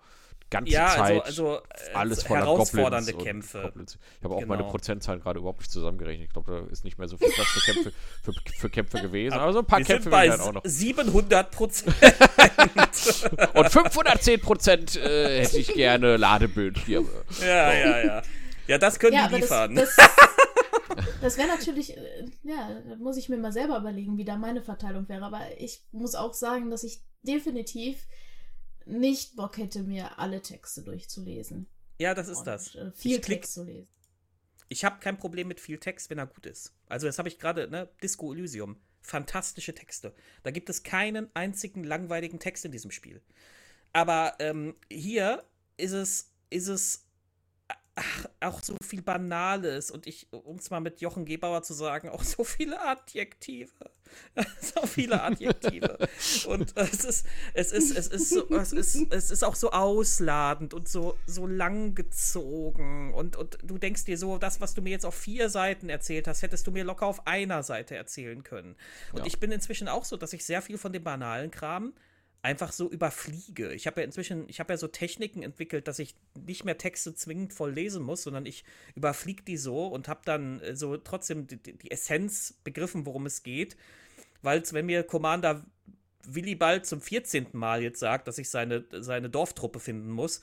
[0.50, 1.24] ganze Ja, Zeit.
[1.24, 1.62] also, also
[1.94, 3.62] alles voller herausfordernde Goblins Kämpfe.
[3.62, 3.98] Goblins.
[4.18, 4.70] Ich habe auch meine Genau.
[4.70, 6.28] Prozentzahlen gerade überhaupt nicht zusammengerechnet.
[6.28, 9.34] Ich glaube, da ist nicht mehr so viel Platz für Kämpfe, für, für Kämpfe gewesen.
[9.34, 10.62] Aber so ein paar Wir Kämpfe sind bei auch noch.
[10.64, 11.94] 700 Prozent.
[13.54, 17.08] Und 510 Prozent äh, hätte ich gerne Ladebildschirme.
[17.40, 18.22] ja, ja, ja.
[18.66, 19.74] Ja, das können Ja, die aber das, liefern.
[19.74, 19.96] das,
[21.20, 24.62] das wäre natürlich, äh, ja, da muss ich mir mal selber überlegen, wie da meine
[24.62, 25.24] Verteilung wäre.
[25.24, 28.06] Aber ich muss auch sagen, dass ich definitiv
[28.86, 31.66] nicht Bock hätte, mir alle Texte durchzulesen.
[31.98, 32.74] Ja, das ist Und, das.
[32.74, 33.88] Äh, viel Ich Text zu lesen.
[34.68, 36.74] Ich habe kein Problem mit viel Text, wenn er gut ist.
[36.88, 37.88] Also, das habe ich gerade, ne?
[38.02, 38.76] Disco Elysium.
[39.02, 40.14] Fantastische Texte.
[40.42, 43.20] Da gibt es keinen einzigen langweiligen Text in diesem Spiel.
[43.92, 45.44] Aber ähm, hier
[45.76, 47.03] ist es, ist es
[47.96, 52.08] ach, auch so viel Banales und ich, um es mal mit Jochen Gebauer zu sagen,
[52.08, 53.70] auch so viele Adjektive.
[54.60, 55.98] so viele Adjektive.
[56.46, 60.74] und es ist, es ist, es ist, so, es ist, es ist auch so ausladend
[60.74, 63.14] und so, so langgezogen.
[63.14, 66.26] Und, und du denkst dir so, das, was du mir jetzt auf vier Seiten erzählt
[66.28, 68.76] hast, hättest du mir locker auf einer Seite erzählen können.
[69.12, 69.26] Und Ja.
[69.26, 71.92] ich bin inzwischen auch so, dass ich sehr viel von dem banalen Kram
[72.44, 73.72] einfach so überfliege.
[73.72, 76.14] Ich habe ja inzwischen, ich habe ja so Techniken entwickelt, dass ich
[76.46, 78.64] nicht mehr Texte zwingend voll lesen muss, sondern ich
[78.94, 83.42] überfliege die so und habe dann äh, so trotzdem die, die Essenz begriffen, worum es
[83.42, 83.78] geht.
[84.42, 85.64] Weil wenn mir Commander
[86.26, 87.48] Willibald zum 14.
[87.52, 90.42] Mal jetzt sagt, dass ich seine, seine Dorftruppe finden muss,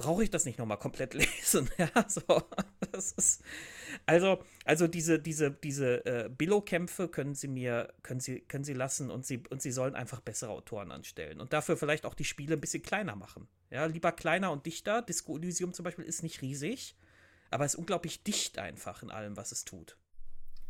[0.00, 1.12] brauche ich das nicht nochmal komplett
[1.42, 1.68] lesen.
[1.76, 2.22] Ja, so.
[2.92, 3.42] Ist.
[4.06, 9.10] Also, also diese, diese, diese äh, Billo-Kämpfe können sie mir, können sie, können sie lassen
[9.10, 11.40] und sie, und sie sollen einfach bessere Autoren anstellen.
[11.40, 13.46] Und dafür vielleicht auch die Spiele ein bisschen kleiner machen.
[13.68, 15.02] Ja, lieber kleiner und dichter.
[15.02, 16.96] Disco Elysium zum Beispiel ist nicht riesig,
[17.50, 19.98] aber ist unglaublich dicht einfach in allem, was es tut.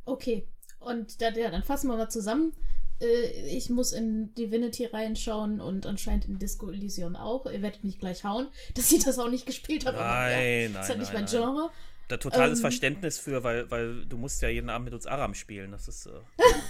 [0.05, 0.49] Okay,
[0.81, 2.53] und da, dann fassen wir mal zusammen.
[3.01, 7.47] Äh, ich muss in Divinity reinschauen und anscheinend in Disco Elysium auch.
[7.47, 9.99] Ihr werdet mich gleich hauen, dass ich das auch nicht gespielt habe.
[9.99, 11.33] aber ja, Nein, nein, ist ja nicht nein, mein nein.
[11.33, 11.71] Genre.
[12.09, 12.63] Da totales Ähm.
[12.63, 15.71] Verständnis für, weil, weil du musst ja jeden Abend mit uns Aram spielen.
[15.71, 16.07] Das ist.
[16.07, 16.11] Äh,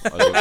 [0.11, 0.32] Also,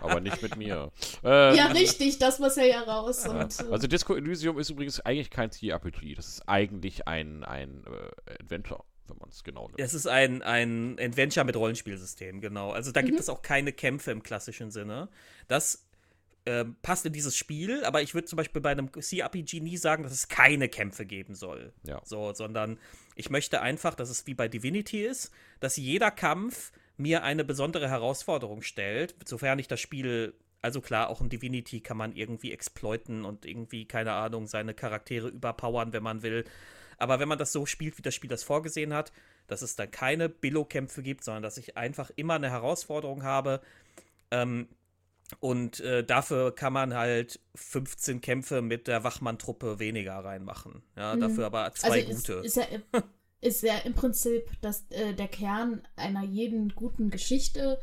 [0.00, 0.90] aber nicht mit mir.
[1.24, 3.24] Äh, Ja, richtig, das muss ja ja raus.
[3.24, 6.14] Ja, Und, äh, Also Disco Elysium ist übrigens eigentlich kein CRPG.
[6.14, 7.84] Das ist eigentlich ein, ein
[8.26, 9.80] äh, Adventure, wenn man es genau nimmt.
[9.80, 12.70] Es ist ein, ein Adventure mit Rollenspielsystem, genau.
[12.70, 13.20] Also da gibt Mhm.
[13.20, 15.08] es auch keine Kämpfe im klassischen Sinne.
[15.48, 15.86] Das
[16.44, 20.02] ähm, passt in dieses Spiel, aber ich würde zum Beispiel bei einem CRPG nie sagen,
[20.02, 21.72] dass es keine Kämpfe geben soll.
[21.84, 22.00] Ja.
[22.04, 22.78] So, sondern
[23.14, 25.30] ich möchte einfach, dass es wie bei Divinity ist,
[25.60, 30.34] dass jeder Kampf mir eine besondere Herausforderung stellt, sofern ich das Spiel.
[30.62, 35.28] Also klar, auch in Divinity kann man irgendwie exploiten und irgendwie, keine Ahnung, seine Charaktere
[35.28, 36.44] überpowern, wenn man will.
[37.02, 39.12] Aber wenn man das so spielt, wie das Spiel das vorgesehen hat,
[39.48, 43.60] dass es dann keine Billo-Kämpfe gibt, sondern dass ich einfach immer eine Herausforderung habe.
[44.30, 44.68] Ähm,
[45.40, 50.82] und äh, dafür kann man halt 15 Kämpfe mit der Wachmann-Truppe weniger reinmachen.
[50.96, 51.20] Ja, Mhm.
[51.20, 52.32] dafür aber zwei also gute.
[52.34, 53.02] Ist, ist, ja,
[53.40, 57.80] ist ja im Prinzip das, äh, der Kern einer jeden guten Geschichte,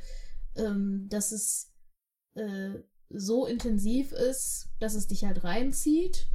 [0.56, 1.74] ähm, dass es
[2.36, 2.76] äh,
[3.10, 6.28] so intensiv ist, dass es dich halt reinzieht,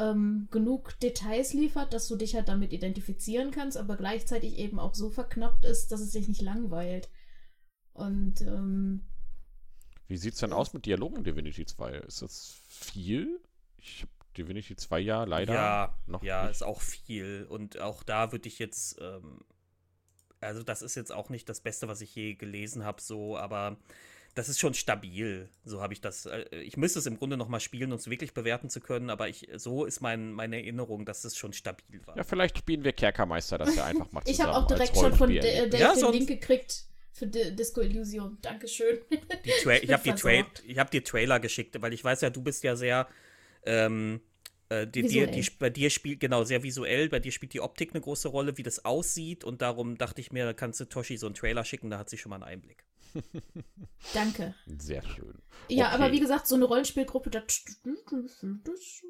[0.00, 4.94] ähm, genug Details liefert, dass du dich halt damit identifizieren kannst, aber gleichzeitig eben auch
[4.94, 7.10] so verknappt ist, dass es dich nicht langweilt.
[7.92, 9.02] Und ähm,
[10.08, 11.98] Wie sieht es denn aus mit Dialogen in Divinity 2?
[11.98, 13.40] Ist das viel?
[13.76, 16.52] Ich habe Divinity 2 ja leider ja, noch ja, nicht.
[16.52, 17.46] ist auch viel.
[17.50, 19.40] Und auch da würde ich jetzt, ähm,
[20.40, 23.76] also das ist jetzt auch nicht das Beste, was ich je gelesen habe, so, aber
[24.34, 25.48] das ist schon stabil.
[25.64, 26.26] So habe ich das.
[26.26, 29.10] Äh, ich müsste es im Grunde noch mal spielen, um es wirklich bewerten zu können,
[29.10, 32.16] aber ich, so ist mein, meine Erinnerung, dass es schon stabil war.
[32.16, 34.34] Ja, vielleicht spielen wir Kerkermeister das ja einfach mal zusammen.
[34.34, 35.40] ich habe auch direkt schon von Rollenspiel.
[35.40, 38.38] D- Dave Ja, den Link gekriegt für D Disco Elysium.
[38.40, 38.98] Dankeschön.
[39.44, 42.30] Die Tra ich bin habe die, ich hab dir Trailer geschickt, weil ich weiß ja,
[42.30, 43.08] du bist ja sehr.
[43.64, 44.20] Ähm,
[44.70, 48.00] äh, die, die, bei dir spielt, genau, sehr visuell, bei dir spielt die Optik eine
[48.00, 51.26] große Rolle, wie das aussieht und darum dachte ich mir, da kannst du Toshi so
[51.26, 52.84] einen Trailer schicken, da hat sie schon mal einen Einblick.
[54.14, 54.54] Danke.
[54.78, 55.34] Sehr schön.
[55.68, 55.94] Ja, Okay.
[56.02, 57.64] aber wie gesagt, so eine Rollenspielgruppe, das,
[58.64, 59.02] das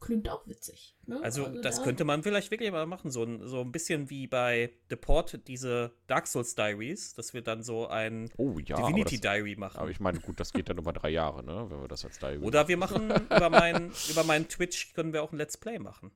[0.00, 0.96] klingt auch witzig.
[1.06, 1.20] Ne?
[1.22, 4.26] Also, das da- könnte man vielleicht wirklich mal machen, so ein, so ein bisschen wie
[4.26, 8.86] bei The Port, diese Dark Souls Diaries, dass wir dann so ein Oh ja, aber,
[8.88, 9.78] Divinity das, Diary machen.
[9.78, 11.66] aber ich meine, gut, das geht dann über drei Jahre, ne?
[11.68, 15.22] Wenn wir das als Diary Oder wir machen über meinen über meinen Twitch können wir
[15.22, 16.12] auch ein Let's Play machen.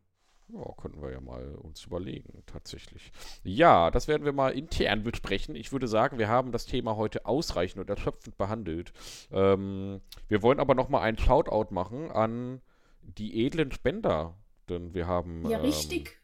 [0.54, 3.10] Ja, könnten wir ja mal uns überlegen, tatsächlich.
[3.42, 5.54] Ja, das werden wir mal intern besprechen.
[5.56, 8.92] Ich würde sagen, wir haben das Thema heute ausreichend und erschöpfend behandelt.
[9.30, 12.60] Ähm, wir wollen aber noch mal einen Shoutout machen an
[13.02, 14.34] die edlen Spender.
[14.68, 15.48] Denn wir haben.
[15.48, 16.20] Ja, ähm, richtig.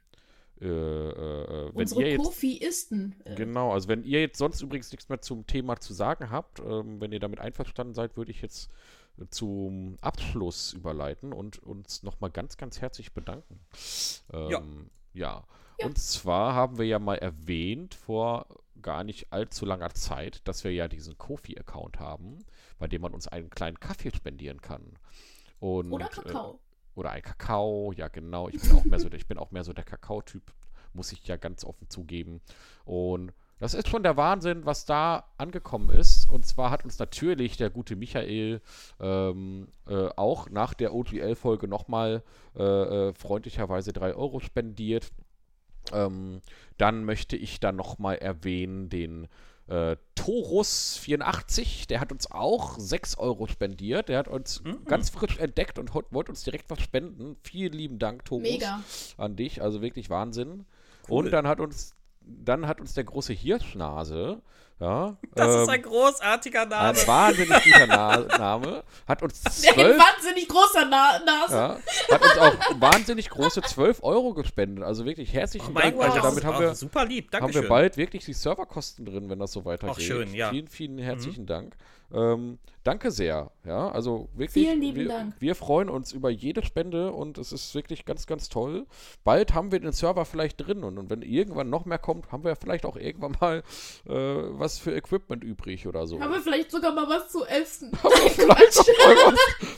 [0.61, 2.17] Äh, äh, äh, Unsere.
[2.17, 3.15] Kofi-Isten.
[3.25, 6.61] Äh, Genau, also wenn ihr jetzt sonst übrigens nichts mehr zum Thema zu sagen habt,
[6.61, 8.71] ähm, wenn ihr damit einverstanden seid, würde ich jetzt
[9.31, 13.61] zum Abschluss überleiten und uns nochmal ganz, ganz herzlich bedanken.
[14.33, 14.63] Ähm, Ja.
[15.13, 15.45] ja.
[15.85, 18.47] Und zwar haben wir ja mal erwähnt vor
[18.83, 22.45] gar nicht allzu langer Zeit, dass wir ja diesen Kofi-Account haben,
[22.79, 24.83] bei dem man uns einen kleinen Kaffee spendieren kann.
[25.61, 26.61] Und, Oder äh, Kakao.
[26.95, 28.49] oder ein Kakao, ja genau.
[28.49, 30.53] Ich bin auch mehr so, der- ich bin auch mehr so der Kakao-Typ,
[30.93, 32.41] muss ich ja ganz offen zugeben.
[32.85, 36.29] Und Das ist schon der Wahnsinn, was da angekommen ist.
[36.31, 38.61] Und zwar hat uns natürlich der gute Michael
[39.01, 42.23] ähm, äh, auch nach der OGL-Folge nochmal
[42.57, 45.11] äh, äh, freundlicherweise 3 Euro spendiert.
[45.93, 46.41] Ähm,
[46.77, 49.27] dann möchte ich dann nochmal erwähnen den
[49.69, 54.09] äh, Torus84, der hat uns auch 6 Euro spendiert.
[54.09, 54.85] Der hat uns Mhm.
[54.87, 57.37] ganz frisch entdeckt und wollte uns direkt was spenden.
[57.43, 58.83] Vielen lieben Dank, Torus, Mega.
[59.17, 59.63] an dich.
[59.63, 60.65] Also wirklich Wahnsinn.
[61.09, 61.25] Cool.
[61.27, 61.95] Und dann hat uns,
[62.45, 64.41] dann hat uns der große Hirschnase,
[64.81, 66.91] ja, Das ist ähm, ein großartiger Name.
[66.99, 71.55] ein wahnsinnig guter Na Name, hat uns zwölf, wahnsinnig großer Na Nase.
[71.55, 71.79] ja,
[72.15, 74.85] hat uns auch wahnsinnig große 12 Euro gespendet.
[74.85, 75.97] Also wirklich herzlichen Oh Dank.
[75.97, 77.25] Gott, Also damit ist haben wir, super lieb.
[77.33, 77.63] haben Dankeschön.
[77.63, 80.05] wir bald wirklich die Serverkosten drin, wenn das so weitergeht.
[80.05, 80.49] schön, ja.
[80.49, 80.53] Mhm.
[80.55, 81.75] Vielen, vielen herzlichen Dank.
[82.13, 83.51] Ähm, danke sehr.
[83.65, 84.65] Ja, also wirklich.
[84.65, 85.35] Vielen lieben wir, Dank.
[85.39, 88.87] Wir freuen uns über jede Spende und es ist wirklich ganz, ganz toll.
[89.25, 92.45] Bald haben wir den Server vielleicht drin und, und wenn irgendwann noch mehr kommt, haben
[92.45, 93.63] wir vielleicht auch irgendwann mal
[94.07, 96.19] äh, was für Equipment übrig oder so.
[96.21, 97.93] Haben wir vielleicht sogar mal was zu essen.
[98.33, 99.35] vielleicht auch mal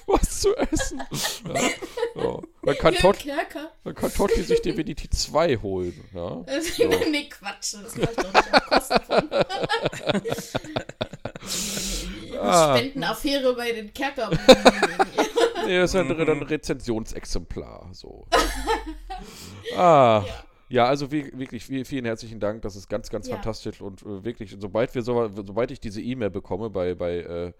[0.06, 1.02] was, was zu essen.
[1.52, 1.60] Ja.
[2.14, 2.42] So.
[2.62, 3.24] Dann, kann Hier Tot,
[3.84, 6.04] dann kann Totti sich Divinity 2 holen.
[6.12, 6.44] Ja.
[6.50, 7.74] Äh, nee, Quatsch.
[7.74, 9.30] Das mach ich doch nicht auf Kosten von.
[12.42, 12.76] Ah.
[12.76, 14.30] Spendenaffäre bei den Kerker.
[15.66, 17.90] Nee, das ist ja drin ein Rezensionsexemplar.
[17.92, 18.26] So.
[19.76, 20.24] ah.
[20.68, 22.62] Ja, also wie, wirklich viel, vielen herzlichen Dank.
[22.62, 23.34] Das ist ganz, ganz Ja.
[23.34, 27.52] fantastisch und äh, wirklich, sobald wir so, sobald ich diese E-Mail bekomme bei, bei äh,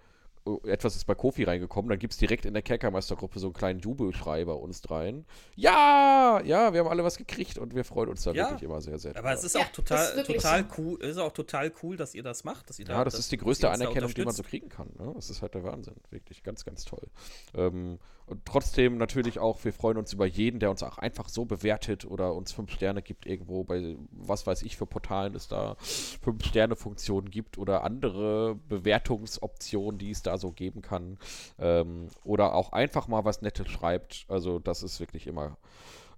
[0.65, 3.81] etwas ist bei Kofi reingekommen, dann gibt es direkt in der Kerkermeistergruppe so einen kleinen
[3.81, 5.27] Jubelschrei bei uns dreien.
[5.55, 8.45] Ja, ja, wir haben alle was gekriegt und wir freuen uns da Ja.
[8.47, 9.17] wirklich immer sehr, sehr.
[9.17, 10.83] Aber es ist Ja, auch total, ist total so.
[10.83, 13.21] cool, ist auch total cool, dass ihr das macht, dass ihr da, Ja, das dass-
[13.21, 14.89] ist die größte Anerkennung, die man so kriegen kann.
[14.99, 15.13] Ne?
[15.15, 15.95] Das ist halt der Wahnsinn.
[16.11, 17.07] Wirklich ganz, ganz toll.
[17.55, 17.99] Ähm,
[18.31, 22.05] und trotzdem natürlich auch, wir freuen uns über jeden, der uns auch einfach so bewertet
[22.05, 26.45] oder uns fünf Sterne gibt irgendwo bei, was weiß ich, für Portalen es da fünf
[26.45, 31.19] Sterne-Funktionen gibt oder andere Bewertungsoptionen, die es da so geben kann.
[31.59, 34.27] Ähm, oder auch einfach mal was Nettes schreibt.
[34.29, 35.57] Also das ist wirklich immer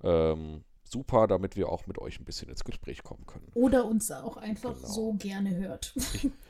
[0.05, 3.49] ähm, super, damit wir auch mit euch ein bisschen ins Gespräch kommen können.
[3.55, 4.87] Oder uns auch einfach Genau.
[4.87, 5.95] so gerne hört.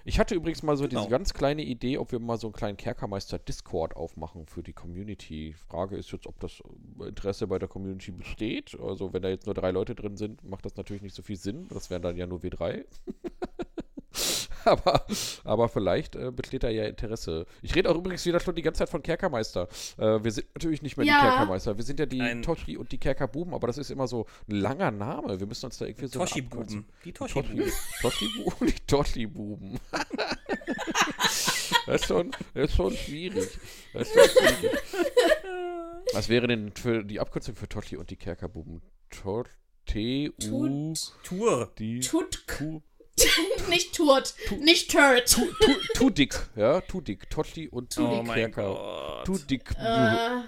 [0.04, 1.10] Ich hatte übrigens mal so diese Genau.
[1.10, 5.52] ganz kleine Idee, ob wir mal so einen kleinen Kerkermeister Discord aufmachen für die Community.
[5.54, 6.60] Frage ist jetzt, ob das
[7.06, 8.78] Interesse bei der Community besteht.
[8.80, 11.36] Also wenn da jetzt nur drei Leute drin sind, macht das natürlich nicht so viel
[11.36, 11.68] Sinn.
[11.68, 12.84] Das wären dann ja nur wir drei.
[14.64, 15.06] aber,
[15.44, 17.46] aber vielleicht äh, besteht da ja Interesse.
[17.62, 19.68] Ich rede auch übrigens wieder schon die ganze Zeit von Kerkermeister.
[19.98, 21.20] Äh, wir sind natürlich nicht mehr Ja.
[21.20, 21.76] die Kerkermeister.
[21.76, 24.56] Wir sind ja die Ein- Toshi und die Kerkerbuben, aber das ist immer so ein
[24.56, 25.38] langer Name.
[25.40, 26.86] Wir müssen uns da irgendwie so Toshi-Buben.
[27.04, 27.72] Die Toshi-Buben.
[28.00, 29.78] Toshi-Buben, die Toshi-Buben.
[31.86, 33.48] das, ist schon, das ist schon schwierig.
[33.92, 34.78] Das ist schon schwierig.
[36.14, 38.82] Was wäre denn für die Abkürzung für Toshi und die Kerkerbuben?
[39.10, 39.46] Tor-
[39.86, 40.94] T-U...
[41.24, 42.00] Tut, Uh, Die...
[42.00, 42.82] tut, Tu,
[43.68, 45.28] nicht tut, nicht turt.
[45.30, 45.46] tu,
[45.94, 47.28] tu dick, ja, tu dick.
[47.30, 48.62] Toshi und die Oh mein Kerker.
[48.74, 49.26] Gott.
[49.26, 49.70] Tu dick.
[49.72, 50.46] Äh, naja,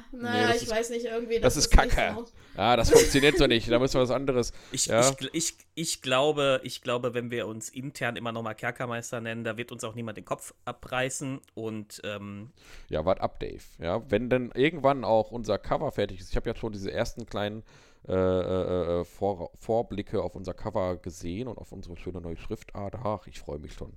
[0.49, 1.39] das ich ist- weiß nicht, irgendwie.
[1.41, 2.15] das Das, ist Kacke.
[2.16, 2.27] so-
[2.57, 3.70] Ja, das funktioniert so nicht.
[3.70, 4.53] Da müssen wir was anderes.
[4.73, 5.09] Ich, Ja.
[5.11, 9.45] ich, ich, ich, glaube, ich glaube, wenn wir uns intern immer noch mal Kerkermeister nennen,
[9.45, 11.41] da wird uns auch niemand den Kopf abreißen.
[11.55, 12.51] Und ähm,
[12.89, 13.62] Ja, wart ab, Dave.
[13.78, 16.31] Ja, wenn dann irgendwann auch unser Cover fertig ist.
[16.31, 17.62] Ich habe ja schon diese ersten kleinen
[18.06, 22.97] äh, äh, äh, Vor Vorblicke auf unser Cover gesehen und auf unsere schöne neue Schriftart.
[22.97, 23.94] Ach, ich freue mich schon.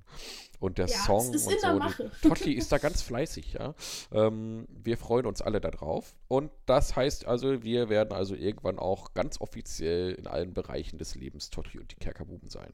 [0.59, 1.79] Und der Ja, Song ist und in der so.
[1.79, 2.11] Mache.
[2.21, 3.75] Totti ist da ganz fleißig, ja.
[4.13, 6.15] Ähm, wir freuen uns alle darauf.
[6.29, 11.15] Und das heißt also, wir werden also irgendwann auch ganz offiziell in allen Bereichen des
[11.15, 12.71] Lebens Totti und die Kerkerbuben sein.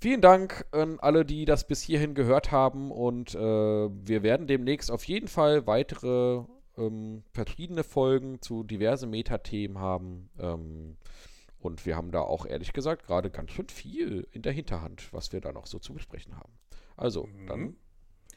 [0.00, 4.90] Vielen Dank an alle, die das bis hierhin gehört haben und äh, wir werden demnächst
[4.92, 6.44] auf jeden Fall weitere
[6.78, 10.30] ähm, verschiedene Folgen zu diverse Metathemen haben.
[10.38, 10.96] Ähm,
[11.60, 15.32] und wir haben da auch ehrlich gesagt gerade ganz schön viel in der Hinterhand, was
[15.32, 16.52] wir da noch so zu besprechen haben.
[16.96, 17.46] Also, Mhm.
[17.46, 17.76] dann,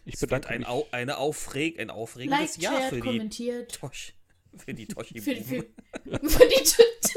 [0.06, 0.68] ich es bedanke ein, mich.
[0.68, 3.76] Au, eine Aufreg, ein aufregendes Liked, Jahr shared, für die kommentiert.
[3.80, 4.16] Tosh.
[4.58, 5.22] Für die Toshi.
[5.22, 6.20] Für, die- für, für die.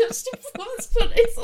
[0.07, 0.23] Das
[0.89, 1.43] von echt so.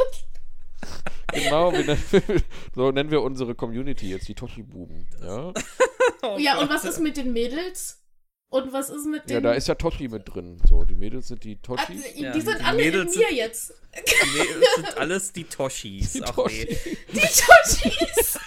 [1.33, 2.03] Genau, wir nennen,
[2.75, 5.07] so nennen wir unsere Community jetzt die Toshi-Buben.
[5.23, 5.53] Ja?
[6.23, 8.00] Oh Ja, und was ist mit den Mädels?
[8.51, 9.35] Und was ist mit den.
[9.35, 10.61] ja, da ist ja Toshi mit drin.
[10.69, 12.03] So, die Mädels sind die Toshis.
[12.15, 13.73] die, Ja, die die sind alle Mädels in mir jetzt.
[13.95, 16.13] Nee, es sind alles die Toshis.
[16.15, 16.67] Die Ach Toshi.
[16.69, 16.97] nee.
[17.13, 18.39] Die Toshis.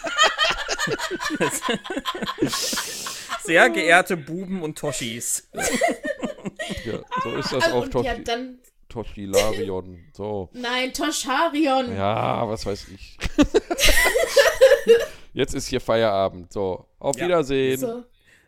[3.43, 5.49] Sehr geehrte Buben und Toshis.
[6.85, 8.05] Ja, so ist das Also, auf und Toshi.
[8.07, 8.59] ja, dann.
[8.89, 10.03] Toshi Larion.
[10.13, 10.49] So.
[10.53, 11.95] Nein, Tosharion.
[11.95, 13.17] Ja, was weiß ich.
[15.33, 16.51] Jetzt ist hier Feierabend.
[16.51, 17.25] So, auf Ja.
[17.25, 17.79] Wiedersehen.
[17.79, 18.03] So.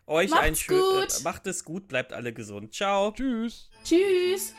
[0.08, 0.80] Euch Macht's ein schön.
[0.80, 1.20] gut.
[1.20, 2.74] Äh, macht es gut, bleibt alle gesund.
[2.74, 3.12] Ciao.
[3.12, 3.70] Tschüss.
[3.84, 4.54] Tschüss.